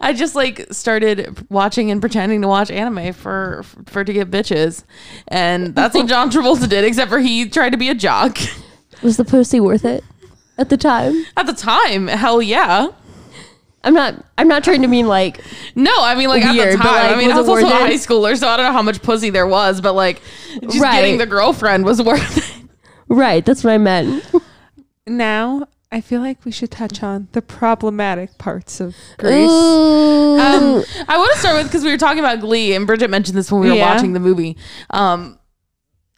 I 0.00 0.14
just 0.16 0.36
like 0.36 0.68
started 0.70 1.44
watching 1.50 1.90
and 1.90 2.00
pretending 2.00 2.40
to 2.42 2.48
watch 2.48 2.70
anime 2.70 3.14
for 3.14 3.64
for 3.86 4.04
to 4.04 4.12
get 4.12 4.30
bitches, 4.30 4.84
and 5.26 5.74
that's 5.74 5.96
what 5.96 6.06
John 6.06 6.30
Travolta 6.30 6.68
did. 6.68 6.84
Except 6.84 7.10
for 7.10 7.18
he 7.18 7.48
tried 7.48 7.70
to 7.70 7.78
be 7.78 7.88
a 7.88 7.94
jock. 7.94 8.38
Was 9.02 9.16
the 9.16 9.24
pussy 9.24 9.58
worth 9.58 9.84
it 9.84 10.04
at 10.58 10.68
the 10.68 10.76
time? 10.76 11.24
At 11.36 11.46
the 11.46 11.52
time, 11.54 12.06
hell 12.08 12.40
yeah. 12.42 12.88
I'm 13.84 13.94
not. 13.94 14.24
I'm 14.38 14.46
not 14.46 14.62
trying 14.62 14.82
to 14.82 14.88
mean 14.88 15.08
like. 15.08 15.40
No, 15.74 15.92
I 15.98 16.14
mean 16.14 16.28
like 16.28 16.44
at 16.44 16.52
the 16.54 16.76
time. 16.76 16.86
like, 16.86 17.12
I 17.12 17.16
mean, 17.16 17.28
was 17.28 17.36
I 17.36 17.40
was 17.40 17.48
also 17.48 17.66
a 17.66 17.70
high 17.70 17.94
schooler, 17.94 18.36
so 18.36 18.46
I 18.48 18.56
don't 18.56 18.66
know 18.66 18.72
how 18.72 18.82
much 18.82 19.02
pussy 19.02 19.30
there 19.30 19.46
was, 19.46 19.80
but 19.80 19.94
like 19.94 20.22
just 20.62 20.80
Right. 20.80 21.00
getting 21.00 21.18
the 21.18 21.26
girlfriend 21.26 21.84
was 21.84 22.00
worth 22.00 22.38
it. 22.38 22.68
Right. 23.08 23.44
That's 23.44 23.64
what 23.64 23.72
I 23.72 23.78
meant. 23.78 24.24
Now 25.06 25.66
I 25.90 26.00
feel 26.00 26.20
like 26.20 26.44
we 26.44 26.52
should 26.52 26.70
touch 26.70 27.02
on 27.02 27.26
the 27.32 27.42
problematic 27.42 28.38
parts 28.38 28.80
of 28.80 28.94
Grease. 29.18 29.50
Um, 29.50 30.84
I 31.08 31.18
want 31.18 31.32
to 31.32 31.38
start 31.38 31.56
with 31.56 31.66
because 31.66 31.82
we 31.84 31.90
were 31.90 31.98
talking 31.98 32.20
about 32.20 32.40
Glee, 32.40 32.74
and 32.74 32.86
Bridget 32.86 33.10
mentioned 33.10 33.36
this 33.36 33.50
when 33.50 33.60
we 33.62 33.68
were 33.68 33.74
Yeah. 33.74 33.92
watching 33.94 34.12
the 34.12 34.20
movie. 34.20 34.56
Um, 34.90 35.38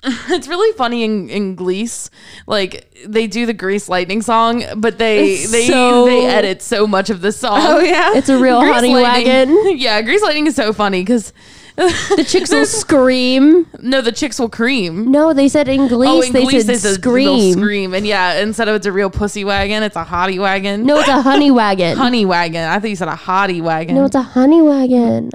it's 0.31 0.49
really 0.49 0.77
funny 0.77 1.03
in, 1.05 1.29
in 1.31 1.57
Glease, 1.57 2.11
like 2.47 2.93
they 3.07 3.27
do 3.27 3.47
the 3.47 3.55
Grease 3.55 3.89
Lightning 3.89 4.23
song, 4.23 4.63
but 4.77 4.99
they 4.99 5.35
It's 5.35 5.51
they 5.51 5.67
so- 5.67 6.05
they 6.07 6.27
edit 6.27 6.63
so 6.63 6.87
much 6.87 7.11
of 7.11 7.21
the 7.23 7.33
song. 7.33 7.59
Oh 7.63 7.81
yeah. 7.81 8.13
it's 8.15 8.29
a 8.29 8.39
real 8.39 8.61
Grease 8.61 8.75
honey 8.75 8.95
Lightning- 8.95 9.27
wagon. 9.55 9.79
Yeah, 9.79 10.01
Grease 10.03 10.23
Lightning 10.23 10.47
is 10.47 10.55
so 10.57 10.73
funny 10.73 11.01
because 11.03 11.33
The 11.77 12.25
chicks 12.29 12.51
will 12.51 12.67
scream. 12.67 13.67
no, 13.81 14.01
the 14.01 14.13
chicks 14.13 14.39
will 14.39 14.49
cream. 14.49 15.11
No, 15.11 15.33
they 15.33 15.49
said 15.49 15.69
in 15.69 15.89
Glease 15.89 16.07
Oh, 16.09 16.21
in 16.23 16.33
they 16.33 16.45
Glease 16.45 16.65
said 16.67 16.77
they 16.77 16.95
scream. 16.95 17.53
scream, 17.55 17.95
and 17.95 18.07
yeah, 18.07 18.35
instead 18.41 18.69
of 18.69 18.77
it's 18.77 18.87
a 18.87 18.93
real 18.93 19.11
pussy 19.11 19.43
wagon, 19.45 19.83
it's 19.83 19.97
a 19.97 20.05
hottie 20.05 20.39
wagon. 20.39 20.87
No, 20.87 21.01
it's 21.01 21.09
a 21.09 21.21
honey 21.21 21.51
wagon. 21.51 21.97
honey 21.97 22.25
wagon. 22.25 22.63
I 22.63 22.79
thought 22.79 22.91
you 22.91 22.95
said 22.97 23.09
a 23.09 23.13
hottie 23.17 23.61
wagon. 23.61 23.97
No, 23.97 24.05
it's 24.05 24.15
a 24.15 24.23
honey 24.23 24.63
wagon. 24.63 25.31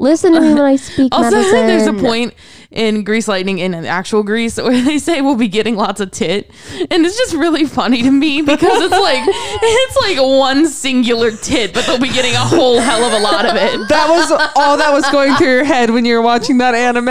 Listen 0.00 0.32
to 0.32 0.40
me 0.40 0.54
when 0.54 0.62
I 0.62 0.76
speak 0.76 1.12
Also, 1.12 1.30
medicine. 1.32 1.52
there's 1.66 1.86
a 1.88 1.92
point 1.92 2.32
in 2.70 3.02
Grease 3.02 3.26
Lightning 3.26 3.58
in 3.58 3.74
an 3.74 3.84
actual 3.84 4.22
Grease 4.22 4.56
where 4.62 4.80
they 4.80 4.98
say 4.98 5.20
we'll 5.20 5.34
be 5.34 5.48
getting 5.48 5.74
lots 5.74 6.00
of 6.00 6.12
tit, 6.12 6.50
and 6.90 7.04
it's 7.04 7.16
just 7.16 7.34
really 7.34 7.64
funny 7.64 8.02
to 8.02 8.10
me 8.10 8.40
because 8.40 8.80
it's 8.80 8.92
like 8.92 9.22
it's 9.26 9.96
like 9.96 10.18
one 10.18 10.68
singular 10.68 11.32
tit, 11.32 11.74
but 11.74 11.84
they'll 11.84 11.98
be 11.98 12.12
getting 12.12 12.34
a 12.34 12.38
whole 12.38 12.78
hell 12.78 13.02
of 13.02 13.12
a 13.12 13.18
lot 13.18 13.44
of 13.44 13.56
it. 13.56 13.88
that 13.88 14.08
was 14.08 14.30
all 14.54 14.76
that 14.76 14.92
was 14.92 15.04
going 15.10 15.34
through 15.34 15.52
your 15.52 15.64
head 15.64 15.90
when 15.90 16.04
you 16.04 16.14
were 16.14 16.22
watching 16.22 16.58
that 16.58 16.76
anime. 16.76 17.06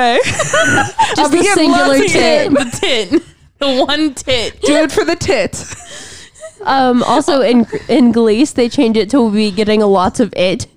Just 1.15 1.32
the 1.34 1.43
singular 1.43 1.97
tit. 2.00 2.52
The 2.52 2.78
tit, 2.80 3.23
the 3.60 3.84
one 3.86 4.13
tit. 4.13 4.62
Do 4.62 4.76
it 4.76 4.93
for 4.93 5.04
the 5.04 5.17
tit. 5.17 5.62
Um, 6.62 7.04
also 7.04 7.41
in 7.41 7.67
in 7.89 8.13
Glease 8.13 8.54
they 8.54 8.69
change 8.69 8.95
it 8.95 9.10
to 9.10 9.21
we'll 9.21 9.32
be 9.32 9.52
getting 9.52 9.82
a 9.82 9.88
lots 9.88 10.21
of 10.21 10.34
it. 10.38 10.67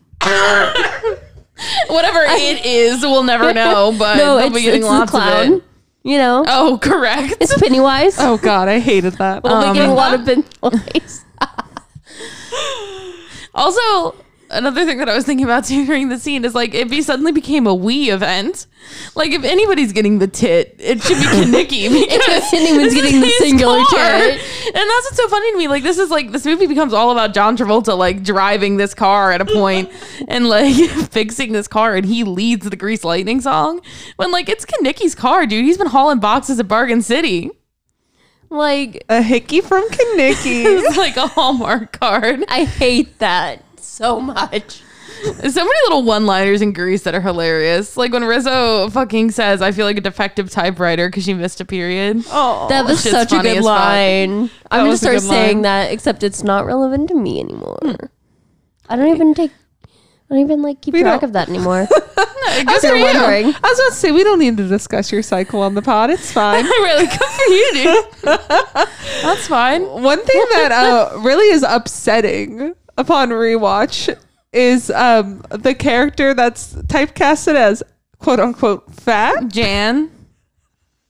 Whatever 1.88 2.20
it 2.28 2.64
is, 2.64 3.02
we'll 3.02 3.22
never 3.24 3.52
know, 3.52 3.94
but 3.98 4.16
no, 4.16 4.36
they'll 4.36 4.46
it's, 4.46 4.54
be 4.56 4.62
getting 4.62 4.80
it's 4.82 4.88
lots 4.90 5.12
the 5.12 5.18
of 5.18 5.22
clown. 5.24 5.52
it. 5.54 5.62
You 6.02 6.16
know, 6.18 6.44
Oh, 6.48 6.78
correct. 6.80 7.34
it's 7.40 7.56
Pennywise. 7.60 8.16
Oh 8.18 8.38
god, 8.38 8.68
I 8.68 8.78
hated 8.78 9.14
that. 9.14 9.42
we'll 9.44 9.52
um, 9.52 9.72
be 9.72 9.78
getting 9.78 9.90
a 9.90 9.94
lot 9.94 10.14
of 10.14 10.24
Pennywise. 10.24 11.24
Also, 13.54 14.14
another 14.50 14.84
thing 14.84 14.98
that 14.98 15.08
I 15.08 15.14
was 15.14 15.24
thinking 15.24 15.44
about 15.44 15.64
during 15.66 16.08
the 16.08 16.18
scene 16.18 16.44
is 16.44 16.54
like 16.54 16.74
if 16.74 16.90
he 16.90 17.02
suddenly 17.02 17.32
became 17.32 17.66
a 17.66 17.74
we 17.74 18.10
event, 18.10 18.66
like 19.14 19.30
if 19.32 19.44
anybody's 19.44 19.92
getting 19.92 20.18
the 20.18 20.26
tit, 20.26 20.74
it 20.78 21.02
should 21.02 21.16
be 21.18 21.24
Kenickie 21.24 21.88
because 21.88 22.52
If 22.52 22.54
anyone's 22.54 22.92
this 22.92 22.94
is 22.94 23.02
getting 23.02 23.20
the 23.20 23.30
singular 23.38 23.78
car. 23.78 24.18
tit. 24.18 24.40
And 24.66 24.74
that's 24.74 25.06
what's 25.06 25.16
so 25.16 25.28
funny 25.28 25.52
to 25.52 25.58
me. 25.58 25.68
Like 25.68 25.82
this 25.82 25.98
is 25.98 26.10
like 26.10 26.30
this 26.32 26.44
movie 26.44 26.66
becomes 26.66 26.92
all 26.92 27.10
about 27.10 27.34
John 27.34 27.56
Travolta 27.56 27.96
like 27.96 28.22
driving 28.22 28.76
this 28.76 28.94
car 28.94 29.32
at 29.32 29.40
a 29.40 29.44
point 29.46 29.90
and 30.28 30.48
like 30.48 30.74
fixing 31.10 31.52
this 31.52 31.68
car, 31.68 31.94
and 31.94 32.06
he 32.06 32.24
leads 32.24 32.68
the 32.68 32.76
Grease 32.76 33.04
Lightning 33.04 33.40
song 33.40 33.80
when 34.16 34.30
like 34.32 34.48
it's 34.48 34.64
Kenickie's 34.66 35.14
car, 35.14 35.46
dude. 35.46 35.64
He's 35.64 35.78
been 35.78 35.88
hauling 35.88 36.18
boxes 36.20 36.58
at 36.60 36.68
Bargain 36.68 37.02
City. 37.02 37.50
like 38.50 39.04
a 39.08 39.22
hickey 39.22 39.60
from 39.60 39.88
Kenickie. 39.90 40.64
It's 40.64 40.96
like 40.96 41.16
a 41.16 41.26
Hallmark 41.26 41.98
card. 41.98 42.44
I 42.48 42.64
hate 42.64 43.18
that 43.20 43.64
so 44.00 44.20
much. 44.20 44.82
So 45.22 45.60
many 45.64 45.70
little 45.84 46.02
one-liners 46.04 46.62
in 46.62 46.72
Grease 46.72 47.02
that 47.02 47.14
are 47.14 47.20
hilarious. 47.20 47.96
Like 47.98 48.10
when 48.12 48.24
Rizzo 48.24 48.88
fucking 48.88 49.32
says, 49.32 49.60
"I 49.60 49.70
feel 49.72 49.84
like 49.84 49.98
a 49.98 50.00
defective 50.00 50.48
typewriter 50.50 51.08
because 51.08 51.24
she 51.24 51.34
missed 51.34 51.60
a 51.60 51.64
period." 51.66 52.24
oh, 52.30 52.68
That 52.70 52.86
was 52.86 53.02
shit's 53.02 53.14
such 53.14 53.32
a 53.32 53.36
good 53.36 53.46
as 53.46 53.56
fuck. 53.56 53.64
line. 53.64 54.50
I'm 54.70 54.86
gonna 54.86 54.96
start 54.96 55.20
saying 55.20 55.56
line. 55.58 55.62
that, 55.62 55.92
except 55.92 56.22
it's 56.22 56.42
not 56.42 56.64
relevant 56.64 57.08
to 57.08 57.14
me 57.14 57.38
anymore. 57.38 58.10
I 58.88 58.96
don't 58.96 59.08
even 59.14 59.34
take. 59.34 59.50
I 59.84 60.34
don't 60.34 60.38
even 60.44 60.62
like 60.62 60.80
keep 60.80 60.94
We 60.94 61.02
track 61.02 61.20
don't- 61.20 61.28
of 61.30 61.32
that 61.34 61.48
anymore. 61.50 61.86
Good 62.50 62.66
You're 62.66 62.80
for 62.80 62.96
you. 62.96 63.04
wondering. 63.04 63.46
I 63.46 63.48
was 63.68 63.78
about 63.78 63.88
to 63.90 63.94
say 63.94 64.10
we 64.12 64.24
don't 64.24 64.38
need 64.38 64.56
to 64.56 64.66
discuss 64.66 65.12
your 65.12 65.22
cycle 65.22 65.60
on 65.62 65.74
the 65.74 65.82
pod. 65.82 66.10
It's 66.10 66.32
fine. 66.40 66.64
really 66.64 67.06
good 67.06 67.18
for 67.18 67.42
you, 67.52 67.70
dude. 67.74 68.04
That's 69.22 69.46
fine. 69.46 69.82
One 69.86 70.18
thing 70.24 70.44
that 70.52 70.72
uh, 70.72 71.18
really 71.20 71.46
is 71.52 71.62
upsetting 71.62 72.74
upon 73.00 73.30
rewatch 73.30 74.16
is 74.52 74.90
um, 74.90 75.42
the 75.50 75.74
character 75.74 76.34
that's 76.34 76.74
typecasted 76.74 77.54
as 77.54 77.82
quote 78.18 78.40
unquote 78.40 78.92
fat 78.92 79.48
Jan. 79.48 80.10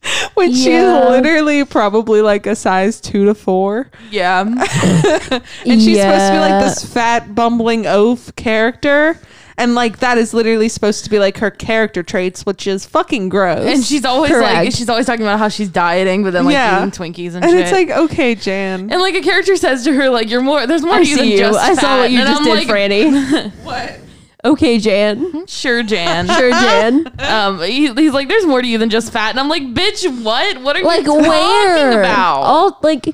when 0.35 0.55
she 0.55 0.73
is 0.73 1.11
literally 1.11 1.65
probably 1.65 2.23
like 2.23 2.47
a 2.47 2.55
size 2.57 3.01
two 3.01 3.27
to 3.27 3.35
four. 3.35 3.91
Yeah. 4.11 4.45
And 5.67 5.81
she's 5.81 5.99
supposed 5.99 6.27
to 6.27 6.33
be 6.33 6.39
like 6.39 6.65
this 6.65 6.85
fat, 6.85 7.35
bumbling 7.35 7.87
oaf 7.87 8.35
character. 8.35 9.19
And 9.61 9.75
like 9.75 9.99
that 10.01 10.19
is 10.19 10.33
literally 10.35 10.69
supposed 10.69 11.05
to 11.05 11.11
be 11.11 11.19
like 11.19 11.37
her 11.39 11.51
character 11.51 12.03
traits, 12.03 12.47
which 12.47 12.67
is 12.67 12.87
fucking 12.87 13.29
gross. 13.29 13.67
And 13.67 13.85
she's 13.85 14.05
always 14.05 14.33
like 14.33 14.73
she's 14.73 14.89
always 14.89 15.07
talking 15.07 15.23
about 15.23 15.39
how 15.39 15.49
she's 15.49 15.69
dieting, 15.69 16.23
but 16.25 16.33
then 16.33 16.47
like 16.47 16.55
Yeah. 16.55 16.79
eating 16.79 16.91
Twinkies 16.91 17.35
and, 17.35 17.45
and 17.45 17.53
shit. 17.53 17.61
it's 17.61 17.73
like, 17.73 17.91
okay, 17.91 18.35
Jan. 18.35 18.91
and 18.91 19.01
like 19.01 19.15
a 19.15 19.21
character 19.23 19.55
says 19.57 19.85
to 19.85 19.93
her, 19.93 20.09
like, 20.11 20.31
you're 20.31 20.41
more 20.41 20.67
there's 20.67 20.83
more 20.83 20.95
I 20.95 21.03
to 21.05 21.09
you 21.09 21.17
than 21.17 21.25
see 21.27 21.33
you. 21.33 21.39
just 21.39 21.59
I 21.59 21.75
saw 21.75 21.99
what 21.99 22.11
you 22.11 22.19
And 22.21 22.29
just 22.29 22.41
I'm 22.41 22.47
did, 22.47 22.55
like, 22.55 22.69
Franny. 22.69 23.53
what? 23.65 23.99
Okay, 24.43 24.79
Jan. 24.79 25.47
Sure, 25.47 25.83
Jan. 25.83 26.27
Sure, 26.27 26.51
Jan. 26.51 27.13
Um, 27.21 27.61
he, 27.61 27.93
he's 27.93 28.13
like, 28.15 28.27
there's 28.29 28.47
more 28.47 28.63
to 28.63 28.67
you 28.67 28.79
than 28.79 28.89
just 28.89 29.13
fat, 29.13 29.31
and 29.31 29.39
I'm 29.39 29.51
like, 29.51 29.63
bitch, 29.63 30.07
what? 30.25 30.63
What 30.63 30.77
are 30.77 30.83
like 30.83 31.01
you 31.03 31.07
talking 31.09 31.29
where? 31.29 32.01
about? 32.01 32.41
All 32.41 32.79
like, 32.83 33.05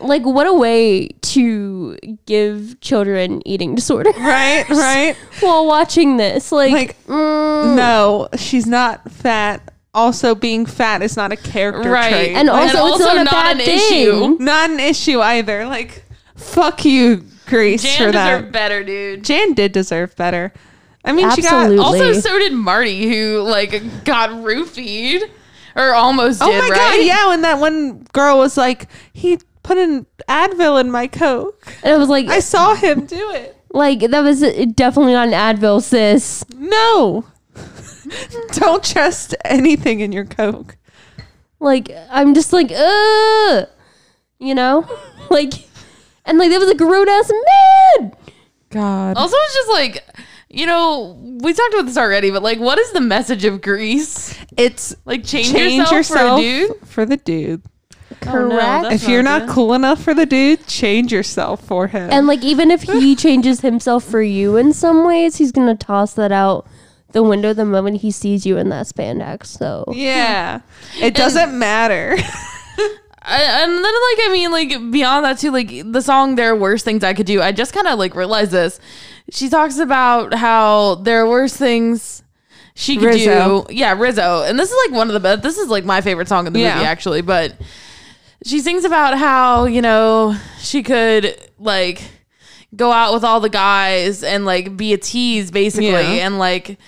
like 0.00 0.24
what 0.24 0.46
a 0.46 0.52
way 0.54 1.08
to 1.22 1.96
give 2.26 2.80
children 2.80 3.42
eating 3.46 3.74
disorder 3.74 4.10
Right, 4.18 4.64
right. 4.70 5.16
while 5.40 5.66
watching 5.66 6.16
this. 6.16 6.52
Like, 6.52 6.72
Like, 6.72 7.06
mm, 7.06 7.74
No, 7.76 8.28
she's 8.36 8.66
not 8.66 9.10
fat. 9.10 9.72
Also, 9.94 10.34
being 10.34 10.66
fat 10.66 11.02
is 11.02 11.16
not 11.16 11.32
a 11.32 11.36
character 11.36 11.90
Right. 11.90 12.10
trait. 12.10 12.36
and 12.36 12.48
also, 12.48 12.64
it's 12.66 12.76
also 12.76 13.04
not 13.04 13.16
a 13.16 13.24
not 13.24 13.30
bad 13.32 13.56
an 13.58 13.64
thing. 13.64 13.78
issue. 13.78 14.36
not 14.38 14.70
an 14.70 14.78
issue 14.80 15.20
either. 15.20 15.66
Like, 15.66 16.04
fuck 16.36 16.84
you, 16.84 17.24
Grace, 17.46 17.82
Jan 17.82 17.96
for 18.08 18.12
that. 18.12 18.36
deserved 18.36 18.52
better, 18.52 18.84
dude. 18.84 19.24
Jan 19.24 19.54
did 19.54 19.72
deserve 19.72 20.14
better. 20.16 20.52
I 21.04 21.12
mean, 21.12 21.24
Absolutely. 21.26 21.76
she 21.78 21.82
got. 21.82 21.84
Also, 21.86 22.12
so 22.20 22.38
did 22.38 22.52
Marty, 22.52 23.08
who 23.08 23.40
like 23.42 24.04
got 24.04 24.28
roofied 24.30 25.22
or 25.74 25.94
almost 25.94 26.42
Oh 26.42 26.52
my 26.52 26.58
right? 26.68 26.70
god! 26.70 27.04
Yeah, 27.04 27.28
when 27.28 27.40
that 27.42 27.58
one 27.58 28.04
girl 28.12 28.36
was 28.38 28.56
like, 28.58 28.88
he 29.12 29.38
put 29.68 29.76
an 29.76 30.06
Advil 30.28 30.80
in 30.80 30.90
my 30.90 31.06
coke. 31.06 31.66
And 31.82 31.92
I 31.92 31.98
was 31.98 32.08
like, 32.08 32.26
I 32.28 32.40
saw 32.40 32.74
him 32.74 33.04
do 33.04 33.30
it. 33.32 33.54
like 33.70 34.00
that 34.00 34.20
was 34.22 34.40
definitely 34.40 35.12
not 35.12 35.28
an 35.28 35.34
Advil, 35.34 35.82
sis. 35.82 36.42
No, 36.56 37.26
don't 38.52 38.82
trust 38.82 39.34
anything 39.44 40.00
in 40.00 40.10
your 40.10 40.24
coke. 40.24 40.76
Like, 41.60 41.90
I'm 42.10 42.32
just 42.34 42.52
like, 42.52 42.72
uh, 42.74 43.66
you 44.38 44.54
know, 44.54 44.88
like, 45.30 45.52
and 46.24 46.38
like 46.38 46.50
that 46.50 46.60
was 46.60 46.70
a 46.70 46.74
grown 46.74 47.08
ass 47.08 47.30
man. 48.00 48.12
God. 48.70 49.16
Also, 49.18 49.36
it's 49.36 49.54
just 49.54 49.70
like, 49.70 50.04
you 50.48 50.64
know, 50.64 51.18
we 51.42 51.52
talked 51.52 51.74
about 51.74 51.84
this 51.84 51.98
already, 51.98 52.30
but 52.30 52.42
like, 52.42 52.58
what 52.58 52.78
is 52.78 52.92
the 52.92 53.00
message 53.02 53.44
of 53.44 53.60
Grease? 53.60 54.34
It's 54.56 54.96
Like, 55.04 55.24
change, 55.24 55.52
change 55.52 55.74
yourself, 55.74 55.92
yourself 55.92 56.30
for 56.30 56.38
a 56.38 56.42
dude. 56.42 56.88
for 56.88 57.06
the 57.06 57.16
dude. 57.18 57.62
Oh, 58.26 58.48
no, 58.48 58.48
Correct. 58.48 58.82
that's 58.90 59.02
if 59.02 59.08
you're 59.08 59.22
not 59.22 59.42
good. 59.46 59.50
cool 59.50 59.74
enough 59.74 60.02
for 60.02 60.14
the 60.14 60.24
dude, 60.26 60.66
change 60.66 61.12
yourself 61.12 61.62
for 61.64 61.86
him. 61.88 62.10
And 62.10 62.26
like, 62.26 62.42
even 62.42 62.70
if 62.70 62.82
he 62.82 63.14
changes 63.26 63.60
himself 63.60 64.02
for 64.04 64.22
you 64.22 64.56
in 64.56 64.72
some 64.72 65.04
ways, 65.06 65.36
he's 65.36 65.52
gonna 65.52 65.74
toss 65.76 66.14
that 66.14 66.32
out 66.32 66.66
the 67.12 67.22
window 67.22 67.52
the 67.54 67.64
moment 67.64 67.98
he 68.02 68.10
sees 68.10 68.44
you 68.46 68.56
in 68.58 68.68
that 68.70 68.86
spandex. 68.86 69.46
So 69.46 69.84
yeah, 69.92 70.60
it 71.00 71.14
doesn't 71.14 71.58
matter. 71.58 72.16
I- 73.22 73.42
and 73.62 73.72
then 73.72 73.82
like 73.82 74.26
I 74.26 74.30
mean 74.32 74.50
like 74.52 74.90
beyond 74.90 75.24
that 75.26 75.38
too 75.38 75.50
like 75.50 75.70
the 75.92 76.00
song 76.00 76.36
there 76.36 76.50
are 76.52 76.56
worse 76.56 76.82
things 76.82 77.04
I 77.04 77.12
could 77.12 77.26
do 77.26 77.42
I 77.42 77.52
just 77.52 77.74
kind 77.74 77.86
of 77.86 77.98
like 77.98 78.14
realized 78.14 78.52
this 78.52 78.80
she 79.30 79.50
talks 79.50 79.76
about 79.78 80.32
how 80.32 80.94
there 80.94 81.20
are 81.22 81.28
worse 81.28 81.54
things 81.54 82.22
she 82.74 82.96
could 82.96 83.06
Rizzo. 83.06 83.64
do 83.66 83.74
yeah 83.74 83.92
Rizzo 83.98 84.44
and 84.44 84.58
this 84.58 84.70
is 84.70 84.76
like 84.86 84.96
one 84.96 85.08
of 85.08 85.12
the 85.14 85.20
best 85.20 85.42
this 85.42 85.58
is 85.58 85.68
like 85.68 85.84
my 85.84 86.00
favorite 86.00 86.28
song 86.28 86.46
in 86.46 86.54
the 86.54 86.60
Yeah. 86.60 86.76
movie 86.76 86.86
actually 86.86 87.20
but 87.20 87.54
she 88.44 88.60
sings 88.60 88.84
about 88.84 89.18
how 89.18 89.64
you 89.66 89.82
know 89.82 90.36
she 90.60 90.82
could 90.82 91.36
like 91.58 92.02
go 92.76 92.92
out 92.92 93.12
with 93.14 93.24
all 93.24 93.40
the 93.40 93.48
guys 93.48 94.22
and 94.22 94.44
like 94.44 94.76
be 94.76 94.92
a 94.92 94.98
tease 94.98 95.50
basically 95.50 95.88
Yeah. 95.88 96.26
and 96.26 96.38
like 96.38 96.78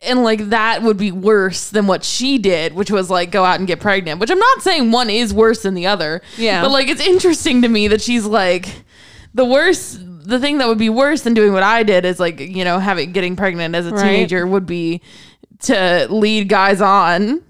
and 0.00 0.22
like 0.22 0.50
that 0.50 0.82
would 0.82 0.96
be 0.96 1.10
worse 1.12 1.70
than 1.70 1.86
what 1.86 2.04
she 2.04 2.38
did 2.38 2.74
which 2.74 2.90
was 2.90 3.08
like 3.10 3.30
go 3.30 3.44
out 3.44 3.58
and 3.58 3.66
get 3.66 3.80
pregnant 3.80 4.20
which 4.20 4.30
i'm 4.30 4.38
not 4.38 4.62
saying 4.62 4.90
one 4.90 5.08
is 5.10 5.32
worse 5.32 5.62
than 5.62 5.74
the 5.74 5.86
other 5.86 6.20
Yeah. 6.36 6.62
but 6.62 6.70
like 6.70 6.88
it's 6.88 7.00
interesting 7.00 7.62
to 7.62 7.68
me 7.68 7.88
that 7.88 8.00
she's 8.00 8.24
like 8.26 8.68
the 9.32 9.44
worst 9.44 9.98
the 10.02 10.38
thing 10.38 10.58
that 10.58 10.68
would 10.68 10.78
be 10.78 10.90
worse 10.90 11.22
than 11.22 11.34
doing 11.34 11.52
what 11.52 11.62
i 11.62 11.82
did 11.82 12.04
is 12.04 12.20
like 12.20 12.38
you 12.40 12.64
know 12.64 12.78
having 12.78 13.12
getting 13.12 13.34
pregnant 13.36 13.74
as 13.74 13.86
a 13.86 13.90
Right. 13.92 14.02
teenager 14.02 14.46
would 14.46 14.66
be 14.66 15.00
to 15.62 16.06
lead 16.10 16.48
guys 16.48 16.80
on 16.82 17.42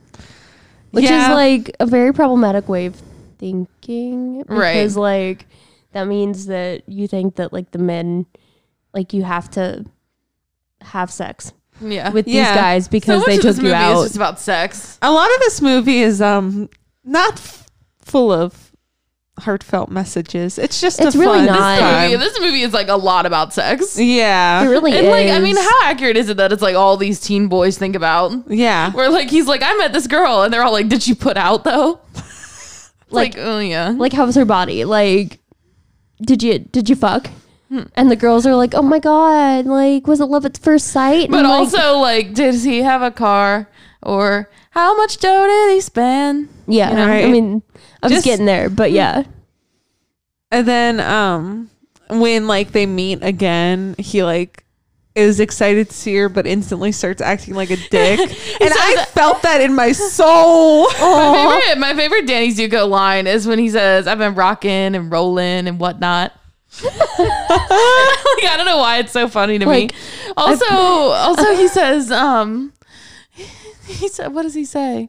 which 0.94 1.04
Yeah. 1.04 1.30
is 1.30 1.34
like 1.34 1.74
a 1.80 1.86
very 1.86 2.12
problematic 2.12 2.68
way 2.68 2.86
of 2.86 3.00
thinking 3.38 4.42
Right. 4.48 4.74
because 4.74 4.96
like 4.96 5.46
that 5.92 6.06
means 6.06 6.46
that 6.46 6.82
you 6.88 7.06
think 7.08 7.36
that 7.36 7.52
like 7.52 7.70
the 7.72 7.78
men 7.78 8.26
like 8.92 9.12
you 9.12 9.22
have 9.24 9.50
to 9.52 9.84
have 10.80 11.10
sex 11.10 11.52
yeah 11.80 12.10
with 12.10 12.26
Yeah. 12.28 12.52
these 12.52 12.60
guys 12.60 12.88
because 12.88 13.18
much 13.20 13.26
they 13.26 13.36
of 13.36 13.42
this 13.42 13.56
took 13.56 13.62
movie 13.64 13.74
you 13.76 13.82
out 13.82 13.96
is 13.98 14.04
just 14.04 14.16
about 14.16 14.38
sex 14.40 14.98
A 15.02 15.10
lot 15.12 15.28
of 15.34 15.40
this 15.40 15.60
movie 15.60 15.98
is 16.00 16.20
um 16.22 16.68
not 17.04 17.32
f- 17.34 17.66
full 18.00 18.30
of 18.32 18.63
heartfelt 19.38 19.90
messages. 19.90 20.58
It's 20.58 20.80
just 20.80 21.00
It's 21.00 21.16
a 21.16 21.18
really 21.18 21.38
fun 21.38 21.46
not. 21.46 21.78
this 21.80 22.12
movie, 22.12 22.24
this 22.24 22.40
movie 22.40 22.60
is 22.62 22.72
like 22.72 22.86
a 22.88 22.96
lot 22.96 23.26
about 23.26 23.52
sex 23.52 23.98
Yeah. 23.98 24.62
it 24.62 24.68
really 24.68 24.92
and 24.96 25.06
is 25.06 25.10
like 25.10 25.28
i 25.28 25.40
mean 25.40 25.56
how 25.56 25.82
accurate 25.82 26.16
is 26.16 26.28
it 26.28 26.36
that 26.36 26.52
it's 26.52 26.62
like 26.62 26.76
all 26.76 26.96
these 26.96 27.18
teen 27.20 27.48
boys 27.48 27.76
think 27.76 27.96
about 27.96 28.32
yeah. 28.48 28.92
where 28.92 29.10
like 29.10 29.28
he's 29.30 29.48
like 29.48 29.60
i 29.64 29.74
met 29.76 29.92
this 29.92 30.06
girl 30.06 30.42
and 30.42 30.52
they're 30.54 30.62
all 30.62 30.70
like 30.72 30.88
did 30.88 31.02
she 31.02 31.14
put 31.16 31.36
out 31.36 31.64
though 31.64 31.98
like, 33.10 33.34
Like- 33.34 33.38
oh 33.38 33.58
yeah 33.58 33.88
like 33.90 34.12
how 34.12 34.24
was 34.24 34.36
her 34.36 34.44
body 34.44 34.84
like 34.84 35.40
did 36.22 36.42
you 36.42 36.60
did 36.60 36.88
you 36.88 36.94
fuck 36.96 37.28
Hmm. 37.70 37.84
and 37.96 38.10
the 38.10 38.16
girls 38.16 38.46
are 38.46 38.54
like 38.54 38.74
oh 38.74 38.82
my 38.82 38.98
god 39.00 39.64
like 39.66 40.06
was 40.06 40.20
it 40.20 40.26
love 40.26 40.44
at 40.44 40.56
first 40.58 40.88
sight 40.88 41.30
But 41.30 41.40
And, 41.40 41.48
like, 41.48 41.58
also, 41.58 41.98
like, 41.98 42.34
did 42.34 42.54
he 42.54 42.82
have 42.82 43.00
a 43.02 43.10
car? 43.10 43.68
Or 44.04 44.48
how 44.70 44.96
much 44.96 45.18
dough 45.18 45.46
did 45.46 45.74
he 45.74 45.80
spend? 45.80 46.48
yeah 46.66 46.90
you 46.90 46.96
know, 46.96 47.06
i 47.12 47.30
mean 47.30 47.62
i 48.02 48.06
was 48.06 48.12
Just- 48.12 48.24
getting 48.24 48.46
there 48.46 48.70
but 48.70 48.90
yeah 48.92 49.24
And 50.50 50.66
then 50.68 51.00
um 51.00 51.70
when 52.10 52.46
like 52.46 52.72
they 52.72 52.86
meet 52.86 53.18
again, 53.22 53.94
he 53.98 54.22
like 54.22 54.64
is 55.14 55.38
excited 55.40 55.88
to 55.88 55.94
see 55.94 56.14
her 56.16 56.28
but 56.28 56.46
instantly 56.46 56.90
starts 56.92 57.20
acting 57.22 57.54
like 57.54 57.70
a 57.70 57.76
dick. 57.90 58.18
and 58.20 58.72
I 58.74 59.04
felt 59.10 59.42
that 59.42 59.60
in 59.62 59.74
my 59.74 59.92
soul. 59.92 60.84
My 61.00 61.60
favorite, 61.60 61.78
my 61.80 61.94
favorite 61.94 62.26
Danny 62.26 62.52
Zuko 62.52 62.88
line 62.88 63.26
is 63.26 63.46
when 63.46 63.58
he 63.58 63.70
says, 63.70 64.06
"I've 64.06 64.18
been 64.18 64.34
rocking 64.34 64.94
and 64.94 65.10
rolling 65.10 65.66
and 65.68 65.78
whatnot." 65.80 66.32
like, 66.82 66.92
I 66.98 68.54
don't 68.56 68.66
know 68.66 68.78
why 68.78 68.98
it's 68.98 69.12
so 69.12 69.28
funny 69.28 69.58
to 69.60 69.66
Like, 69.66 69.92
me. 69.92 69.98
Also, 70.36 70.66
also 70.74 71.54
he 71.54 71.68
says, 71.68 72.10
um, 72.10 72.72
he 74.00 74.08
said, 74.08 74.28
what 74.34 74.42
does 74.42 74.54
he 74.54 74.64
say? 74.64 75.08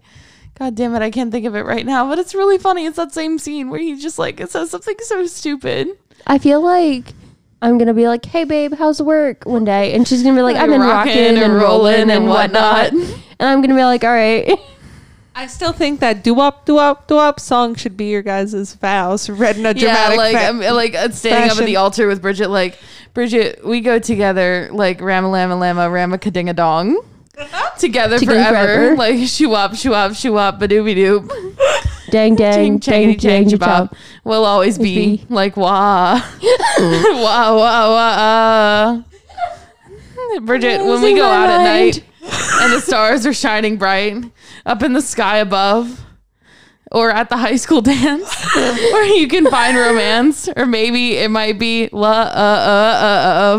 God 0.58 0.76
damn 0.76 0.96
it, 0.96 1.02
I 1.02 1.12
can't 1.12 1.32
think 1.32 1.46
of 1.46 1.56
it 1.56 1.66
right 1.66 1.86
now. 1.86 2.08
But 2.08 2.18
it's 2.20 2.34
really 2.34 2.58
funny. 2.58 2.86
It's 2.86 2.96
that 2.96 3.14
same 3.14 3.38
scene 3.40 3.70
where 3.70 3.80
he 3.80 3.96
just 4.00 4.18
like 4.18 4.40
it 4.40 4.50
says 4.52 4.70
something 4.72 4.96
so 5.02 5.26
stupid. 5.28 5.90
i 6.28 6.38
feel 6.38 6.62
like 6.62 7.14
i'm 7.62 7.78
gonna 7.78 7.94
be 7.94 8.08
like 8.08 8.26
hey 8.26 8.44
babe 8.46 8.74
how's 8.74 9.02
work 9.02 9.44
one 9.46 9.64
day 9.66 9.94
and 9.94 10.08
she's 10.08 10.24
gonna 10.24 10.36
be 10.36 10.42
like 10.42 10.56
i've 10.62 10.70
been 10.70 10.82
rocking 10.82 11.38
and 11.38 11.54
rolling 11.56 12.10
and 12.10 12.28
whatnot 12.28 12.92
and 12.94 13.14
i'm 13.40 13.62
gonna 13.62 13.76
be 13.76 13.84
like 13.84 14.04
all 14.04 14.12
right 14.12 14.58
I 15.38 15.48
still 15.48 15.74
think 15.74 16.00
that 16.00 16.24
doo 16.24 16.34
wop 16.34 16.66
doo 16.66 16.76
wop 16.76 17.08
doo 17.08 17.16
wop 17.16 17.40
song 17.42 17.76
should 17.76 17.98
be 17.98 18.06
your 18.06 18.22
guys' 18.22 18.74
vows 18.76 19.30
read 19.30 19.58
in 19.58 19.66
a 19.66 19.70
Yeah, 19.74 19.74
dramatic 19.74 20.18
like 20.18 20.38
fa- 20.38 20.46
I'm 20.48 20.60
like 20.74 20.96
uh, 20.96 21.10
standing 21.10 21.52
up 21.52 21.58
at 21.58 21.66
the 21.66 21.76
altar 21.76 22.08
with 22.08 22.22
Bridget. 22.22 22.50
Like 22.50 22.80
Bridget, 23.14 23.66
we 23.66 23.82
go 23.82 24.00
together 24.00 24.70
like 24.72 25.02
rama 25.02 25.30
lama 25.30 25.58
lama 25.58 25.90
rama 25.90 26.18
kadinga 26.18 26.56
dong. 26.56 27.02
Together, 27.80 28.18
Together 28.20 28.36
forever. 28.50 28.66
forever. 28.68 28.96
like 28.96 29.28
shoo 29.28 29.54
up, 29.54 29.76
shoo 29.76 29.94
up, 29.94 30.14
shoo 30.16 30.38
up, 30.38 30.60
ba 30.60 30.68
dooby 30.68 30.96
doop, 30.96 31.28
dang 32.10 32.36
dang 32.36 32.80
dang 32.80 32.80
changity 32.80 33.20
dang 33.20 33.46
changity 33.46 33.98
We'll 34.24 34.46
always 34.46 34.78
be 34.78 35.18
be. 35.18 35.26
like 35.30 35.58
wah, 35.58 36.22
wah, 36.42 37.56
wah, 37.56 37.90
wah. 37.90 38.16
Uh. 38.18 39.02
Bridget, 40.42 40.84
when 40.84 41.02
we 41.02 41.14
go 41.16 41.26
out 41.26 41.50
at 41.50 41.64
night 41.64 42.04
and 42.62 42.74
the 42.74 42.82
stars 42.82 43.26
are 43.26 43.34
shining 43.34 43.78
bright 43.78 44.24
up 44.66 44.82
in 44.84 44.94
the 44.94 45.02
sky 45.02 45.38
above, 45.38 46.02
or 46.92 47.12
at 47.12 47.30
the 47.30 47.38
high 47.38 47.56
school 47.56 47.82
dance, 47.94 48.34
where 48.56 49.06
you 49.18 49.28
can 49.28 49.46
find 49.50 49.78
romance, 49.78 50.50
or 50.56 50.66
maybe 50.66 51.18
it 51.18 51.30
might 51.30 51.60
be 51.60 51.90
la 51.92 52.10
uh 52.10 52.24
uh 52.26 52.96
uh 53.04 53.54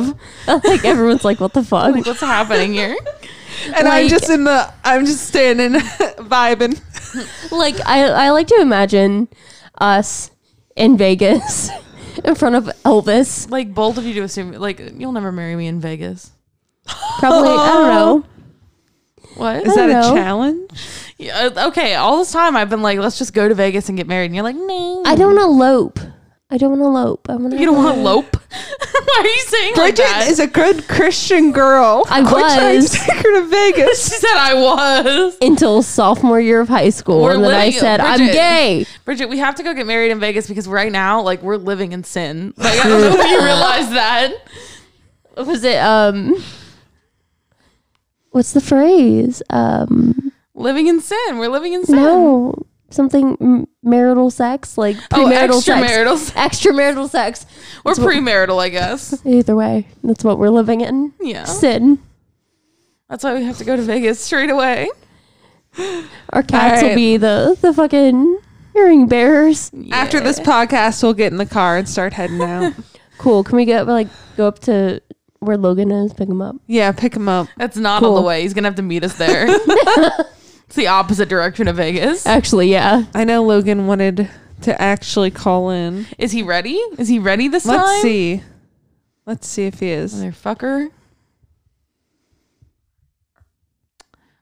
of. 0.48 0.64
like 0.64 0.84
everyone's 0.84 1.24
like 1.24 1.40
what 1.40 1.52
the 1.54 1.62
fuck 1.62 1.92
Like, 1.94 2.04
what's 2.06 2.20
happening 2.20 2.74
here? 2.74 2.96
And 3.74 3.88
I'm 3.88 4.08
just 4.08 4.30
in 4.30 4.44
the 4.44 4.72
I'm 4.84 5.06
just 5.06 5.26
standing 5.26 5.72
vibing. 6.18 6.80
like 7.52 7.76
I, 7.86 8.04
I 8.04 8.30
like 8.30 8.46
to 8.48 8.60
imagine 8.60 9.28
us 9.78 10.30
in 10.74 10.96
Vegas 10.96 11.70
in 12.24 12.34
front 12.34 12.54
of 12.54 12.64
Elvis. 12.84 13.50
Like 13.50 13.74
bold 13.74 13.98
of 13.98 14.04
you 14.04 14.14
to 14.14 14.22
assume, 14.22 14.52
like 14.52 14.80
you'll 14.98 15.12
never 15.12 15.32
marry 15.32 15.56
me 15.56 15.66
in 15.66 15.80
Vegas. 15.80 16.30
Probably 17.18 17.50
I 17.50 17.72
don't 17.72 17.88
know. 17.88 18.24
What? 19.36 19.66
Is 19.66 19.74
that 19.74 19.88
don't 19.88 20.12
a 20.12 20.16
challenge? 20.16 20.70
Yeah, 21.18 21.50
uh, 21.54 21.68
okay, 21.68 21.94
all 21.94 22.18
this 22.18 22.32
time 22.32 22.56
I've 22.56 22.70
been 22.70 22.82
like, 22.82 22.98
let's 22.98 23.18
just 23.18 23.34
go 23.34 23.48
to 23.48 23.54
Vegas 23.54 23.88
and 23.88 23.96
get 23.96 24.06
married, 24.06 24.26
and 24.26 24.34
you're 24.34 24.44
like, 24.44 24.56
no, 24.56 25.02
I 25.04 25.14
don't 25.14 25.38
elope. 25.38 25.98
I 26.48 26.58
don't 26.58 26.70
want 26.70 26.80
to 26.82 26.86
elope. 26.86 27.28
I 27.28 27.34
want 27.36 27.52
to. 27.54 27.58
You 27.58 27.66
don't 27.66 27.76
want 27.76 27.96
to 27.96 28.02
lope? 28.04 28.36
Why 28.52 29.20
are 29.20 29.26
you 29.26 29.40
saying 29.46 29.74
like 29.76 29.96
Bridget 29.96 30.10
that? 30.10 30.26
is 30.28 30.38
a 30.38 30.46
good 30.46 30.86
Christian 30.86 31.50
girl. 31.50 32.04
I 32.08 32.20
Quit 32.22 32.44
trying 32.44 32.76
was. 32.76 32.90
to 32.90 32.98
take 33.04 33.16
her 33.16 33.40
to 33.40 33.48
Vegas. 33.48 34.04
she 34.08 34.14
said 34.20 34.36
I 34.36 34.54
was. 34.54 35.36
until 35.42 35.82
sophomore 35.82 36.40
year 36.40 36.60
of 36.60 36.68
high 36.68 36.90
school, 36.90 37.22
We're 37.22 37.34
and 37.34 37.44
then 37.44 37.52
I 37.54 37.66
living- 37.66 37.80
said 37.80 38.00
I'm 38.00 38.18
Bridget. 38.18 38.32
gay. 38.32 38.86
Bridget, 39.04 39.28
we 39.28 39.38
have 39.38 39.56
to 39.56 39.62
go 39.64 39.74
get 39.74 39.86
married 39.88 40.12
in 40.12 40.20
Vegas 40.20 40.46
because 40.46 40.68
right 40.68 40.92
now, 40.92 41.20
like, 41.20 41.42
we're 41.42 41.56
living 41.56 41.90
in 41.92 42.04
sin. 42.04 42.54
Like, 42.56 42.78
I 42.78 42.88
don't 42.88 43.00
know 43.00 43.08
if 43.20 43.28
you 43.30 43.42
realize 43.42 43.90
that. 43.90 44.32
Was 45.36 45.64
it 45.64 45.78
um? 45.78 46.36
What's 48.30 48.52
the 48.52 48.60
phrase? 48.60 49.42
Um, 49.50 50.32
Living 50.54 50.86
in 50.86 51.00
sin. 51.00 51.38
We're 51.38 51.48
living 51.48 51.72
in 51.74 51.84
sin. 51.84 51.96
no, 51.96 52.54
something 52.90 53.36
m- 53.40 53.66
marital 53.82 54.30
sex, 54.30 54.76
like 54.78 54.96
Oh, 55.12 55.16
premarital 55.26 55.60
sex. 55.62 55.68
extramarital 55.90 56.18
sex. 56.18 56.34
Extramarital 56.60 57.08
sex. 57.10 57.46
We're 57.84 57.94
premarital, 57.94 58.58
I 58.62 58.68
guess. 58.68 59.24
Either 59.24 59.56
way, 59.56 59.86
that's 60.02 60.24
what 60.24 60.38
we're 60.38 60.50
living 60.50 60.80
in. 60.80 61.12
Yeah. 61.20 61.44
Sin. 61.44 61.98
That's 63.08 63.22
why 63.24 63.34
we 63.34 63.44
have 63.44 63.58
to 63.58 63.64
go 63.64 63.76
to 63.76 63.82
Vegas 63.82 64.18
straight 64.20 64.50
away. 64.50 64.88
Our 66.30 66.42
cats 66.42 66.82
All 66.82 66.88
will 66.88 66.94
be 66.96 67.16
the 67.18 67.56
the 67.60 67.72
fucking 67.72 68.38
ring 68.74 69.06
bearers. 69.08 69.70
After 69.92 70.20
this 70.20 70.40
podcast, 70.40 71.02
we'll 71.02 71.12
get 71.14 71.30
in 71.32 71.38
the 71.38 71.46
car 71.46 71.76
and 71.76 71.88
start 71.88 72.12
heading 72.14 72.40
out. 72.40 72.72
Cool. 73.18 73.42
Can 73.44 73.56
we 73.56 73.64
get 73.64 73.86
like 73.86 74.08
go 74.36 74.46
up 74.46 74.58
to 74.60 75.00
where 75.38 75.56
Logan 75.56 75.90
is, 75.90 76.12
pick 76.12 76.28
him 76.28 76.42
up? 76.42 76.56
yeah, 76.66 76.92
pick 76.92 77.16
him 77.16 77.30
up. 77.30 77.48
That's 77.56 77.78
not 77.78 78.02
on 78.02 78.14
the 78.14 78.20
way. 78.20 78.42
He's 78.42 78.52
gonna 78.52 78.68
have 78.68 78.74
to 78.74 78.82
meet 78.82 79.04
us 79.04 79.14
there. 79.16 79.46
it's 80.66 80.76
the 80.76 80.86
opposite 80.88 81.28
direction 81.28 81.68
of 81.68 81.76
Vegas. 81.76 82.26
Actually, 82.26 82.70
yeah. 82.70 83.04
I 83.14 83.24
know 83.24 83.42
Logan 83.44 83.86
wanted 83.86 84.28
to 84.62 84.80
actually 84.82 85.30
call 85.30 85.70
in. 85.70 86.06
Is 86.18 86.32
he 86.32 86.42
ready? 86.42 86.74
Is 86.98 87.08
he 87.08 87.18
ready 87.18 87.48
this 87.48 87.64
time? 87.64 87.76
Let's 87.80 88.02
see. 88.02 88.42
Let's 89.26 89.46
see 89.48 89.66
if 89.66 89.80
he 89.80 89.90
is. 89.90 90.14
Motherfucker. 90.14 90.90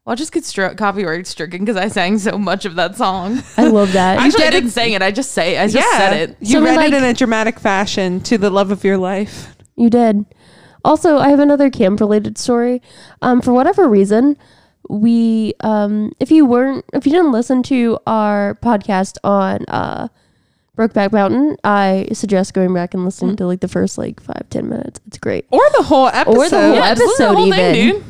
Well, 0.05 0.13
I'll 0.13 0.17
just 0.17 0.33
get 0.33 0.43
stri- 0.45 0.77
copyright 0.77 1.27
stricken 1.27 1.61
because 1.65 1.77
I 1.79 1.89
sang 1.89 2.19
so 2.19 2.37
much 2.37 2.67
of 2.67 2.75
that 2.75 2.95
song. 2.97 3.43
I 3.57 3.69
love 3.69 3.93
that. 3.93 4.19
Actually, 4.21 4.45
I 4.45 4.51
did 4.51 4.57
it- 4.57 4.61
didn't 4.61 4.71
sing 4.73 4.93
it. 4.93 5.01
I 5.03 5.11
just 5.11 5.33
say 5.33 5.57
I 5.59 5.67
just 5.67 5.77
yeah, 5.77 5.99
said 5.99 6.31
it. 6.31 6.37
you 6.41 6.53
So 6.59 6.63
read 6.65 6.77
like- 6.77 6.93
it 6.93 6.95
in 6.95 7.05
a 7.05 7.15
dramatic 7.15 7.59
fashion 7.59 8.21
to 8.21 8.37
the 8.37 8.51
love 8.51 8.71
of 8.71 8.85
your 8.85 8.99
life. 8.99 9.57
You 9.77 9.89
did. 9.91 10.27
Also, 10.85 11.17
I 11.17 11.31
have 11.31 11.41
another 11.41 11.71
camp 11.71 12.01
related 12.01 12.37
story. 12.37 12.83
Um, 13.23 13.41
for 13.41 13.55
whatever 13.55 13.89
reason, 13.89 14.37
we 14.89 15.55
um, 15.61 16.13
if 16.21 16.31
you 16.31 16.45
weren't 16.47 16.85
if 16.93 17.07
you 17.07 17.13
didn't 17.13 17.33
listen 17.33 17.63
to 17.65 17.99
our 18.07 18.57
podcast 18.63 19.17
on 19.25 19.65
uh 19.69 20.09
Brokeback 20.77 21.13
Mountain, 21.13 21.57
I 21.63 22.09
suggest 22.13 22.53
going 22.53 22.75
back 22.75 22.95
and 22.95 23.05
listening 23.05 23.37
to 23.37 23.47
like 23.47 23.61
the 23.61 23.69
first 23.69 23.97
like 23.97 24.21
five, 24.21 24.49
ten 24.51 24.69
minutes. 24.69 25.01
It's 25.07 25.19
great. 25.19 25.47
Or 25.53 25.61
the 25.77 25.85
whole 25.85 26.09
episode. 26.09 26.37
Or 26.37 26.49
the 26.49 26.61
whole 26.61 26.75
Yeah, 26.75 26.95
just 26.95 27.17
to 27.19 27.23
the 27.23 27.33
whole 27.33 27.53
episode 27.53 27.57
thing, 27.57 27.75
even. 27.77 27.95
dude. 27.97 28.05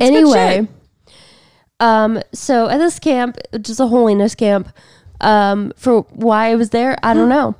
Anyway, 0.00 0.68
um, 1.80 2.22
so 2.32 2.68
at 2.68 2.78
this 2.78 2.98
camp, 2.98 3.36
is 3.52 3.80
a 3.80 3.86
holiness 3.86 4.34
camp, 4.34 4.68
Um, 5.20 5.72
for 5.76 6.02
why 6.12 6.50
I 6.50 6.54
was 6.54 6.70
there, 6.70 6.96
I 7.02 7.12
don't 7.14 7.28
know. 7.28 7.54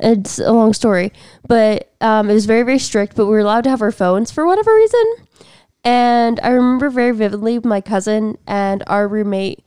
It's 0.00 0.38
a 0.38 0.52
long 0.52 0.74
story, 0.74 1.10
but 1.48 1.90
um, 2.02 2.28
it 2.28 2.34
was 2.34 2.44
very 2.44 2.62
very 2.62 2.78
strict. 2.78 3.16
But 3.16 3.24
we 3.26 3.32
were 3.32 3.38
allowed 3.38 3.64
to 3.64 3.70
have 3.70 3.80
our 3.80 3.92
phones 3.92 4.30
for 4.30 4.44
whatever 4.46 4.74
reason. 4.74 5.04
And 5.86 6.40
I 6.42 6.48
remember 6.48 6.90
very 6.90 7.12
vividly 7.12 7.60
my 7.60 7.80
cousin 7.80 8.38
and 8.44 8.82
our 8.88 9.06
roommate 9.06 9.64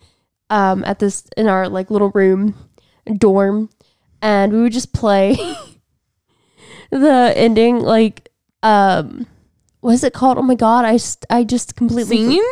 um, 0.50 0.84
at 0.84 1.00
this 1.00 1.24
in 1.38 1.48
our 1.48 1.70
like 1.70 1.90
little 1.90 2.10
room 2.10 2.56
dorm, 3.18 3.70
and 4.22 4.52
we 4.52 4.62
would 4.62 4.74
just 4.74 4.92
play 4.92 5.38
the 6.92 7.34
ending 7.38 7.80
like 7.80 8.30
um 8.64 9.28
what 9.80 9.94
is 9.94 10.04
it 10.04 10.12
called? 10.14 10.38
Oh 10.38 10.42
my 10.42 10.56
god, 10.56 10.84
I 10.84 10.98
st- 10.98 11.26
I 11.30 11.46
just 11.46 11.78
completely 11.78 12.18
Scene? 12.18 12.44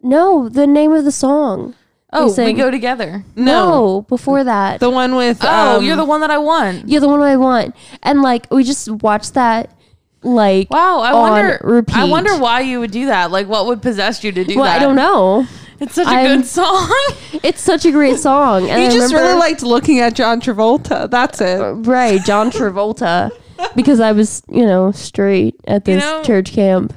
no 0.00 0.48
the 0.48 0.66
name 0.66 0.92
of 0.92 1.04
the 1.04 1.12
song. 1.12 1.74
Oh, 2.10 2.28
we 2.28 2.32
sang- 2.32 2.56
go 2.56 2.70
together. 2.70 3.22
No, 3.34 4.06
before 4.08 4.44
that. 4.44 4.80
The 4.80 4.88
one 4.88 5.14
with 5.14 5.40
Oh, 5.42 5.76
um, 5.76 5.84
you're 5.84 5.96
the 5.96 6.06
one 6.06 6.22
that 6.22 6.30
I 6.30 6.38
want. 6.38 6.88
You're 6.88 7.02
the 7.02 7.08
one 7.08 7.20
I 7.20 7.36
want, 7.36 7.76
and 8.02 8.22
like 8.22 8.46
we 8.50 8.64
just 8.64 8.90
watched 8.90 9.34
that 9.34 9.75
like 10.22 10.70
Wow, 10.70 11.00
I 11.00 11.12
wonder. 11.12 11.60
repeat. 11.62 11.96
I 11.96 12.04
wonder 12.04 12.36
why 12.38 12.60
you 12.60 12.80
would 12.80 12.90
do 12.90 13.06
that. 13.06 13.30
Like, 13.30 13.48
what 13.48 13.66
would 13.66 13.82
possess 13.82 14.22
you 14.24 14.32
to 14.32 14.44
do 14.44 14.56
Well, 14.56 14.64
that? 14.64 14.76
I 14.76 14.84
don't 14.84 14.96
know. 14.96 15.46
It's 15.78 15.94
such 15.94 16.06
a 16.06 16.10
I'm- 16.10 16.38
good 16.40 16.46
song. 16.46 16.90
It's 17.42 17.60
such 17.60 17.84
a 17.84 17.92
great 17.92 18.18
song, 18.18 18.68
and 18.70 18.80
You 18.82 18.88
I 18.88 18.90
just 18.90 19.12
remember, 19.12 19.28
really 19.34 19.38
liked 19.38 19.62
looking 19.62 20.00
at 20.00 20.14
John 20.14 20.40
Travolta. 20.40 21.08
That's 21.10 21.40
it. 21.40 21.60
Uh, 21.60 21.74
right 21.74 22.20
John 22.24 22.50
Travolta 22.50 23.30
because 23.76 24.00
I 24.00 24.12
was 24.12 24.42
you 24.50 24.64
know 24.66 24.90
straight 24.92 25.54
at 25.66 25.84
this 25.84 26.02
know- 26.02 26.22
church 26.22 26.52
camp. 26.52 26.92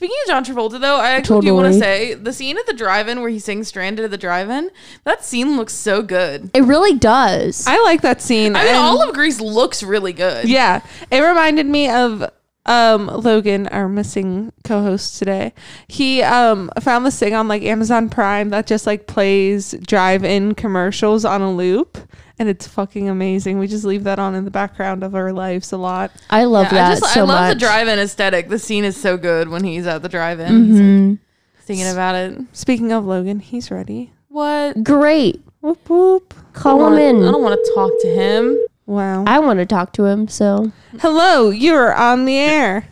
Speaking 0.00 0.16
of 0.24 0.28
John 0.28 0.44
Travolta, 0.46 0.80
though, 0.80 0.96
I 0.96 1.10
actually 1.10 1.42
do 1.42 1.54
want 1.54 1.74
to 1.74 1.78
say 1.78 2.14
the 2.14 2.32
scene 2.32 2.56
at 2.56 2.64
the 2.66 2.72
drive-in 2.72 3.20
where 3.20 3.28
he 3.28 3.38
sings 3.38 3.68
"Stranded" 3.68 4.02
at 4.02 4.10
the 4.10 4.16
drive-in. 4.16 4.70
That 5.04 5.26
scene 5.26 5.58
looks 5.58 5.74
so 5.74 6.00
good. 6.00 6.50
It 6.54 6.62
really 6.62 6.94
does. 6.98 7.66
I 7.66 7.82
like 7.82 8.00
that 8.00 8.22
scene. 8.22 8.56
I 8.56 8.60
mean, 8.60 8.68
and- 8.68 8.78
all 8.78 9.06
of 9.06 9.12
Grease 9.14 9.42
looks 9.42 9.82
really 9.82 10.14
good. 10.14 10.48
Yeah, 10.48 10.80
it 11.10 11.20
reminded 11.20 11.66
me 11.66 11.90
of 11.90 12.24
um 12.70 13.08
Logan, 13.08 13.66
our 13.68 13.88
missing 13.88 14.52
co-host 14.64 15.18
today. 15.18 15.52
He 15.88 16.22
um 16.22 16.70
found 16.80 17.04
this 17.04 17.18
thing 17.18 17.34
on 17.34 17.48
like 17.48 17.62
Amazon 17.62 18.08
Prime 18.08 18.50
that 18.50 18.66
just 18.66 18.86
like 18.86 19.06
plays 19.06 19.72
drive-in 19.86 20.54
commercials 20.54 21.24
on 21.24 21.40
a 21.42 21.50
loop, 21.52 21.98
and 22.38 22.48
it's 22.48 22.66
fucking 22.68 23.08
amazing. 23.08 23.58
We 23.58 23.66
just 23.66 23.84
leave 23.84 24.04
that 24.04 24.18
on 24.18 24.34
in 24.34 24.44
the 24.44 24.50
background 24.50 25.02
of 25.02 25.14
our 25.14 25.32
lives 25.32 25.72
a 25.72 25.76
lot. 25.76 26.12
I 26.30 26.44
love 26.44 26.66
Yeah, 26.66 26.70
that 26.70 26.92
I 26.92 26.94
just 27.00 27.12
so 27.14 27.20
I 27.22 27.24
love 27.24 27.40
much. 27.48 27.54
the 27.54 27.60
drive-in 27.60 27.98
aesthetic. 27.98 28.48
The 28.48 28.58
scene 28.58 28.84
is 28.84 28.96
so 28.96 29.16
good 29.16 29.48
when 29.48 29.64
he's 29.64 29.86
at 29.86 30.02
the 30.02 30.08
drive-in. 30.08 30.64
He's 30.66 30.80
like 30.80 31.18
singing 31.66 31.88
about 31.92 32.14
it. 32.14 32.38
Speaking 32.52 32.92
of 32.92 33.04
Logan, 33.04 33.40
he's 33.40 33.70
ready. 33.70 34.12
What? 34.28 34.84
Great. 34.84 35.42
Whoop 35.60 35.90
whoop. 35.90 36.34
Call 36.52 36.86
him 36.86 36.98
in. 36.98 37.16
I 37.26 37.32
don't 37.32 37.42
want 37.42 37.58
to 37.62 37.72
talk 37.74 37.90
to 38.02 38.08
him. 38.08 38.58
Wow. 38.90 39.22
I 39.24 39.38
want 39.38 39.60
to 39.60 39.66
talk 39.66 39.92
to 39.92 40.04
him. 40.06 40.26
So 40.26 40.72
Hello, 40.98 41.50
you're 41.50 41.94
on 41.94 42.24
the 42.24 42.36
air. 42.36 42.88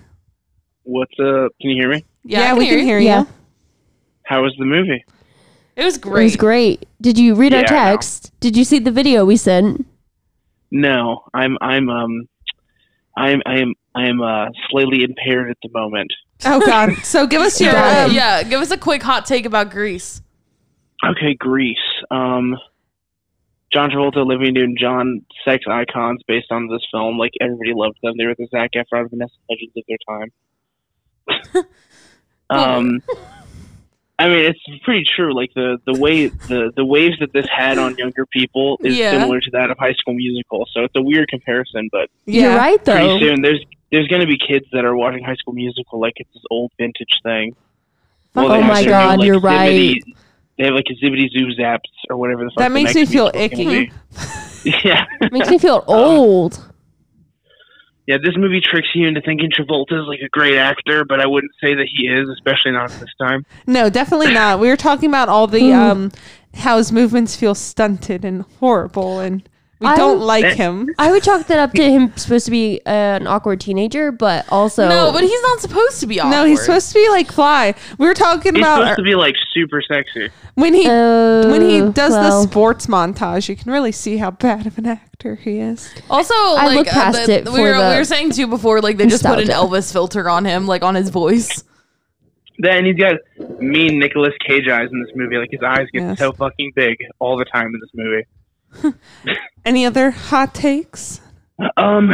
What's 0.84 1.18
up? 1.18 1.50
Can 1.60 1.70
you 1.70 1.82
hear 1.82 1.90
me? 1.90 2.04
Yeah, 2.22 2.52
I 2.52 2.54
we 2.56 2.68
can 2.68 2.78
you. 2.78 2.84
hear 2.84 3.00
Yeah. 3.00 3.22
you. 3.22 3.26
How 4.22 4.42
was 4.42 4.54
the 4.60 4.64
movie? 4.64 5.04
It 5.74 5.82
was 5.84 5.98
great. 5.98 6.20
it 6.20 6.24
was 6.24 6.36
great. 6.36 6.88
Did 7.00 7.18
you 7.18 7.34
read 7.34 7.52
our 7.52 7.62
Yeah, 7.62 7.66
I 7.66 7.84
know. 7.86 7.90
text? 7.96 8.32
Did 8.38 8.56
you 8.56 8.62
see 8.62 8.78
the 8.78 8.92
video 8.92 9.24
we 9.24 9.36
sent? 9.36 9.86
No, 10.70 11.24
I'm 11.34 11.58
I'm 11.60 11.88
um 11.90 12.28
I'm 13.16 13.42
I'm 13.44 13.74
I'm 13.96 14.22
uh 14.22 14.46
slightly 14.70 15.02
impaired 15.02 15.50
at 15.50 15.56
the 15.64 15.68
moment. 15.74 16.12
Oh 16.44 16.60
God. 16.64 16.92
So 17.02 17.26
give 17.26 17.42
us 17.42 17.60
your 17.60 17.76
um, 17.76 18.12
yeah, 18.12 18.44
give 18.44 18.60
us 18.60 18.70
a 18.70 18.78
quick 18.78 19.02
hot 19.02 19.26
take 19.26 19.46
about 19.46 19.70
Grease. 19.72 20.22
Okay, 21.04 21.34
Grease. 21.34 21.76
Um 22.12 22.56
John 23.72 23.90
Travolta, 23.90 24.16
Olivia 24.18 24.50
Newton 24.52 24.76
John, 24.78 25.22
sex 25.44 25.64
icons 25.68 26.22
based 26.26 26.50
on 26.50 26.68
this 26.68 26.80
film. 26.90 27.18
Like 27.18 27.32
everybody 27.40 27.72
loved 27.74 27.98
them. 28.02 28.14
They 28.16 28.26
were 28.26 28.34
the 28.36 28.48
Zac 28.50 28.72
Efron, 28.72 29.10
Vanessa 29.10 29.34
Hudgens 29.50 29.72
of 29.76 29.84
their 29.88 29.98
time. 30.08 31.64
um 32.50 33.02
I 34.20 34.26
mean, 34.28 34.46
it's 34.46 34.58
pretty 34.82 35.04
true. 35.04 35.32
Like 35.32 35.50
the 35.54 35.78
the 35.86 35.98
way 35.98 36.26
the 36.26 36.72
the 36.74 36.84
waves 36.84 37.18
that 37.20 37.32
this 37.32 37.46
had 37.54 37.78
on 37.78 37.96
younger 37.98 38.26
people 38.26 38.78
is 38.82 38.96
Yeah. 38.98 39.12
similar 39.12 39.40
to 39.40 39.50
that 39.52 39.70
of 39.70 39.78
High 39.78 39.92
School 39.92 40.14
Musical. 40.14 40.66
So 40.72 40.82
it's 40.82 40.96
a 40.96 41.02
weird 41.02 41.28
comparison, 41.28 41.88
but 41.92 42.10
yeah. 42.26 42.42
You're 42.42 42.56
right 42.56 42.84
pretty 42.84 43.06
though. 43.06 43.18
soon 43.20 43.42
there's 43.42 43.64
there's 43.92 44.08
going 44.08 44.20
to 44.20 44.26
be 44.26 44.36
kids 44.36 44.66
that 44.72 44.84
are 44.84 44.96
watching 44.96 45.22
High 45.22 45.36
School 45.36 45.54
Musical 45.54 46.00
like 46.00 46.14
it's 46.16 46.32
this 46.34 46.42
old 46.50 46.72
vintage 46.78 47.20
thing. 47.22 47.54
Oh 48.34 48.60
my 48.60 48.84
God, 48.84 49.14
do, 49.14 49.18
like, 49.20 49.26
you're 49.26 49.40
right. 49.40 50.02
They 50.58 50.64
have 50.64 50.74
like 50.74 50.86
a 50.90 50.94
zippity 51.04 51.30
zoo 51.30 51.46
zaps 51.58 51.78
or 52.10 52.16
whatever 52.16 52.44
the 52.44 52.50
fuck. 52.50 52.58
That 52.58 52.72
makes 52.72 52.94
me 52.94 53.06
feel 53.06 53.30
icky. 53.34 53.90
yeah, 54.64 55.04
Makes 55.30 55.50
me 55.50 55.58
feel 55.58 55.84
old. 55.86 56.60
yeah. 58.06 58.18
This 58.22 58.36
movie 58.36 58.60
tricks 58.60 58.88
you 58.94 59.06
into 59.06 59.20
thinking 59.20 59.50
Travolta 59.50 59.92
is 60.02 60.06
like 60.08 60.20
a 60.20 60.28
great 60.30 60.56
actor, 60.56 61.04
but 61.04 61.20
I 61.20 61.26
wouldn't 61.26 61.52
say 61.62 61.74
that 61.74 61.86
he 61.94 62.08
is, 62.08 62.28
especially 62.28 62.72
not 62.72 62.90
at 62.92 63.00
this 63.00 63.10
time. 63.20 63.46
No, 63.66 63.88
definitely 63.88 64.32
not. 64.32 64.58
We 64.60 64.68
were 64.68 64.76
talking 64.76 65.08
about 65.08 65.28
all 65.28 65.46
the 65.46 65.72
um 65.84 66.10
how 66.54 66.78
his 66.78 66.90
movements 66.90 67.36
feel 67.36 67.54
stunted 67.54 68.24
and 68.24 68.42
horrible 68.58 69.20
and 69.20 69.48
we 69.80 69.86
I- 69.86 69.96
don't 69.96 70.20
like 70.20 70.44
Eh. 70.44 70.54
him. 70.54 70.88
I 70.98 71.10
would 71.12 71.22
chalk 71.22 71.46
that 71.46 71.58
up 71.58 71.72
to 71.74 71.82
him 71.82 72.12
supposed 72.16 72.44
to 72.46 72.50
be 72.50 72.80
an 72.86 73.26
awkward 73.26 73.60
teenager, 73.60 74.10
but 74.10 74.44
also 74.50 74.88
no, 74.88 75.12
but 75.12 75.22
he's 75.22 75.42
not 75.42 75.60
supposed 75.60 76.00
to 76.00 76.06
be 76.06 76.18
awkward. 76.20 76.30
No, 76.32 76.44
he's 76.44 76.60
supposed 76.60 76.88
to 76.88 76.94
be 76.94 77.08
like 77.10 77.30
fly. 77.30 77.74
We 77.98 78.06
were 78.06 78.14
talking 78.14 78.54
He's 78.54 78.62
about 78.62 78.80
supposed 78.80 78.96
to 78.98 79.02
be 79.04 79.14
like 79.14 79.34
super 79.54 79.80
sexy. 79.82 80.30
when 80.54 80.74
he 80.74 80.86
Uh, 80.88 81.48
when 81.50 81.62
he 81.62 81.80
does 81.92 82.10
well, 82.12 82.42
the 82.42 82.48
sports 82.48 82.86
montage, 82.86 83.48
you 83.48 83.54
can 83.56 83.70
really 83.70 83.92
see 83.92 84.16
how 84.16 84.30
bad 84.32 84.66
of 84.66 84.78
an 84.78 84.86
actor 84.86 85.36
he 85.36 85.58
is. 85.60 85.88
Also, 86.10 86.34
like 86.54 86.74
look 86.76 86.86
past 86.88 87.20
uh, 87.20 87.26
the- 87.26 87.32
it 87.34 87.44
we 87.44 87.52
for 87.56 87.60
were 87.62 87.72
the 87.74 87.90
we 87.90 87.96
were 87.96 88.04
saying 88.04 88.30
too 88.32 88.46
before, 88.48 88.80
like 88.80 88.96
they 88.96 89.06
just 89.06 89.22
put 89.24 89.38
an 89.38 89.46
nostalgia. 89.46 89.76
Elvis 89.76 89.92
filter 89.92 90.28
on 90.28 90.44
him, 90.44 90.66
like 90.66 90.82
on 90.82 90.94
his 90.96 91.10
voice. 91.10 91.62
Then 92.60 92.84
he's 92.84 92.96
got 92.96 93.14
mean 93.60 94.00
Nicolas 94.00 94.34
Cage 94.44 94.66
eyes 94.66 94.88
in 94.90 95.00
this 95.00 95.12
movie. 95.14 95.36
Like 95.36 95.50
his 95.52 95.62
eyes 95.62 95.86
get 95.92 96.02
Yes. 96.02 96.18
so 96.18 96.32
fucking 96.32 96.72
big 96.74 96.96
all 97.20 97.36
the 97.38 97.44
time 97.44 97.66
in 97.66 97.78
this 97.80 97.90
movie. 97.94 98.24
Any 99.64 99.84
other 99.86 100.10
hot 100.10 100.54
takes? 100.54 101.20
Um, 101.76 102.10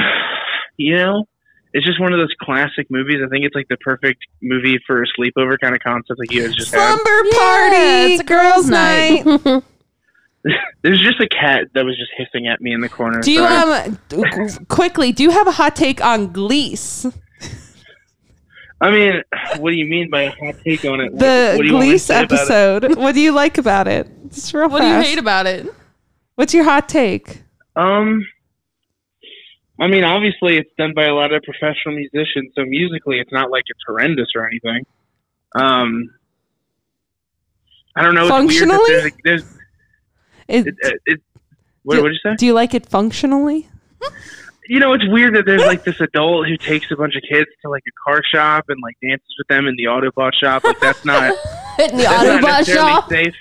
you 0.77 0.97
know, 0.97 1.25
it's 1.73 1.85
just 1.87 2.01
one 2.01 2.13
of 2.13 2.19
those 2.19 2.35
classic 2.41 2.91
movies. 2.91 3.19
I 3.25 3.29
think 3.29 3.45
it's 3.45 3.55
like 3.55 3.69
the 3.69 3.77
perfect 3.79 4.25
movie 4.43 4.79
for 4.87 5.03
a 5.03 5.07
sleepover 5.19 5.59
kind 5.61 5.75
of 5.75 5.81
concept, 5.83 6.19
like 6.19 6.33
you 6.33 6.43
guys 6.47 6.55
just 6.55 6.73
had. 6.75 6.87
Slumber 6.87 7.29
Yeah, 7.33 7.39
party, 7.39 8.13
it's 8.15 8.21
a 8.21 8.25
girls' 8.25 8.53
girls' 8.55 8.71
night. 8.71 9.27
night. 9.27 9.63
There's 10.83 11.01
just 11.01 11.21
a 11.21 11.29
cat 11.29 11.69
that 11.75 11.85
was 11.87 11.97
just 11.97 12.11
hissing 12.19 12.47
at 12.49 12.61
me 12.61 12.73
in 12.73 12.81
the 12.83 12.89
corner. 12.89 13.21
Do 13.23 13.33
you 13.33 13.39
Sorry. 13.41 13.81
um 13.89 13.99
qu- 14.11 14.65
quickly? 14.67 15.11
Do 15.13 15.23
you 15.23 15.31
have 15.31 15.47
a 15.47 15.53
hot 15.53 15.75
take 15.75 16.05
on 16.05 16.33
Glease? 16.35 17.11
I 18.81 18.91
mean, 18.91 19.23
what 19.59 19.71
do 19.71 19.77
you 19.77 19.87
mean 19.87 20.11
by 20.11 20.23
a 20.23 20.31
hot 20.31 20.57
take 20.63 20.85
on 20.85 21.01
it? 21.01 21.17
The 21.19 21.55
what 21.57 21.63
do 21.63 21.69
you 21.69 21.75
want 21.75 21.87
me 21.87 21.93
to 21.93 21.97
Glease 21.97 22.01
say 22.01 22.23
about 22.25 22.33
it? 22.33 22.35
episode. 22.85 22.97
what 22.99 23.15
do 23.15 23.21
you 23.21 23.33
like 23.33 23.57
about 23.57 23.89
it? 23.89 24.07
Just 24.31 24.53
real 24.53 24.69
What 24.69 24.83
do 24.83 24.87
you 24.89 25.01
hate 25.01 25.19
about 25.19 25.47
it? 25.47 25.73
What's 26.37 26.53
your 26.55 26.65
hot 26.65 26.89
take? 26.89 27.43
Um, 27.77 28.27
I 29.81 29.89
mean, 29.89 30.05
obviously 30.05 30.57
it's 30.57 30.71
done 30.79 30.93
by 30.95 31.05
a 31.05 31.15
lot 31.15 31.33
of 31.33 31.43
professional 31.43 31.97
musicians, 31.97 32.53
so 32.55 32.65
musically 32.65 33.19
it's 33.19 33.33
not 33.33 33.51
like 33.51 33.65
it's 33.67 33.81
horrendous 33.87 34.29
or 34.35 34.47
anything. 34.47 34.85
Um, 35.55 36.11
I 37.97 38.03
don't 38.03 38.15
know. 38.15 38.27
It's 38.27 38.31
weird 38.31 38.69
Functionally? 38.71 38.85
there's, 38.89 39.13
there's 39.25 39.59
It, 40.49 40.75
it, 40.81 41.01
it, 41.07 41.21
what 41.83 41.97
did 41.97 42.05
you 42.13 42.19
say? 42.23 42.37
do 42.37 42.47
you 42.47 42.55
like 42.55 42.75
it 42.75 42.87
functionally? 42.87 43.69
you 44.69 44.81
know, 44.81 44.93
it's 44.93 45.07
weird 45.09 45.35
that 45.37 45.45
there's 45.47 45.65
like 45.65 45.85
this 45.85 46.01
adult 46.01 46.47
who 46.49 46.57
takes 46.57 46.91
a 46.91 46.97
bunch 46.97 47.15
of 47.17 47.23
kids 47.29 47.49
to 47.63 47.71
like 47.71 47.83
a 47.87 48.11
car 48.11 48.23
shop 48.25 48.65
and 48.69 48.79
like 48.83 48.97
dances 49.03 49.35
with 49.39 49.47
them 49.49 49.67
in 49.67 49.77
the 49.77 49.85
Autobot 49.85 50.33
shop. 50.41 50.65
Like 50.65 50.81
that's 50.81 51.05
not 51.05 51.23
in 51.79 51.97
the 51.97 52.05
Autobot 52.05 52.67
shop. 52.67 53.09
safe. 53.09 53.35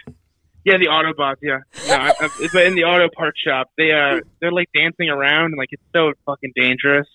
Yeah, 0.65 0.77
the 0.77 0.87
Autobots. 0.87 1.37
Yeah, 1.41 1.59
no, 1.87 1.95
I, 1.95 2.13
I, 2.19 2.29
but 2.53 2.65
in 2.65 2.75
the 2.75 2.83
auto 2.85 3.09
part 3.15 3.35
shop, 3.37 3.69
they 3.77 3.91
uh, 3.91 4.21
they're 4.39 4.51
like 4.51 4.69
dancing 4.73 5.09
around 5.09 5.45
and 5.47 5.57
like 5.57 5.69
it's 5.71 5.83
so 5.93 6.13
fucking 6.25 6.53
dangerous. 6.55 7.07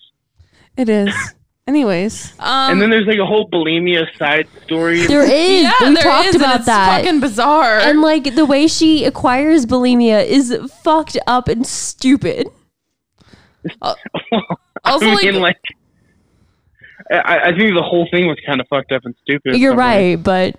It 0.77 0.87
is. 0.89 1.13
Anyways, 1.67 2.33
Um, 2.39 2.71
and 2.71 2.81
then 2.81 2.89
there's 2.89 3.05
like 3.05 3.19
a 3.19 3.25
whole 3.27 3.47
bulimia 3.47 4.05
side 4.17 4.47
story. 4.65 5.05
There 5.05 5.21
is. 5.23 5.63
yeah, 5.63 5.71
we 5.81 5.93
there 5.93 6.03
talked 6.03 6.27
is, 6.29 6.35
and 6.35 6.43
about 6.43 6.55
it's 6.57 6.65
that. 6.65 7.01
Fucking 7.03 7.19
bizarre. 7.19 7.77
and 7.79 8.01
like 8.01 8.33
the 8.35 8.45
way 8.45 8.65
she 8.67 9.05
acquires 9.05 9.67
bulimia 9.67 10.25
is 10.25 10.55
fucked 10.83 11.17
up 11.27 11.47
and 11.47 11.67
stupid. 11.67 12.47
also, 13.83 13.97
I 14.85 15.15
mean, 15.21 15.35
like, 15.41 15.57
like, 17.11 17.25
I, 17.25 17.39
I 17.49 17.57
think 17.57 17.75
the 17.75 17.83
whole 17.83 18.07
thing 18.11 18.27
was 18.27 18.37
kind 18.45 18.59
of 18.61 18.67
fucked 18.67 18.91
up 18.91 19.03
and 19.05 19.13
stupid. 19.21 19.57
You're 19.57 19.71
some 19.71 19.77
ways. 19.77 20.17
right, 20.17 20.23
but 20.23 20.55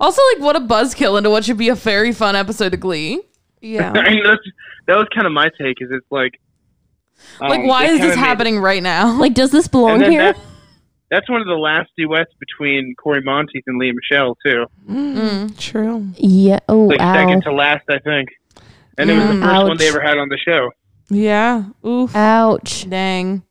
also 0.00 0.20
like, 0.34 0.42
what 0.42 0.56
a 0.56 0.60
buzzkill 0.60 1.16
into 1.18 1.30
what 1.30 1.44
should 1.44 1.58
be 1.58 1.68
a 1.68 1.74
very 1.74 2.12
fun 2.12 2.36
episode 2.36 2.74
of 2.74 2.80
Glee. 2.80 3.20
yeah. 3.60 3.92
I 3.94 4.10
mean, 4.10 4.22
that's, 4.24 4.42
that 4.86 4.96
was 4.96 5.06
kind 5.14 5.26
of 5.26 5.32
my 5.32 5.50
take. 5.60 5.80
Is 5.80 5.88
it's 5.90 6.06
like, 6.10 6.40
Like, 7.40 7.60
um, 7.60 7.66
why 7.66 7.84
is 7.84 7.92
this 7.92 8.00
kinda 8.00 8.16
made- 8.16 8.18
happening 8.18 8.58
right 8.58 8.82
now? 8.82 9.12
like, 9.18 9.34
does 9.34 9.50
this 9.50 9.68
belong 9.68 10.00
here? 10.02 10.20
that's, 10.32 10.40
that's 11.10 11.28
one 11.28 11.40
of 11.40 11.46
the 11.48 11.54
last 11.54 11.90
duets 11.96 12.32
between 12.38 12.94
Cory 12.96 13.20
Monteith 13.22 13.64
and 13.66 13.78
Lea 13.78 13.92
Michele 13.92 14.36
too. 14.44 14.66
Mm. 14.88 15.58
True. 15.58 16.08
Yeah. 16.16 16.60
Oh, 16.68 16.84
Like 16.86 17.00
ow. 17.00 17.14
second 17.14 17.42
to 17.42 17.52
last, 17.52 17.84
I 17.88 17.98
think. 17.98 18.28
and 18.96 19.10
it 19.10 19.14
was 19.14 19.24
the 19.26 19.32
Mm. 19.34 19.42
first 19.42 19.68
one 19.68 19.76
they 19.76 19.88
ever 19.88 20.00
had 20.00 20.18
on 20.18 20.28
the 20.28 20.38
show. 20.38 20.70
Yeah. 21.08 21.64
Oof. 21.84 22.14
Ouch. 22.14 22.88
Dang. 22.88 23.42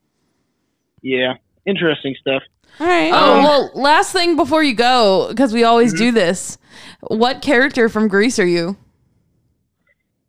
Yeah, 1.02 1.34
interesting 1.66 2.16
stuff. 2.20 2.44
All 2.80 2.88
right. 2.88 3.12
Oh, 3.14 3.38
Um, 3.38 3.44
well, 3.44 3.72
last 3.76 4.14
thing 4.14 4.36
before 4.36 4.64
you 4.64 4.74
go, 4.74 5.28
because 5.30 5.54
we 5.54 5.64
always 5.64 5.94
do 5.94 6.12
this. 6.12 6.58
What 7.02 7.42
character 7.42 7.90
from 7.90 8.08
Grease 8.08 8.40
are 8.40 8.46
you? 8.48 8.78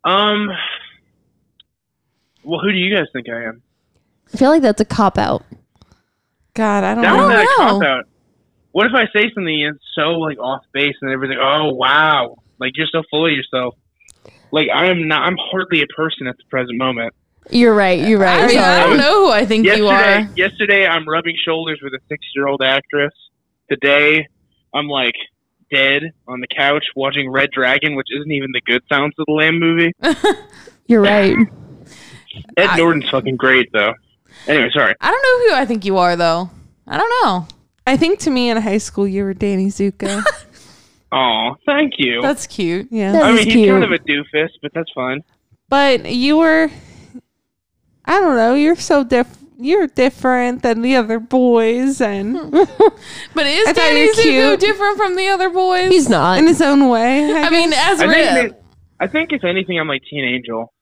Um, 0.04 0.48
well, 2.42 2.60
who 2.60 2.72
do 2.72 2.78
you 2.78 2.94
guys 2.94 3.06
think 3.12 3.28
I 3.28 3.44
am? 3.44 3.62
I 4.32 4.36
feel 4.36 4.50
like 4.50 4.62
that's 4.62 4.80
a 4.80 4.84
cop 4.84 5.18
out. 5.18 5.44
God, 6.54 6.84
I 6.84 6.94
don't 6.94 7.02
That 7.02 7.16
know. 7.16 7.26
was 7.26 7.28
not 7.28 7.44
know. 7.44 7.78
cop 7.80 7.82
out. 7.84 8.04
What 8.72 8.86
if 8.86 8.92
I 8.94 9.04
say 9.12 9.30
something 9.34 9.62
and 9.64 9.76
it's 9.76 9.84
so 9.94 10.10
like 10.12 10.38
off 10.38 10.62
base 10.72 10.94
and 11.02 11.10
everything? 11.10 11.38
Oh 11.40 11.72
wow, 11.74 12.36
like 12.58 12.72
you're 12.76 12.86
so 12.90 13.02
full 13.10 13.26
of 13.26 13.32
yourself. 13.32 13.74
Like 14.52 14.68
I 14.72 14.86
am 14.86 15.08
not. 15.08 15.22
I'm 15.22 15.36
hardly 15.38 15.82
a 15.82 15.86
person 15.88 16.26
at 16.28 16.36
the 16.36 16.44
present 16.48 16.78
moment. 16.78 17.12
You're 17.50 17.74
right. 17.74 17.98
You're 18.06 18.18
right. 18.18 18.40
I, 18.42 18.46
mean, 18.46 18.58
I 18.58 18.80
don't 18.84 18.96
know 18.96 19.26
who 19.26 19.30
I 19.30 19.44
think 19.46 19.66
you 19.66 19.88
are. 19.88 20.20
yesterday 20.36 20.86
I'm 20.86 21.08
rubbing 21.08 21.36
shoulders 21.44 21.80
with 21.82 21.92
a 21.94 21.98
six 22.08 22.24
year 22.34 22.46
old 22.46 22.62
actress. 22.62 23.12
Today, 23.70 24.26
I'm 24.74 24.86
like 24.88 25.14
dead 25.72 26.02
on 26.28 26.40
the 26.40 26.46
couch 26.46 26.84
watching 26.96 27.30
Red 27.30 27.50
Dragon, 27.50 27.94
which 27.94 28.08
isn't 28.14 28.30
even 28.30 28.50
the 28.52 28.60
good 28.60 28.82
Sounds 28.88 29.14
of 29.18 29.26
the 29.26 29.32
Lamb 29.32 29.58
movie. 29.58 29.92
You're 30.86 31.02
right. 31.02 31.36
Ed 32.56 32.66
I- 32.70 32.76
Norton's 32.76 33.08
fucking 33.10 33.36
great 33.36 33.70
though. 33.72 33.94
Anyway, 34.46 34.70
sorry. 34.72 34.94
I 35.00 35.10
don't 35.10 35.22
know 35.22 35.48
who 35.56 35.60
I 35.60 35.66
think 35.66 35.84
you 35.84 35.98
are, 35.98 36.16
though. 36.16 36.50
I 36.86 36.96
don't 36.96 37.24
know. 37.24 37.46
I 37.86 37.96
think 37.96 38.20
to 38.20 38.30
me 38.30 38.48
in 38.48 38.56
high 38.56 38.78
school 38.78 39.06
you 39.06 39.24
were 39.24 39.34
Danny 39.34 39.66
Zuko. 39.66 40.22
Oh, 41.12 41.56
thank 41.66 41.94
you. 41.98 42.22
That's 42.22 42.46
cute. 42.46 42.86
yeah. 42.92 43.10
That 43.10 43.24
I 43.24 43.32
mean, 43.32 43.44
he's 43.44 43.54
cute. 43.54 43.68
kind 43.68 43.82
of 43.82 43.90
a 43.90 43.98
doofus, 43.98 44.50
but 44.62 44.70
that's 44.72 44.92
fine. 44.94 45.24
But 45.68 46.06
you 46.06 46.36
were 46.38 46.70
I 48.04 48.20
don't 48.20 48.36
know, 48.36 48.54
you're 48.54 48.76
so 48.76 49.04
diff 49.04 49.36
you're 49.62 49.86
different 49.88 50.62
than 50.62 50.80
the 50.80 50.96
other 50.96 51.18
boys 51.18 52.00
and 52.00 52.36
hmm. 52.38 52.48
But 53.34 53.46
is 53.46 53.68
I 53.68 53.72
thought 53.72 53.76
Danny 53.76 54.10
Zuko 54.14 54.58
different 54.58 54.96
from 54.96 55.16
the 55.16 55.28
other 55.28 55.50
boys? 55.50 55.90
He's 55.90 56.08
not. 56.08 56.38
in 56.38 56.46
his 56.46 56.62
own 56.62 56.88
way. 56.88 57.30
I, 57.32 57.42
I 57.42 57.50
mean, 57.50 57.72
as 57.74 58.00
I 58.00 58.12
think, 58.12 58.54
I 59.00 59.06
think 59.06 59.32
if 59.32 59.44
anything, 59.44 59.78
I'm 59.78 59.86
like 59.88 60.02
Teen 60.08 60.24
Angel. 60.24 60.72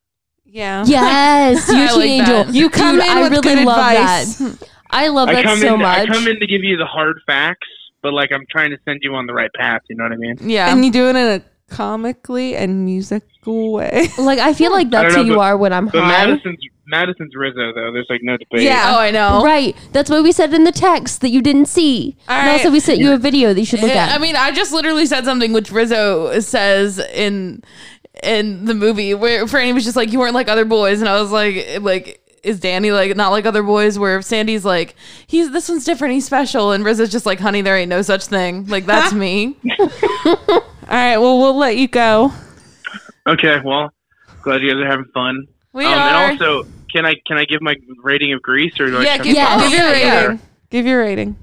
yeah. 0.44 0.84
Yes, 0.86 1.68
you're 1.68 1.76
I 1.78 1.92
like 1.92 2.02
Teen 2.02 2.18
that. 2.24 2.46
Angel. 2.46 2.54
You 2.54 2.70
come 2.70 2.96
Dude, 2.96 3.04
in 3.04 3.10
I 3.10 3.22
with 3.22 3.30
really 3.32 3.42
good 3.42 3.66
love 3.66 3.78
advice. 3.78 4.38
that. 4.38 4.68
I 4.90 5.08
love 5.08 5.28
I 5.28 5.34
that 5.34 5.44
come 5.44 5.58
so 5.58 5.74
in. 5.74 5.80
much. 5.80 5.98
I 5.98 6.06
come 6.06 6.26
in 6.28 6.38
to 6.38 6.46
give 6.46 6.62
you 6.62 6.76
the 6.76 6.86
hard 6.86 7.20
facts, 7.26 7.66
but 8.02 8.12
like 8.12 8.30
I'm 8.32 8.46
trying 8.48 8.70
to 8.70 8.78
send 8.84 9.00
you 9.02 9.14
on 9.14 9.26
the 9.26 9.34
right 9.34 9.50
path. 9.54 9.82
You 9.88 9.96
know 9.96 10.04
what 10.04 10.12
I 10.12 10.16
mean? 10.16 10.36
yeah. 10.40 10.72
And 10.72 10.84
you 10.84 10.92
do 10.92 11.06
it 11.08 11.16
in 11.16 11.16
a 11.16 11.42
comically 11.68 12.56
and 12.56 12.84
musical 12.84 13.72
way. 13.72 14.08
Like 14.18 14.38
I 14.38 14.52
feel 14.54 14.72
like 14.72 14.90
that's 14.90 15.14
don't 15.14 15.24
who 15.24 15.30
you 15.32 15.36
but- 15.36 15.42
are 15.42 15.56
when 15.56 15.72
I'm 15.72 15.86
But 15.86 16.02
high. 16.02 16.26
Madison's 16.26 16.58
Madison's 16.86 17.34
Rizzo 17.36 17.72
though. 17.74 17.92
There's 17.92 18.06
like 18.08 18.22
no 18.22 18.36
debate. 18.38 18.62
Yeah. 18.62 18.94
oh, 18.96 18.98
I 18.98 19.10
know. 19.10 19.42
Right. 19.44 19.76
That's 19.92 20.08
what 20.08 20.22
we 20.22 20.32
said 20.32 20.54
in 20.54 20.64
the 20.64 20.72
text 20.72 21.20
that 21.20 21.28
you 21.28 21.42
didn't 21.42 21.66
see. 21.66 22.16
All 22.28 22.34
and 22.36 22.46
right. 22.46 22.52
also 22.54 22.70
we 22.70 22.80
sent 22.80 22.98
you 22.98 23.12
a 23.12 23.18
video 23.18 23.52
that 23.52 23.60
you 23.60 23.66
should 23.66 23.80
look 23.80 23.90
at. 23.90 24.14
I 24.14 24.18
mean, 24.18 24.36
I 24.36 24.52
just 24.52 24.72
literally 24.72 25.04
said 25.04 25.24
something 25.26 25.52
which 25.52 25.70
Rizzo 25.70 26.40
says 26.40 26.98
in 26.98 27.62
in 28.22 28.64
the 28.64 28.74
movie 28.74 29.12
where 29.14 29.44
Franny 29.44 29.74
was 29.74 29.84
just 29.84 29.96
like, 29.96 30.12
"You 30.12 30.18
weren't 30.18 30.34
like 30.34 30.48
other 30.48 30.64
boys," 30.64 31.00
and 31.00 31.08
I 31.08 31.20
was 31.20 31.30
like, 31.30 31.80
"Like." 31.80 32.20
Is 32.44 32.60
Danny 32.60 32.92
like 32.92 33.16
not 33.16 33.30
like 33.30 33.46
other 33.46 33.64
boys? 33.64 33.98
Where 33.98 34.22
Sandy's 34.22 34.64
like, 34.64 34.94
he's 35.26 35.50
this 35.50 35.68
one's 35.68 35.84
different, 35.84 36.14
he's 36.14 36.24
special, 36.24 36.70
and 36.70 36.84
Rizzo's 36.84 37.10
just 37.10 37.26
like, 37.26 37.40
honey, 37.40 37.62
there 37.62 37.76
ain't 37.76 37.88
no 37.90 38.00
such 38.00 38.26
thing. 38.26 38.64
Like 38.68 38.86
that's 38.86 39.12
me. 39.24 39.56
All 40.88 40.94
right, 40.94 41.18
well 41.18 41.38
we'll 41.38 41.56
let 41.56 41.76
you 41.76 41.88
go. 41.88 42.32
Okay. 43.26 43.60
Well, 43.62 43.92
glad 44.42 44.62
you 44.62 44.72
guys 44.72 44.82
are 44.82 44.90
having 44.90 45.04
fun. 45.12 45.46
We 45.72 45.84
um, 45.84 45.92
are. 45.92 46.08
And 46.08 46.40
also, 46.40 46.68
can 46.90 47.04
I 47.04 47.14
can 47.26 47.36
I 47.36 47.44
give 47.44 47.60
my 47.60 47.76
rating 48.02 48.32
of 48.32 48.42
Grease 48.42 48.78
or 48.80 48.86
do 48.86 49.02
yeah, 49.02 49.14
I? 49.14 49.18
give, 49.18 49.36
Yeah. 49.36 49.60
give 49.60 49.78
your 49.78 49.90
rating. 49.90 50.12
rating. 50.12 50.40
Give 50.70 50.86
your 50.86 51.00
rating. 51.00 51.36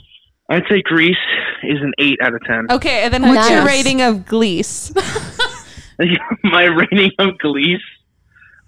I'd 0.50 0.64
say 0.70 0.82
Grease 0.82 1.16
is 1.64 1.80
an 1.82 1.94
eight 2.00 2.20
out 2.22 2.34
of 2.34 2.44
ten. 2.46 2.68
Okay, 2.70 3.04
and 3.04 3.14
then 3.14 3.22
what's 3.24 3.50
your 3.50 3.66
rating 3.66 4.02
of 4.02 4.26
Glease? 4.26 4.94
my 6.44 6.64
rating 6.66 7.12
of 7.20 7.36
Glease. 7.38 7.80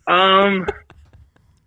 Um, 0.07 0.65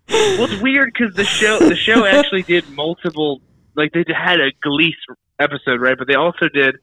well, 0.09 0.51
it's 0.51 0.61
weird 0.61 0.91
because 0.93 1.15
the 1.15 1.25
show 1.25 1.59
the 1.59 1.75
show 1.75 2.05
actually 2.05 2.43
did 2.43 2.69
multiple. 2.69 3.41
Like 3.75 3.93
they 3.93 4.05
had 4.07 4.39
a 4.39 4.51
Glease 4.65 4.93
episode, 5.39 5.81
right? 5.81 5.97
But 5.97 6.07
they 6.07 6.15
also 6.15 6.49
did 6.49 6.77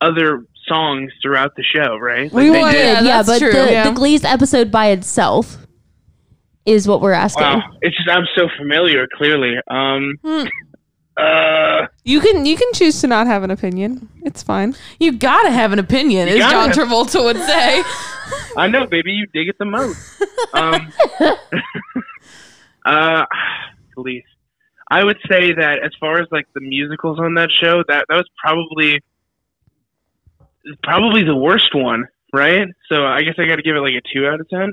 other 0.00 0.44
songs 0.68 1.12
throughout 1.22 1.54
the 1.56 1.62
show, 1.62 1.96
right? 1.96 2.32
Like 2.32 2.44
We 2.44 2.50
they 2.50 2.62
did. 2.72 2.74
Yeah, 2.74 3.00
yeah, 3.00 3.22
that's 3.22 3.28
but 3.28 3.38
true, 3.38 3.52
the, 3.52 3.72
yeah. 3.72 3.88
the 3.90 3.98
Glease 3.98 4.24
episode 4.24 4.70
by 4.70 4.88
itself 4.88 5.56
is 6.64 6.88
what 6.88 7.00
we're 7.00 7.12
asking. 7.12 7.42
Wow, 7.44 7.62
it's 7.82 7.96
just 7.96 8.08
I'm 8.08 8.26
so 8.36 8.48
familiar. 8.58 9.06
Clearly, 9.16 9.54
um, 9.68 10.14
Hmm. 10.24 10.44
uh, 11.16 11.86
You 12.04 12.20
can 12.20 12.44
you 12.44 12.56
can 12.56 12.72
choose 12.72 13.00
to 13.02 13.06
not 13.06 13.26
have 13.26 13.42
an 13.44 13.50
opinion. 13.50 14.08
It's 14.24 14.42
fine. 14.42 14.74
You 14.98 15.12
gotta 15.12 15.50
have 15.50 15.72
an 15.72 15.78
opinion, 15.78 16.28
You 16.28 16.34
as 16.44 16.50
John 16.50 16.68
gotta. 16.70 16.80
Travolta 16.80 17.22
would 17.24 17.36
say. 17.38 17.82
I 18.56 18.66
know, 18.66 18.86
baby, 18.86 19.12
you 19.12 19.26
dig 19.32 19.48
it 19.48 19.56
the 19.58 19.64
most. 19.66 19.98
Um, 20.54 20.92
uh, 22.84 23.24
Glease. 23.96 24.22
I 24.90 25.02
would 25.04 25.18
say 25.30 25.52
that 25.52 25.80
as 25.84 25.90
far 25.98 26.20
as 26.20 26.28
like 26.30 26.46
the 26.54 26.60
musicals 26.60 27.18
on 27.18 27.34
that 27.34 27.50
show, 27.50 27.82
that 27.88 28.06
that 28.08 28.14
was 28.16 28.28
probably 28.38 29.02
probably 30.82 31.22
the 31.24 31.36
worst 31.36 31.74
one, 31.74 32.06
right? 32.32 32.66
So 32.88 33.04
I 33.06 33.22
guess 33.22 33.34
I 33.38 33.46
got 33.46 33.56
to 33.56 33.62
give 33.62 33.76
it 33.76 33.80
like 33.80 33.94
a 33.94 34.02
two 34.12 34.26
out 34.26 34.40
of 34.40 34.48
ten. 34.48 34.72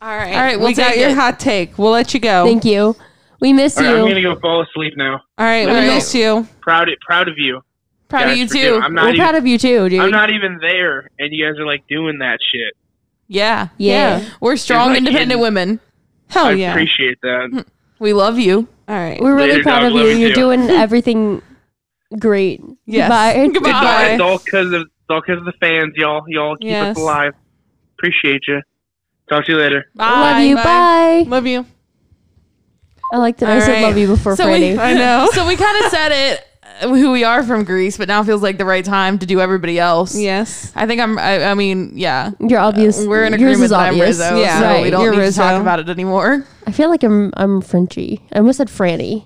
All 0.00 0.16
right. 0.16 0.32
All 0.34 0.40
right, 0.42 0.58
we'll 0.58 0.68
we 0.68 0.74
got 0.74 0.96
your 0.96 1.10
it. 1.10 1.14
hot 1.16 1.40
take. 1.40 1.76
We'll 1.78 1.90
let 1.92 2.14
you 2.14 2.20
go. 2.20 2.44
Thank 2.44 2.64
you. 2.64 2.94
We 3.40 3.52
miss 3.52 3.76
All 3.76 3.84
right, 3.84 3.90
you. 3.90 3.96
I'm 4.02 4.08
gonna 4.08 4.22
go 4.22 4.38
fall 4.40 4.62
asleep 4.62 4.94
now. 4.96 5.14
All 5.38 5.46
right, 5.46 5.66
we 5.66 5.70
All 5.72 5.76
right. 5.78 5.94
miss 5.94 6.14
you. 6.14 6.46
Proud 6.60 6.88
proud 7.06 7.28
of 7.28 7.34
you. 7.38 7.60
Proud 8.08 8.30
of 8.30 8.36
you 8.36 8.46
for 8.48 8.54
doing- 8.54 8.64
too. 8.64 8.74
I'm 8.76 8.94
We're 8.94 9.02
not 9.02 9.08
even. 9.14 9.18
proud 9.18 9.34
of 9.34 9.46
you 9.46 9.58
too, 9.58 9.88
dude. 9.88 10.00
I'm 10.00 10.10
not 10.10 10.30
even 10.30 10.58
there, 10.60 11.10
and 11.18 11.32
you 11.32 11.44
guys 11.46 11.58
are 11.58 11.66
like 11.66 11.86
doing 11.88 12.18
that 12.20 12.38
shit. 12.52 12.74
Yeah. 13.28 13.68
Yeah. 13.76 14.24
We're 14.40 14.56
strong, 14.56 14.88
like 14.90 14.98
independent 14.98 15.32
in- 15.32 15.40
women. 15.40 15.80
Hell 16.28 16.46
I 16.46 16.52
yeah. 16.52 16.70
appreciate 16.70 17.20
that. 17.22 17.50
Mm. 17.52 17.64
We 17.98 18.12
love 18.12 18.38
you. 18.38 18.66
All 18.88 18.94
right. 18.96 19.20
We're 19.20 19.34
really 19.34 19.50
Later, 19.50 19.62
proud 19.64 19.80
dog. 19.80 19.92
of 19.92 19.98
you. 19.98 20.06
you 20.08 20.16
You're 20.18 20.28
too. 20.30 20.34
doing 20.36 20.70
everything 20.70 21.42
great. 22.18 22.62
Yes. 22.86 23.08
Goodbye. 23.08 23.46
Goodbye. 23.52 23.70
Goodbye. 23.72 24.04
It's 24.12 24.22
all 24.22 24.38
because 24.38 24.72
of 24.72 24.88
it's 25.08 25.10
all 25.10 25.20
because 25.20 25.38
of 25.38 25.44
the 25.46 25.52
fans, 25.60 25.94
y'all. 25.96 26.22
Y'all 26.28 26.56
keep 26.56 26.68
Yes. 26.70 26.96
us 26.96 27.02
alive. 27.02 27.32
Appreciate 27.98 28.42
you. 28.46 28.60
Talk 29.28 29.44
to 29.46 29.52
you 29.52 29.58
later. 29.58 29.86
Bye. 29.94 30.04
Love 30.32 30.40
you. 30.42 30.56
Bye. 30.56 31.24
Love 31.26 31.46
you. 31.46 31.66
I 33.12 33.16
like 33.16 33.38
that 33.38 33.48
I 33.48 33.54
All 33.54 33.60
said 33.62 33.72
right. 33.72 33.82
love 33.82 33.96
you 33.96 34.06
before 34.06 34.36
So 34.36 34.46
we- 34.46 34.52
Franny. 34.60 34.78
I 34.78 34.92
know. 34.94 35.28
So 35.34 35.46
we 35.46 35.56
kind 35.56 35.84
of 35.84 35.90
said 35.90 36.12
it 36.12 36.44
uh, 36.82 36.88
who 36.88 37.10
we 37.10 37.24
are 37.24 37.42
from 37.42 37.64
Grease, 37.64 37.96
but 37.96 38.06
now 38.08 38.22
feels 38.22 38.42
like 38.42 38.58
the 38.58 38.64
right 38.66 38.84
time 38.84 39.18
to 39.20 39.26
do 39.26 39.40
everybody 39.40 39.78
else. 39.78 40.14
yes. 40.18 40.70
I 40.76 40.86
think 40.86 41.00
I'm. 41.00 41.18
I, 41.18 41.44
I 41.46 41.54
mean, 41.54 41.92
yeah. 41.96 42.32
You're 42.40 42.60
obvious. 42.60 43.04
We're 43.04 43.24
in 43.24 43.32
yours 43.32 43.40
agreement 43.40 43.62
is 43.64 43.70
that 43.70 43.78
I'm 43.80 43.88
obvious. 43.94 44.06
Rizzo, 44.18 44.36
Yeah. 44.38 44.58
so 44.60 44.64
Right, 44.66 44.82
we 44.82 44.90
don't 44.90 45.02
you're 45.02 45.12
need 45.12 45.18
Rizzo. 45.20 45.42
to 45.42 45.48
talk 45.48 45.60
about 45.62 45.80
it 45.80 45.88
anymore. 45.88 46.44
I 46.66 46.72
feel 46.72 46.90
like 46.90 47.02
I'm 47.02 47.32
I'm 47.36 47.62
Frenchie. 47.62 48.20
I 48.32 48.38
almost 48.38 48.58
said 48.58 48.68
Franny. 48.68 49.24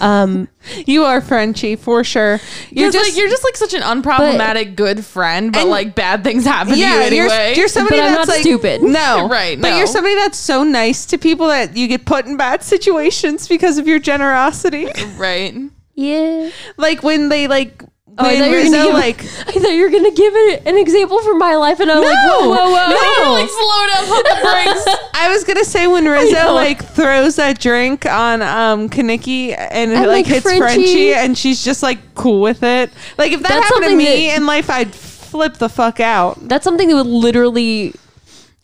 Um, 0.00 0.48
You 0.86 1.04
are 1.04 1.20
Frenchie 1.20 1.76
for 1.76 2.02
sure. 2.04 2.40
You're 2.70 2.90
just 2.90 3.08
like 3.08 3.16
you're 3.16 3.28
just 3.28 3.44
like 3.44 3.56
such 3.56 3.72
an 3.74 3.82
unproblematic 3.82 4.74
good 4.76 5.04
friend, 5.04 5.52
but 5.52 5.62
And- 5.62 5.70
like 5.70 5.94
bad 5.94 6.22
things 6.24 6.44
happen 6.44 6.74
to 6.74 6.78
you 6.78 6.84
anyway. 6.86 7.48
you're, 7.50 7.52
you're 7.58 7.68
somebody 7.68 7.96
But 7.98 8.04
I'm 8.06 8.14
that's 8.14 8.28
not 8.28 8.32
like 8.34 8.42
stupid. 8.42 8.82
No, 8.82 9.28
Right, 9.30 9.60
But 9.60 9.70
no. 9.70 9.76
you're 9.78 9.86
somebody 9.86 10.14
that's 10.16 10.38
so 10.38 10.62
nice 10.64 11.06
to 11.06 11.18
people 11.18 11.46
that 11.48 11.76
you 11.76 11.88
get 11.88 12.04
put 12.04 12.26
in 12.26 12.36
bad 12.36 12.62
situations 12.62 13.48
because 13.48 13.78
of 13.78 13.86
your 13.86 13.98
generosity. 13.98 14.88
right. 15.16 15.54
yeah. 15.94 16.50
like 16.76 17.02
when 17.02 17.28
they 17.28 17.46
like 17.48 17.82
Oh, 18.18 18.24
I 18.24 18.38
thought 18.38 18.46
you 18.46 18.50
were 18.52 18.56
Rizzo 18.56 18.70
gonna 18.70 18.84
give, 18.86 18.94
like 18.94 19.20
I 19.48 19.52
thought 19.60 19.72
you 19.72 19.82
were 19.82 19.90
gonna 19.90 20.10
give 20.10 20.32
it 20.34 20.62
an 20.66 20.76
example 20.78 21.20
from 21.22 21.38
my 21.38 21.54
life, 21.56 21.80
and 21.80 21.90
I'm 21.90 22.00
like, 22.02 22.16
whoa, 22.26 22.48
whoa, 22.48 22.70
whoa, 22.70 22.88
No, 22.88 23.32
like 23.32 23.50
slow 23.50 23.86
down, 23.92 24.06
pump 24.06 24.24
the 24.26 24.84
brakes. 24.86 25.12
I 25.14 25.28
was 25.30 25.44
gonna 25.44 25.64
say 25.64 25.86
when 25.86 26.06
Rizzo 26.06 26.54
like 26.54 26.82
throws 26.82 27.36
that 27.36 27.58
drink 27.60 28.06
on 28.06 28.40
um 28.42 28.88
Kenickie 28.88 29.54
and 29.58 29.92
it 29.92 29.96
like 29.98 30.06
like, 30.08 30.26
hits 30.26 30.42
Frenchie. 30.42 30.58
Frenchie 30.60 31.14
and 31.14 31.36
she's 31.36 31.62
just 31.64 31.82
like 31.82 31.98
cool 32.14 32.40
with 32.40 32.62
it. 32.62 32.90
Like 33.18 33.32
if 33.32 33.40
that 33.42 33.48
That's 33.50 33.68
happened 33.68 33.90
to 33.90 33.96
me 33.96 34.28
that- 34.28 34.36
in 34.38 34.46
life, 34.46 34.70
I'd 34.70 34.94
flip 34.94 35.54
the 35.58 35.68
fuck 35.68 36.00
out. 36.00 36.38
That's 36.48 36.64
something 36.64 36.88
that 36.88 36.94
would 36.94 37.06
literally, 37.06 37.92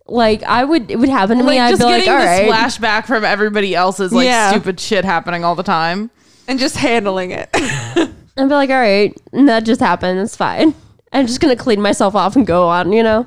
like, 0.06 0.42
I 0.44 0.64
would 0.64 0.90
it 0.90 0.98
would 0.98 1.10
happen 1.10 1.36
to 1.36 1.44
me. 1.44 1.58
I'd 1.58 1.70
just 1.70 1.80
be 1.82 1.84
like, 1.86 2.04
getting 2.04 2.14
all 2.48 2.56
this 2.56 2.78
flashback 2.78 3.06
from 3.06 3.22
everybody 3.24 3.74
else's 3.74 4.14
like 4.14 4.24
Yeah. 4.24 4.50
stupid 4.50 4.80
shit 4.80 5.04
happening 5.04 5.44
all 5.44 5.54
the 5.54 5.62
time. 5.62 6.10
And 6.48 6.58
just 6.58 6.76
handling 6.78 7.30
it. 7.32 7.50
I'd 8.36 8.48
be 8.48 8.54
like, 8.54 8.70
all 8.70 8.76
right, 8.76 9.14
and 9.32 9.48
that 9.48 9.64
just 9.64 9.80
happened. 9.80 10.18
It's 10.20 10.36
fine. 10.36 10.74
I'm 11.12 11.26
just 11.26 11.40
gonna 11.40 11.56
clean 11.56 11.80
myself 11.80 12.14
off 12.14 12.36
and 12.36 12.46
go 12.46 12.68
on. 12.68 12.92
You 12.92 13.02
know. 13.02 13.26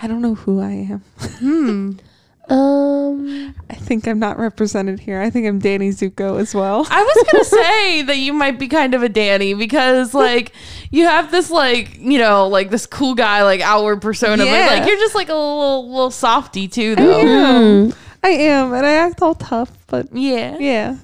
I 0.00 0.06
don't 0.06 0.22
know 0.22 0.34
who 0.36 0.60
I 0.60 0.70
am. 0.70 1.02
Hmm. 1.40 1.92
Um, 2.50 3.54
I 3.68 3.74
think 3.74 4.08
I'm 4.08 4.18
not 4.18 4.38
represented 4.38 5.00
here. 5.00 5.20
I 5.20 5.28
think 5.28 5.46
I'm 5.46 5.58
Danny 5.58 5.90
Zuko 5.90 6.40
as 6.40 6.54
well. 6.54 6.86
I 6.88 7.02
was 7.02 7.24
gonna 7.30 7.44
say 7.62 8.00
that 8.02 8.16
you 8.16 8.32
might 8.32 8.58
be 8.58 8.68
kind 8.68 8.94
of 8.94 9.02
a 9.02 9.08
Danny 9.10 9.52
because 9.52 10.14
like 10.14 10.52
you 10.90 11.04
have 11.04 11.30
this 11.30 11.50
like 11.50 11.98
you 11.98 12.18
know 12.18 12.48
like 12.48 12.70
this 12.70 12.86
cool 12.86 13.14
guy 13.14 13.42
like 13.42 13.60
outward 13.60 14.00
persona, 14.00 14.46
Yeah. 14.46 14.66
but 14.66 14.78
like 14.78 14.88
you're 14.88 14.96
just 14.96 15.14
like 15.14 15.28
a 15.28 15.34
little 15.34 15.90
little 15.90 16.10
softy 16.10 16.68
too 16.68 16.94
I 16.96 17.02
though. 17.02 17.20
am. 17.20 17.94
I 18.24 18.28
am, 18.30 18.72
and 18.72 18.86
I 18.86 18.92
act 18.94 19.20
all 19.20 19.34
tough, 19.34 19.70
but 19.86 20.08
Yeah. 20.14 20.56
yeah. 20.58 20.96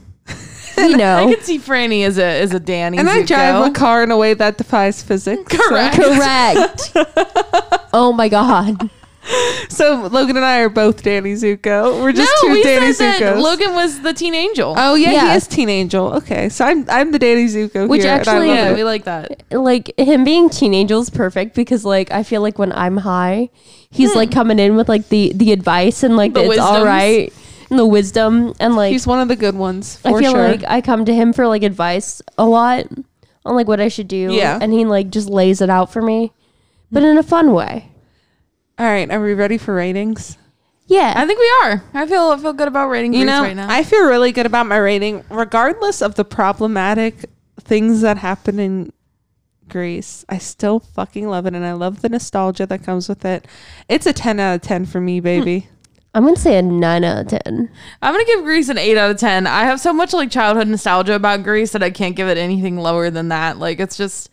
you 0.78 0.96
know. 0.96 1.28
I 1.28 1.34
can 1.34 1.42
see 1.42 1.58
Franny 1.58 2.04
as 2.04 2.18
a 2.18 2.24
as 2.24 2.52
a 2.52 2.60
Danny. 2.60 2.98
And 2.98 3.08
I 3.08 3.22
drive 3.24 3.66
a 3.66 3.70
car 3.70 4.02
in 4.02 4.10
a 4.10 4.16
way 4.16 4.34
that 4.34 4.58
defies 4.58 5.02
physics. 5.02 5.56
so- 5.56 5.68
Correct. 5.68 5.96
correct. 5.96 6.92
oh 7.92 8.12
my 8.12 8.28
god. 8.28 8.90
So, 9.70 10.06
Logan 10.12 10.36
and 10.36 10.44
I 10.44 10.58
are 10.60 10.68
both 10.68 11.02
Danny 11.02 11.32
Zuko. 11.32 12.02
We're 12.02 12.12
just 12.12 12.30
no, 12.42 12.48
two 12.48 12.54
we 12.56 12.62
Danny 12.62 12.92
said 12.92 13.20
that 13.20 13.36
Zuko's. 13.36 13.42
Logan 13.42 13.74
was 13.74 14.02
the 14.02 14.12
teen 14.12 14.34
angel. 14.34 14.74
Oh 14.76 14.94
yeah, 14.96 15.12
Yeah. 15.12 15.30
he 15.30 15.36
is 15.36 15.46
Teen 15.46 15.70
Angel. 15.70 16.12
Okay, 16.14 16.50
so 16.50 16.64
I'm 16.66 16.88
I'm 16.90 17.10
the 17.10 17.18
Danny 17.18 17.46
Zuko 17.46 17.88
Which 17.88 18.02
here, 18.02 18.10
actually- 18.12 18.48
yeah, 18.48 18.70
it. 18.70 18.76
we 18.76 18.84
like 18.84 19.04
that. 19.04 19.42
Like 19.50 19.98
him 19.98 20.24
being 20.24 20.50
teen 20.50 20.74
angel 20.74 21.00
is 21.00 21.08
perfect 21.08 21.54
because 21.56 21.84
like 21.86 22.10
I 22.10 22.22
feel 22.22 22.42
like 22.42 22.58
when 22.58 22.72
I'm 22.72 22.98
high, 22.98 23.48
he's 23.90 24.14
like 24.14 24.28
hmm. 24.28 24.34
coming 24.34 24.58
in 24.58 24.76
with 24.76 24.90
like 24.90 25.08
the 25.08 25.32
the 25.34 25.52
advice 25.52 26.02
and 26.02 26.16
like 26.18 26.34
The 26.34 26.44
it's 26.44 26.58
all 26.58 26.72
wisdoms. 26.72 26.86
right 26.86 27.32
and 27.70 27.78
the 27.78 27.86
wisdom 27.86 28.54
and 28.60 28.76
like 28.76 28.92
He's 28.92 29.06
one 29.06 29.20
of 29.20 29.28
the 29.28 29.36
good 29.36 29.54
ones 29.54 29.96
for 29.96 30.16
I 30.18 30.20
feel 30.20 30.32
sure. 30.32 30.48
like 30.48 30.64
I 30.66 30.80
come 30.80 31.04
to 31.04 31.14
him 31.14 31.32
for 31.32 31.46
like 31.46 31.62
advice 31.62 32.20
a 32.38 32.46
lot 32.46 32.86
on 33.44 33.54
like 33.54 33.68
what 33.68 33.80
I 33.80 33.88
should 33.88 34.08
do. 34.08 34.32
Yeah. 34.32 34.58
And 34.60 34.72
he 34.72 34.84
like 34.84 35.10
just 35.10 35.28
lays 35.28 35.60
it 35.60 35.70
out 35.70 35.92
for 35.92 36.02
me. 36.02 36.32
But 36.90 37.02
in 37.02 37.18
a 37.18 37.22
fun 37.22 37.52
way. 37.52 37.90
All 38.78 38.86
right, 38.86 39.10
are 39.10 39.22
we 39.22 39.34
ready 39.34 39.58
for 39.58 39.74
ratings? 39.74 40.36
Yeah. 40.86 41.12
I 41.16 41.26
think 41.26 41.38
we 41.38 41.52
are. 41.64 41.82
I 41.94 42.06
feel 42.06 42.22
I 42.30 42.38
feel 42.38 42.52
good 42.52 42.68
about 42.68 42.88
rating 42.88 43.14
You 43.14 43.24
know, 43.24 43.42
right 43.42 43.56
now. 43.56 43.66
I 43.70 43.82
feel 43.84 44.04
really 44.06 44.32
good 44.32 44.46
about 44.46 44.66
my 44.66 44.76
rating, 44.76 45.24
regardless 45.30 46.02
of 46.02 46.14
the 46.16 46.24
problematic 46.24 47.24
things 47.60 48.00
that 48.02 48.18
happen 48.18 48.58
in 48.58 48.92
Grease. 49.68 50.24
I 50.28 50.38
still 50.38 50.80
fucking 50.80 51.26
love 51.28 51.46
it, 51.46 51.54
and 51.54 51.64
I 51.64 51.72
love 51.72 52.02
the 52.02 52.08
nostalgia 52.08 52.66
that 52.66 52.82
comes 52.84 53.08
with 53.08 53.24
it. 53.24 53.46
It's 53.88 54.06
a 54.06 54.12
ten 54.12 54.38
out 54.38 54.56
of 54.56 54.62
ten 54.62 54.84
for 54.84 55.00
me, 55.00 55.20
baby. 55.20 55.60
Hmm. 55.60 55.73
I'm 56.14 56.24
gonna 56.24 56.36
say 56.36 56.56
a 56.56 56.62
nine 56.62 57.02
out 57.02 57.22
of 57.22 57.26
ten. 57.42 57.68
I'm 58.00 58.14
gonna 58.14 58.24
give 58.24 58.44
Grease 58.44 58.68
an 58.68 58.78
eight 58.78 58.96
out 58.96 59.10
of 59.10 59.18
ten. 59.18 59.46
I 59.46 59.64
have 59.64 59.80
so 59.80 59.92
much 59.92 60.12
like 60.12 60.30
childhood 60.30 60.68
nostalgia 60.68 61.14
about 61.14 61.42
Grease 61.42 61.72
that 61.72 61.82
I 61.82 61.90
can't 61.90 62.14
give 62.14 62.28
it 62.28 62.38
anything 62.38 62.76
lower 62.76 63.10
than 63.10 63.28
that. 63.28 63.58
Like 63.58 63.80
it's 63.80 63.96
just 63.96 64.30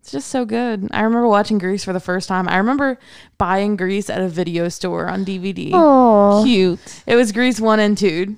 it's 0.00 0.10
just 0.10 0.28
so 0.28 0.46
good. 0.46 0.88
I 0.90 1.02
remember 1.02 1.28
watching 1.28 1.58
Grease 1.58 1.84
for 1.84 1.92
the 1.92 2.00
first 2.00 2.28
time. 2.28 2.48
I 2.48 2.56
remember 2.56 2.98
buying 3.36 3.76
Grease 3.76 4.08
at 4.08 4.22
a 4.22 4.28
video 4.28 4.70
store 4.70 5.06
on 5.06 5.24
DVD. 5.24 5.70
Oh. 5.74 6.42
Cute. 6.46 7.02
It 7.06 7.16
was 7.16 7.30
Grease 7.32 7.60
one 7.60 7.78
and 7.78 7.96
two. 7.96 8.36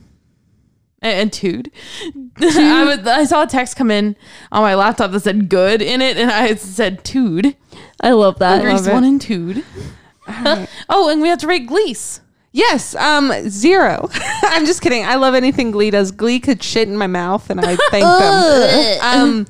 And 1.03 1.33
Tude. 1.33 1.71
I, 2.43 2.85
was, 2.85 3.07
I 3.07 3.25
saw 3.25 3.45
a 3.45 3.47
text 3.47 3.77
come 3.77 3.91
in 3.91 4.17
on 4.53 4.63
my 4.63 4.75
laptop 4.75 5.13
that 5.13 5.21
said 5.21 5.49
good 5.49 5.81
in 5.81 6.03
it, 6.03 6.19
and 6.19 6.31
I 6.31 6.57
said 6.57 7.05
Tude. 7.05 7.57
I 8.03 8.11
love 8.11 8.39
that. 8.41 8.63
Grease 8.63 8.87
one 8.87 9.05
and 9.05 9.21
Tude. 9.21 9.65
oh, 10.29 11.09
and 11.09 11.23
we 11.23 11.29
have 11.29 11.39
to 11.39 11.47
rate 11.47 11.69
Glease. 11.69 12.21
Yes, 12.53 12.95
um, 12.97 13.33
zero. 13.49 14.09
I'm 14.43 14.67
just 14.67 14.83
kidding. 14.83 15.05
I 15.05 15.15
love 15.17 15.35
anything 15.35 15.71
Glee 15.71 15.91
does. 15.91 16.11
Glee 16.11 16.41
could 16.41 16.63
shit 16.63 16.89
in 16.89 16.97
my 16.97 17.07
mouth, 17.07 17.49
and 17.49 17.61
I 17.61 17.77
thank 17.91 18.05
them. 18.05 18.99
Um, 19.03 19.47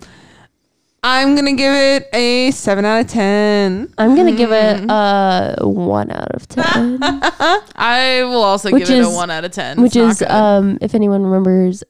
I'm 1.02 1.34
gonna 1.34 1.54
give 1.54 1.72
it 1.74 2.08
a 2.12 2.50
seven 2.50 2.84
out 2.84 3.00
of 3.00 3.06
ten. 3.08 3.90
I'm 3.96 4.14
gonna 4.16 4.32
give 4.36 4.52
it 4.52 4.84
a 4.90 5.56
one 5.66 6.10
out 6.10 6.30
of 6.34 6.46
ten. 6.46 6.98
I 7.02 8.20
will 8.24 8.42
also 8.42 8.70
Which 8.70 8.88
give 8.88 8.98
it 8.98 9.04
a 9.04 9.08
is- 9.08 9.14
one 9.14 9.30
out 9.30 9.44
of 9.46 9.52
ten. 9.52 9.80
which 9.80 9.96
It's 9.96 9.96
not 9.96 10.10
is 10.10 10.18
good. 10.18 10.30
um 10.30 10.78
if 10.82 10.94
anyone 10.94 11.22
remembers 11.24 11.82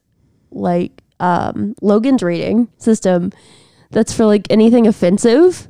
like 0.53 1.03
um 1.19 1.75
Logan's 1.83 2.23
rating 2.23 2.69
system 2.79 3.33
that's 3.91 4.13
for 4.13 4.27
like 4.27 4.47
anything 4.49 4.87
offensive 4.87 5.67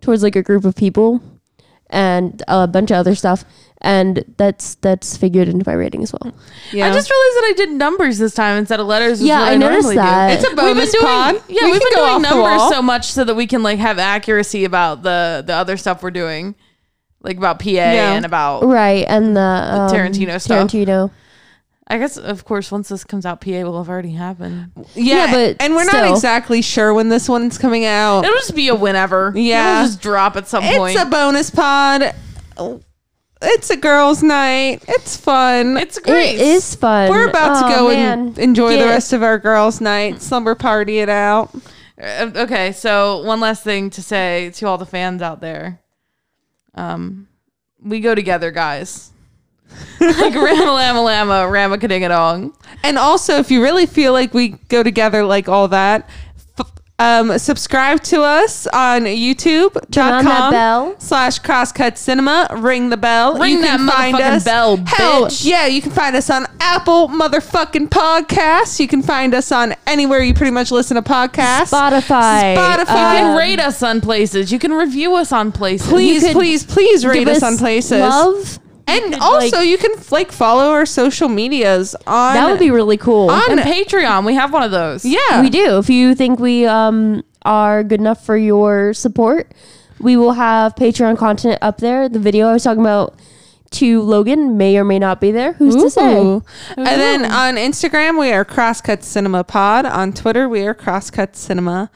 towards 0.00 0.22
like 0.22 0.36
a 0.36 0.42
group 0.42 0.64
of 0.64 0.76
people 0.76 1.20
and 1.90 2.42
a 2.48 2.66
bunch 2.66 2.90
of 2.90 2.96
other 2.96 3.14
stuff 3.14 3.44
and 3.82 4.24
that's 4.36 4.76
that's 4.76 5.16
figured 5.16 5.48
into 5.48 5.64
my 5.66 5.74
rating 5.74 6.02
as 6.02 6.12
well. 6.12 6.34
Yeah. 6.72 6.88
I 6.88 6.92
just 6.92 7.10
realized 7.10 7.36
that 7.36 7.44
I 7.44 7.52
did 7.56 7.70
numbers 7.70 8.18
this 8.18 8.34
time 8.34 8.58
instead 8.58 8.80
of 8.80 8.86
letters. 8.86 9.22
Yeah, 9.22 9.40
what 9.40 9.52
I 9.52 9.56
noticed 9.56 9.82
normally 9.82 9.94
do. 9.96 10.00
that. 10.00 10.32
It's 10.32 10.44
a 10.44 10.48
We've 10.48 10.56
been 10.56 10.64
bonus 10.74 10.92
doing, 10.92 11.04
pod. 11.04 11.34
Yeah, 11.48 11.64
We 11.64 11.72
we've 11.72 11.80
been 11.80 11.92
doing 11.94 12.22
numbers 12.22 12.68
so 12.70 12.82
much 12.82 13.06
so 13.06 13.24
that 13.24 13.34
we 13.34 13.46
can 13.46 13.62
like 13.62 13.78
have 13.78 13.98
accuracy 13.98 14.64
about 14.64 15.02
the 15.02 15.44
the 15.46 15.54
other 15.54 15.76
stuff 15.76 16.02
we're 16.02 16.10
doing, 16.10 16.54
like 17.20 17.36
about 17.36 17.60
PA 17.60 17.68
and 17.68 18.24
about. 18.24 18.64
Right, 18.64 19.04
and 19.08 19.36
the 19.36 19.40
um, 19.40 19.90
Tarantino 19.90 20.40
stuff. 20.40 20.68
Tarantino. 20.68 21.10
I 21.88 21.98
guess 21.98 22.16
of 22.16 22.44
course 22.44 22.72
once 22.72 22.88
this 22.88 23.04
comes 23.04 23.24
out, 23.24 23.40
PA 23.40 23.62
will 23.62 23.78
have 23.78 23.88
already 23.88 24.12
happened. 24.12 24.72
yeah, 24.94 25.26
Yeah, 25.26 25.32
but 25.32 25.56
and 25.62 25.74
we're 25.74 25.84
not 25.84 26.10
exactly 26.10 26.60
sure 26.60 26.92
when 26.92 27.08
this 27.08 27.28
one's 27.28 27.58
coming 27.58 27.84
out. 27.84 28.24
It'll 28.24 28.36
just 28.36 28.56
be 28.56 28.68
a 28.68 28.74
whenever. 28.74 29.32
Yeah. 29.36 29.80
It'll 29.80 29.88
just 29.88 30.02
drop 30.02 30.36
at 30.36 30.48
some 30.48 30.64
point. 30.64 30.96
It's 30.96 31.02
a 31.02 31.06
bonus 31.06 31.50
pod. 31.50 32.14
It's 33.42 33.70
a 33.70 33.76
girls' 33.76 34.22
night. 34.22 34.82
It's 34.88 35.16
fun. 35.16 35.76
it's 35.76 35.98
great. 35.98 36.36
It 36.36 36.40
is 36.40 36.74
fun. 36.74 37.10
We're 37.10 37.28
about 37.28 37.68
to 37.68 37.74
go 37.76 37.88
man. 37.88 38.18
and 38.20 38.38
enjoy 38.38 38.78
the 38.78 38.86
rest 38.86 39.12
of 39.12 39.22
our 39.22 39.38
girls' 39.38 39.80
night, 39.80 40.22
slumber 40.22 40.54
party 40.54 40.98
it 41.00 41.08
out. 41.08 41.54
Uh, 42.00 42.30
okay, 42.34 42.72
so 42.72 43.22
one 43.22 43.40
last 43.40 43.62
thing 43.62 43.90
to 43.90 44.02
say 44.02 44.50
to 44.54 44.66
all 44.66 44.78
the 44.78 44.86
fans 44.86 45.22
out 45.22 45.40
there. 45.40 45.80
Um, 46.74 47.28
we 47.82 48.00
go 48.00 48.14
together, 48.14 48.50
guys. 48.50 49.12
like 50.00 50.34
Rama 50.34 50.72
Lama 50.72 51.02
Lama, 51.02 51.48
Rama 51.48 51.78
Kadingadong. 51.78 52.52
And 52.82 52.98
also, 52.98 53.36
if 53.38 53.50
you 53.50 53.62
really 53.62 53.86
feel 53.86 54.12
like 54.12 54.32
we 54.34 54.48
go 54.68 54.82
together 54.82 55.24
like 55.24 55.48
all 55.48 55.68
that, 55.68 56.08
f- 56.58 56.70
um, 56.98 57.36
subscribe 57.38 58.02
to 58.04 58.22
us 58.22 58.66
on 58.68 59.02
Turn 59.04 59.08
on 59.08 59.08
that 59.08 59.18
youtube.com 59.18 60.94
slash 60.98 61.40
crosscut 61.40 61.98
cinema. 61.98 62.46
Ring 62.56 62.90
the 62.90 62.96
bell. 62.96 63.38
Ring 63.38 63.60
that 63.62 63.80
motherfucking 63.80 64.44
bell, 64.44 64.76
Hell, 64.86 65.26
bitch. 65.26 65.44
yeah, 65.44 65.66
you 65.66 65.82
can 65.82 65.90
find 65.92 66.14
us 66.14 66.30
on 66.30 66.46
Apple 66.60 67.08
motherfucking 67.08 67.88
podcasts. 67.88 68.78
You 68.78 68.86
can 68.88 69.02
find 69.02 69.34
us 69.34 69.50
on 69.50 69.74
anywhere 69.86 70.20
you 70.20 70.32
pretty 70.34 70.52
much 70.52 70.70
listen 70.70 70.94
to 70.94 71.02
podcasts. 71.02 71.72
Spotify. 71.72 72.56
Spotify. 72.56 72.78
You 72.78 72.84
can 73.18 73.30
Um, 73.32 73.36
rate 73.38 73.60
us 73.60 73.82
on 73.82 74.00
places. 74.00 74.52
You 74.52 74.58
can 74.58 74.72
review 74.72 75.16
us 75.16 75.32
on 75.32 75.50
places. 75.52 75.88
Please, 75.88 76.22
could 76.22 76.32
please, 76.32 76.64
please 76.64 77.04
rate 77.04 77.20
Give 77.20 77.28
us 77.28 77.42
on 77.42 77.56
places. 77.58 78.00
Love. 78.00 78.58
And 78.88 79.12
could, 79.14 79.22
also, 79.22 79.56
like- 79.58 79.68
you 79.68 79.78
can 79.78 79.92
like 80.10 80.30
follow 80.32 80.70
our 80.70 80.86
social 80.86 81.28
medias 81.28 81.94
on. 82.06 82.34
That 82.34 82.50
would 82.50 82.58
be 82.60 82.70
really 82.70 82.96
cool. 82.96 83.30
on 83.30 83.50
and 83.58 83.60
Patreon. 83.60 84.24
We 84.26 84.34
have 84.34 84.52
one 84.52 84.62
of 84.62 84.70
those. 84.70 85.04
yeah, 85.04 85.40
We 85.42 85.50
do. 85.50 85.78
If 85.78 85.90
you 85.90 86.14
think 86.14 86.38
we 86.38 86.66
um 86.66 87.22
are 87.42 87.82
good 87.84 88.00
enough 88.00 88.24
for 88.24 88.36
your 88.36 88.92
support, 88.94 89.52
we 90.00 90.16
will 90.16 90.32
have 90.32 90.74
Patreon 90.74 91.16
content 91.18 91.58
up 91.62 91.78
there. 91.78 92.08
The 92.08 92.18
video 92.18 92.48
I 92.48 92.52
was 92.54 92.64
talking 92.64 92.80
about 92.80 93.14
to 93.72 94.00
Logan 94.02 94.56
may 94.56 94.76
or 94.78 94.84
may 94.84 94.98
not 94.98 95.20
be 95.20 95.32
there. 95.32 95.54
Who's 95.54 95.74
to 95.74 95.90
say? 95.90 96.16
Ooh. 96.18 96.42
And 96.76 96.86
then 96.86 97.24
on 97.24 97.56
Instagram, 97.56 98.18
we 98.18 98.30
are 98.32 98.44
Crosscut 98.44 99.02
Cinema 99.02 99.42
Pod. 99.44 99.84
On 99.86 100.12
Twitter, 100.12 100.48
we 100.48 100.62
are 100.66 100.74
Crosscut 100.74 101.34
Cinema. 101.34 101.90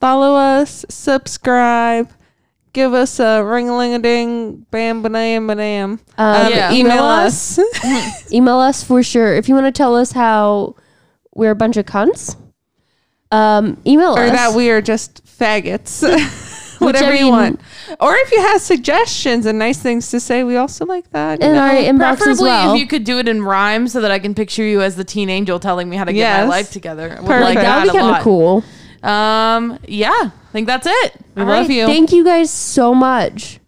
Follow 0.00 0.34
us, 0.34 0.84
subscribe, 0.88 2.10
give 2.72 2.94
us 2.94 3.20
a 3.20 3.42
ring 3.44 3.68
a 3.68 3.76
ling 3.76 3.94
a 3.94 3.98
ding, 3.98 4.66
bam, 4.70 5.02
banam, 5.02 5.46
banam. 5.46 5.98
Um, 6.18 6.46
Um, 6.46 6.52
yeah. 6.52 6.72
Email 6.72 6.92
email 6.92 7.04
us. 7.04 7.58
Email 8.32 8.58
us 8.58 8.82
for 8.82 9.02
sure. 9.02 9.34
If 9.34 9.48
you 9.48 9.54
want 9.54 9.66
to 9.66 9.72
tell 9.72 9.94
us 9.96 10.12
how 10.12 10.74
we're 11.34 11.50
a 11.50 11.56
bunch 11.56 11.76
of 11.76 11.86
cunts, 11.86 12.36
um, 13.30 13.80
email 13.86 14.14
or 14.16 14.20
us. 14.22 14.30
Or 14.30 14.32
that 14.32 14.54
we 14.54 14.70
are 14.70 14.80
just 14.82 15.24
faggots. 15.24 16.02
Whatever 16.80 17.12
I 17.12 17.14
you 17.14 17.22
mean- 17.24 17.30
want. 17.32 17.60
Or 18.00 18.14
if 18.16 18.32
you 18.32 18.40
have 18.40 18.60
suggestions 18.60 19.46
and 19.46 19.56
nice 19.58 19.78
things 19.78 20.10
to 20.10 20.18
say, 20.18 20.42
we 20.42 20.56
also 20.56 20.84
like 20.84 21.08
that. 21.10 21.40
you 21.40 21.46
in 21.48 21.54
know? 21.54 21.60
our 21.60 21.70
inbox 21.74 22.16
Preferably 22.16 22.32
as 22.32 22.40
well. 22.40 22.74
if 22.74 22.80
you 22.80 22.86
could 22.88 23.04
do 23.04 23.18
it 23.18 23.28
in 23.28 23.42
rhyme 23.42 23.86
so 23.86 24.00
that 24.00 24.10
I 24.10 24.18
can 24.18 24.34
picture 24.34 24.64
you 24.64 24.80
as 24.82 24.96
the 24.96 25.04
teen 25.04 25.30
angel 25.30 25.60
telling 25.60 25.88
me 25.88 25.96
how 25.96 26.04
to 26.04 26.12
get 26.12 26.18
Yes. 26.18 26.42
my 26.44 26.48
life 26.48 26.70
together. 26.72 27.10
Perfect. 27.10 27.28
like 27.28 27.54
that 27.58 27.84
would 27.84 27.92
be 27.92 27.98
kind 27.98 28.16
of 28.16 28.22
cool. 28.22 28.64
Um, 29.02 29.78
yeah, 29.86 30.10
I 30.10 30.30
think 30.52 30.66
that's 30.66 30.86
it. 30.86 31.16
we 31.34 31.42
All 31.42 31.48
love 31.48 31.68
right. 31.68 31.70
you. 31.76 31.86
Thank 31.86 32.12
you 32.12 32.24
guys 32.24 32.50
so 32.50 32.94
much. 32.94 33.58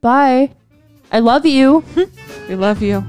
Bye. 0.00 0.52
I 1.10 1.18
love 1.18 1.44
you. 1.44 1.84
we 2.48 2.54
love 2.54 2.80
you. 2.82 3.04